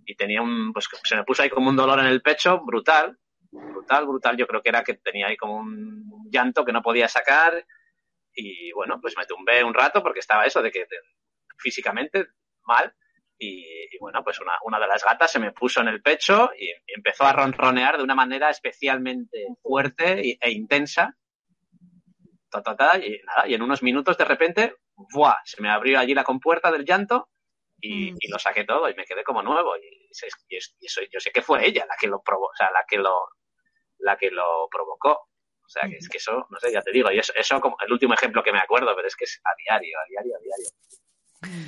[0.07, 3.19] y tenía un, pues se me puso ahí como un dolor en el pecho brutal,
[3.51, 4.37] brutal, brutal.
[4.37, 7.65] Yo creo que era que tenía ahí como un llanto que no podía sacar
[8.35, 10.87] y bueno, pues me tumbé un rato porque estaba eso de que
[11.59, 12.27] físicamente
[12.65, 12.95] mal
[13.45, 16.71] y, bueno, pues una, una, de las gatas se me puso en el pecho y,
[16.95, 21.17] empezó a ronronear de una manera especialmente fuerte e intensa.
[23.03, 25.39] y, nada, y en unos minutos de repente, ¡buah!
[25.45, 27.31] Se me abrió allí la compuerta del llanto
[27.81, 28.17] y, mm.
[28.31, 29.77] lo saqué todo y me quedé como nuevo.
[29.77, 32.99] Y, eso, yo sé que fue ella la que lo probó, o sea, la que
[32.99, 33.29] lo,
[33.99, 35.31] la que lo provocó.
[35.73, 37.79] O sea, que es que eso, no sé, ya te digo, y eso, eso como
[37.83, 40.41] el último ejemplo que me acuerdo, pero es que es a diario, a diario, a
[40.41, 41.67] diario.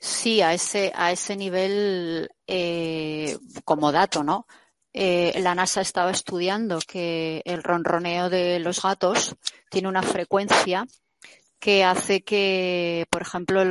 [0.00, 4.46] Sí, a ese, a ese nivel, eh, como dato, ¿no?
[4.90, 9.36] Eh, la NASA estaba estudiando que el ronroneo de los gatos
[9.68, 10.86] tiene una frecuencia
[11.58, 13.66] que hace que, por ejemplo,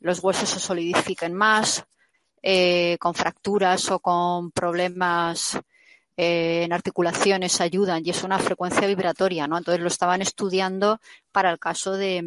[0.00, 1.86] los huesos se solidifiquen más,
[2.42, 5.58] eh, con fracturas o con problemas
[6.16, 9.58] eh, en articulaciones ayudan y es una frecuencia vibratoria, ¿no?
[9.58, 11.00] Entonces lo estaban estudiando
[11.32, 12.22] para el caso de,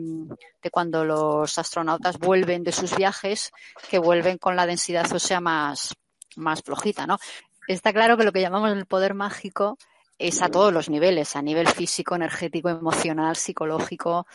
[0.61, 3.51] de, cuando los astronautas vuelven de sus viajes,
[3.89, 5.93] que vuelven con la densidad ósea más,
[6.35, 7.18] más flojita, ¿no?
[7.68, 9.77] Está claro que lo que llamamos el poder mágico
[10.19, 14.26] es a todos los niveles, a nivel físico, energético, emocional, psicológico,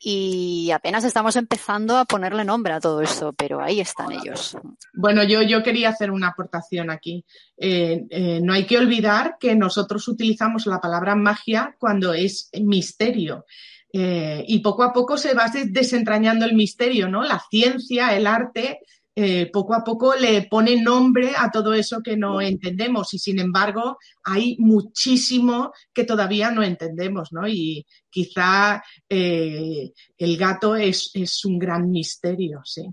[0.00, 4.56] y apenas estamos empezando a ponerle nombre a todo esto, pero ahí están ellos.
[4.94, 7.24] Bueno, yo, yo quería hacer una aportación aquí.
[7.56, 13.44] Eh, eh, no hay que olvidar que nosotros utilizamos la palabra magia cuando es misterio.
[13.92, 17.22] Eh, y poco a poco se va desentrañando el misterio, ¿no?
[17.22, 18.80] La ciencia, el arte,
[19.20, 23.40] eh, poco a poco le pone nombre a todo eso que no entendemos y sin
[23.40, 27.48] embargo hay muchísimo que todavía no entendemos, ¿no?
[27.48, 31.10] Y quizá eh, el gato es,
[31.44, 32.88] un gran misterio, sí.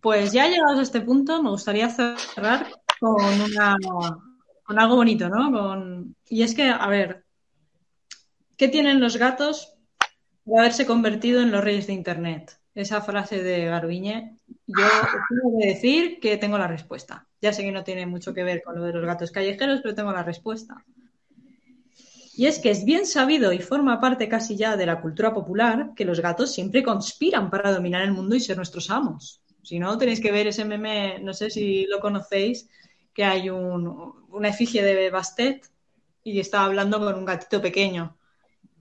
[0.00, 2.68] Pues ya llegados a este punto, me gustaría cerrar
[3.00, 3.18] con,
[4.62, 6.04] con algo bonito, ¿no?
[6.28, 7.24] y es que, a ver,
[8.56, 9.74] ¿qué tienen los gatos
[10.44, 12.56] por haberse convertido en los reyes de Internet?
[12.76, 14.36] esa frase de Garbiñe,
[14.66, 14.84] yo
[15.28, 17.26] tengo que decir que tengo la respuesta.
[17.40, 19.94] Ya sé que no tiene mucho que ver con lo de los gatos callejeros, pero
[19.94, 20.84] tengo la respuesta.
[22.34, 25.92] Y es que es bien sabido y forma parte casi ya de la cultura popular
[25.96, 29.40] que los gatos siempre conspiran para dominar el mundo y ser nuestros amos.
[29.62, 32.68] Si no, tenéis que ver ese meme, no sé si lo conocéis,
[33.14, 35.66] que hay un, una efigie de Bastet
[36.22, 38.18] y está hablando con un gatito pequeño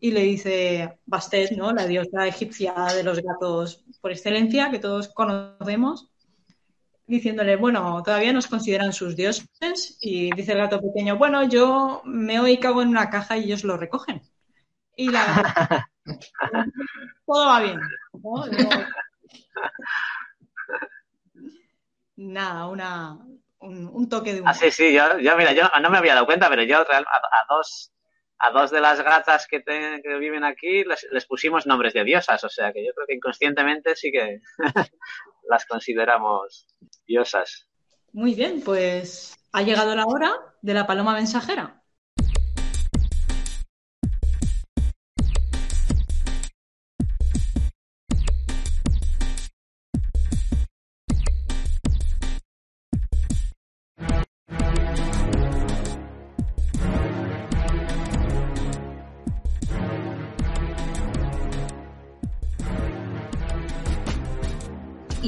[0.01, 1.71] y le dice Bastet, ¿no?
[1.71, 6.11] La diosa egipcia de los gatos por excelencia, que todos conocemos,
[7.07, 12.39] diciéndole, bueno, todavía nos consideran sus dioses, y dice el gato pequeño, bueno, yo me
[12.39, 14.21] oí cago en una caja y ellos lo recogen.
[14.95, 15.89] Y la
[17.25, 17.79] todo va bien.
[22.15, 23.17] Nada, una,
[23.57, 24.51] un, toque de humor.
[24.51, 27.45] Ah, sí, sí, yo, mira, yo no me había dado cuenta, pero yo a, a
[27.49, 27.91] dos
[28.39, 29.63] a dos de las gatas que,
[30.19, 34.11] viven aquí les, pusimos nombres de diosas, o sea que yo creo que inconscientemente sí
[34.11, 34.41] que
[35.49, 36.67] las consideramos
[37.07, 37.67] diosas.
[38.11, 41.81] Muy bien, pues ha llegado la hora de la paloma mensajera.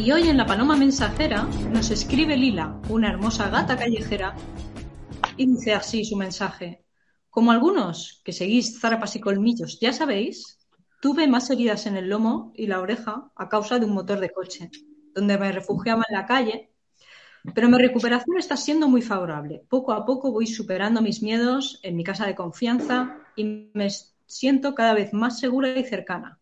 [0.07, 4.37] Y hoy en la Paloma Mensajera nos escribe Lila, una hermosa gata callejera,
[5.35, 6.85] y dice así su mensaje.
[7.29, 10.65] Como algunos que seguís zarapas y colmillos ya sabéis,
[11.01, 14.29] tuve más heridas en el lomo y la oreja a causa de un motor de
[14.29, 14.71] coche,
[15.13, 16.71] donde me refugiaba en la calle,
[17.53, 19.65] pero mi recuperación está siendo muy favorable.
[19.67, 23.89] Poco a poco voy superando mis miedos en mi casa de confianza y me
[24.25, 26.39] siento cada vez más segura y cercana.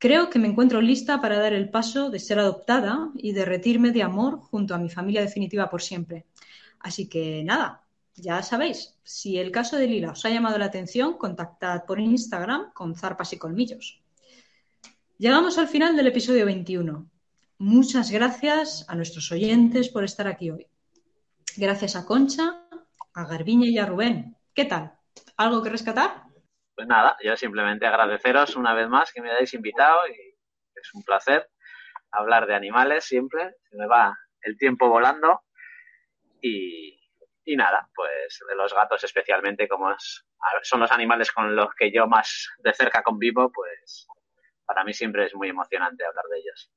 [0.00, 4.02] Creo que me encuentro lista para dar el paso de ser adoptada y derretirme de
[4.02, 6.24] amor junto a mi familia definitiva por siempre.
[6.78, 11.18] Así que nada, ya sabéis, si el caso de Lila os ha llamado la atención,
[11.18, 14.00] contactad por Instagram con zarpas y colmillos.
[15.18, 17.06] Llegamos al final del episodio 21.
[17.58, 20.66] Muchas gracias a nuestros oyentes por estar aquí hoy.
[21.58, 22.66] Gracias a Concha,
[23.12, 24.34] a Garbiñe y a Rubén.
[24.54, 24.94] ¿Qué tal?
[25.36, 26.29] ¿Algo que rescatar?
[26.74, 30.36] Pues nada, yo simplemente agradeceros una vez más que me hayáis invitado y
[30.74, 31.48] es un placer
[32.12, 33.56] hablar de animales siempre.
[33.68, 35.42] Se me va el tiempo volando
[36.40, 36.98] y,
[37.56, 39.94] nada, pues de los gatos especialmente, como
[40.62, 44.06] son los animales con los que yo más de cerca convivo, pues
[44.64, 46.70] para mí siempre es muy emocionante hablar de ellos.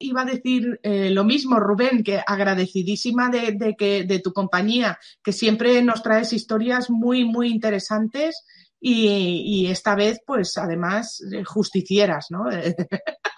[0.00, 5.32] Iba a decir eh, lo mismo, Rubén, que agradecidísima de, que, de tu compañía, que
[5.32, 8.44] siempre nos traes historias muy, muy interesantes
[8.80, 12.44] y, esta vez, pues además, eh, justicieras, ¿no?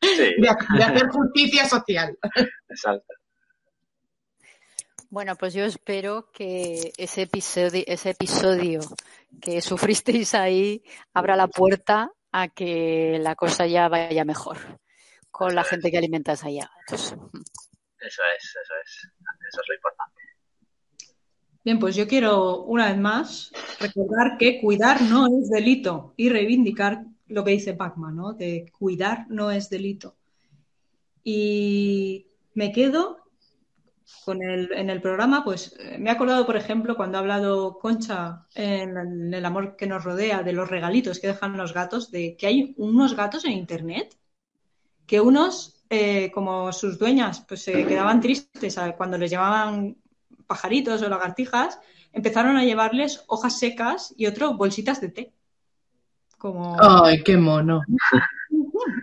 [0.00, 0.34] Sí.
[0.38, 2.16] De, hacer justicia social.
[2.68, 3.12] Exacto.
[5.10, 8.80] Bueno, pues yo espero que ese episodio, ese episodio
[9.40, 10.82] que sufristeis ahí
[11.12, 14.56] abra la puerta a que la cosa ya vaya mejor
[15.30, 16.70] con la gente que alimentas allá.
[16.86, 17.14] Eso
[18.00, 19.10] es, eso es.
[19.48, 20.25] Eso es lo importante.
[21.66, 27.04] Bien, pues yo quiero una vez más recordar que cuidar no es delito y reivindicar
[27.26, 28.34] lo que dice Pacma, ¿no?
[28.34, 30.14] De cuidar no es delito.
[31.24, 33.18] Y me quedo
[34.24, 37.80] con el, en el programa, pues eh, me he acordado, por ejemplo, cuando ha hablado
[37.80, 42.36] Concha en el amor que nos rodea, de los regalitos que dejan los gatos, de
[42.36, 44.16] que hay unos gatos en Internet
[45.04, 49.96] que unos, eh, como sus dueñas, pues se quedaban tristes cuando les llevaban
[50.46, 51.80] pajaritos o lagartijas,
[52.12, 55.32] empezaron a llevarles hojas secas y otros bolsitas de té.
[56.38, 56.76] Como...
[56.80, 57.82] ¡Ay, qué mono!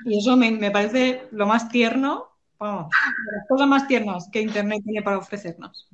[0.05, 2.93] Y eso me, parece lo más tierno, vamos,
[3.35, 5.89] las cosas más tiernas que Internet tiene para ofrecernos.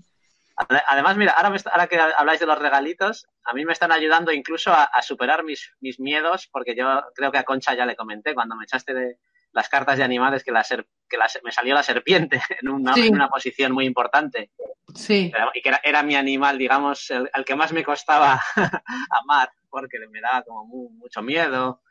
[0.55, 4.71] Además, mira, ahora, ahora, que habláis de los regalitos, a mí me están ayudando incluso
[4.73, 6.85] a, superar mis, mis, miedos, porque yo
[7.15, 9.17] creo que a Concha ya le comenté cuando me echaste de,
[9.51, 13.71] las cartas de animales que, la que me salió la serpiente en una, una posición
[13.71, 14.51] muy importante.
[14.95, 15.31] Sí.
[15.53, 18.41] Y que era, mi animal, digamos, el, que más me costaba
[19.23, 21.81] amar, porque me daba como mucho miedo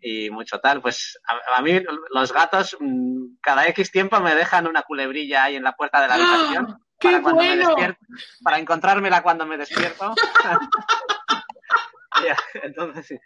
[0.00, 0.80] y mucho tal.
[0.80, 1.18] Pues
[1.56, 5.72] a, mí los gatos mm, cada X tiempo me dejan una culebrilla ahí en la
[5.72, 6.66] puerta de la habitación.
[6.70, 6.78] ¡Ah!
[7.02, 8.06] para cuando me despierto,
[8.44, 10.14] para encontrármela cuando me despierto.
[12.62, 13.18] Entonces,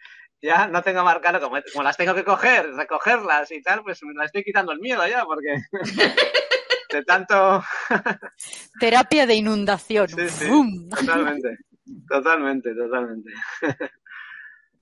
[0.42, 4.14] ya no tengo marcado, como, como las tengo que coger, recogerlas y tal, pues me
[4.14, 5.56] las estoy quitando el miedo ya, porque
[6.92, 7.62] de tanto...
[8.80, 10.08] Terapia de inundación.
[10.08, 11.58] totalmente,
[12.08, 13.30] totalmente, totalmente.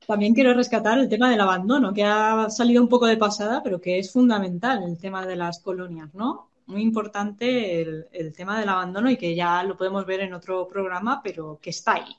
[0.06, 3.80] También quiero rescatar el tema del abandono, que ha salido un poco de pasada, pero
[3.80, 6.50] que es fundamental el tema de las colonias, ¿no?
[6.66, 10.66] Muy importante el, el tema del abandono y que ya lo podemos ver en otro
[10.68, 12.16] programa, pero que está ahí.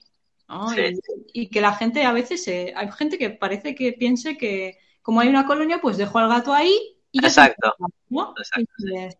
[1.33, 5.27] Y, que la gente a veces, hay gente que parece que piense que como hay
[5.27, 7.75] una colonia, pues dejo al gato ahí y ya Exacto.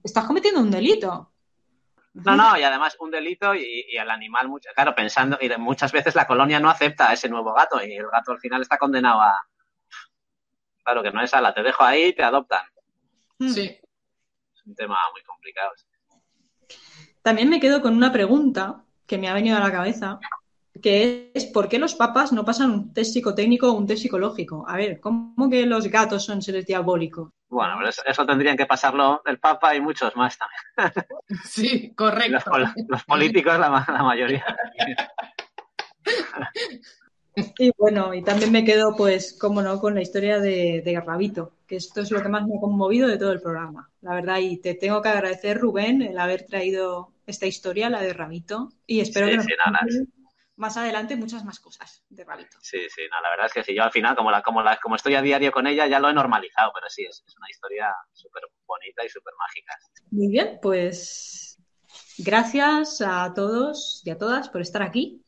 [0.04, 1.32] estás cometiendo un delito.
[2.14, 6.26] No, no, y además un delito y, el animal, claro, pensando, y muchas veces la
[6.26, 9.38] colonia no acepta a ese nuevo gato y el gato al final está condenado a.
[10.84, 12.64] Claro que no es ala, te dejo ahí y te adoptan.
[13.40, 13.50] Mm.
[13.50, 13.64] Sí.
[13.64, 15.72] Es un tema muy complicado.
[17.22, 20.20] También me quedo con una pregunta que me ha venido a la cabeza
[20.82, 24.66] que es ¿por qué los papas no pasan un test psicotécnico o un test psicológico?
[24.68, 27.32] A ver, ¿cómo que los gatos son seres diabólicos?
[27.48, 31.08] Bueno, eso, tendrían que pasarlo el Papa y muchos más también.
[31.46, 32.52] Sí, correcto.
[32.88, 33.70] Los, políticos, la,
[34.04, 34.46] mayoría.
[37.60, 41.52] Y bueno, y también me quedo, pues, cómo no, con la historia de, de, Rabito,
[41.68, 44.38] que esto es lo que más me ha conmovido de todo el programa, la verdad.
[44.40, 49.02] Y te tengo que agradecer, Rubén, el haber traído esta historia, la de Rabito, y
[49.02, 49.48] espero que nos
[50.58, 52.58] más adelante muchas más cosas de Rabito.
[52.62, 54.78] Sí, sí, no, la verdad es que sí, yo al final, como, la, como, la,
[54.78, 57.94] como estoy a diario con ella, ya lo he normalizado, pero sí, es, una historia
[58.14, 59.74] súper bonita y súper mágica.
[60.12, 61.58] Muy bien, pues
[62.18, 65.22] gracias a todos y a todas por estar aquí.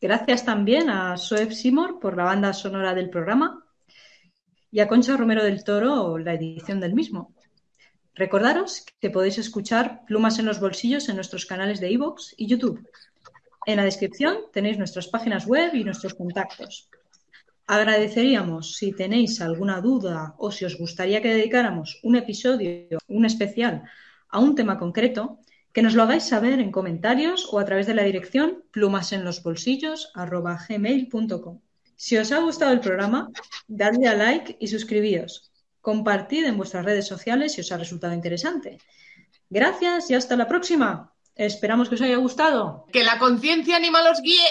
[0.00, 3.64] Gracias también a Soeb Simor por la banda sonora del programa
[4.70, 7.34] y a Concha Romero del Toro la edición del mismo.
[8.14, 12.86] Recordaros que podéis escuchar Plumas en los Bolsillos en nuestros canales de iVoox y YouTube.
[13.66, 16.88] En la descripción tenéis nuestras páginas web y nuestros contactos.
[17.66, 23.82] Agradeceríamos si tenéis alguna duda o si os gustaría que dedicáramos un episodio, un especial
[24.28, 25.40] a un tema concreto,
[25.72, 31.60] que nos lo hagáis saber en comentarios o a través de la dirección plumasenlosbolsillos.gmail.com.
[31.96, 33.32] Si os ha gustado el programa,
[33.66, 35.50] dadle a like y suscribíos.
[35.80, 38.78] Compartid en vuestras redes sociales si os ha resultado interesante.
[39.50, 41.15] Gracias y hasta la próxima.
[41.36, 42.86] Esperamos que os haya gustado.
[42.92, 44.48] Que la conciencia animal os guíe.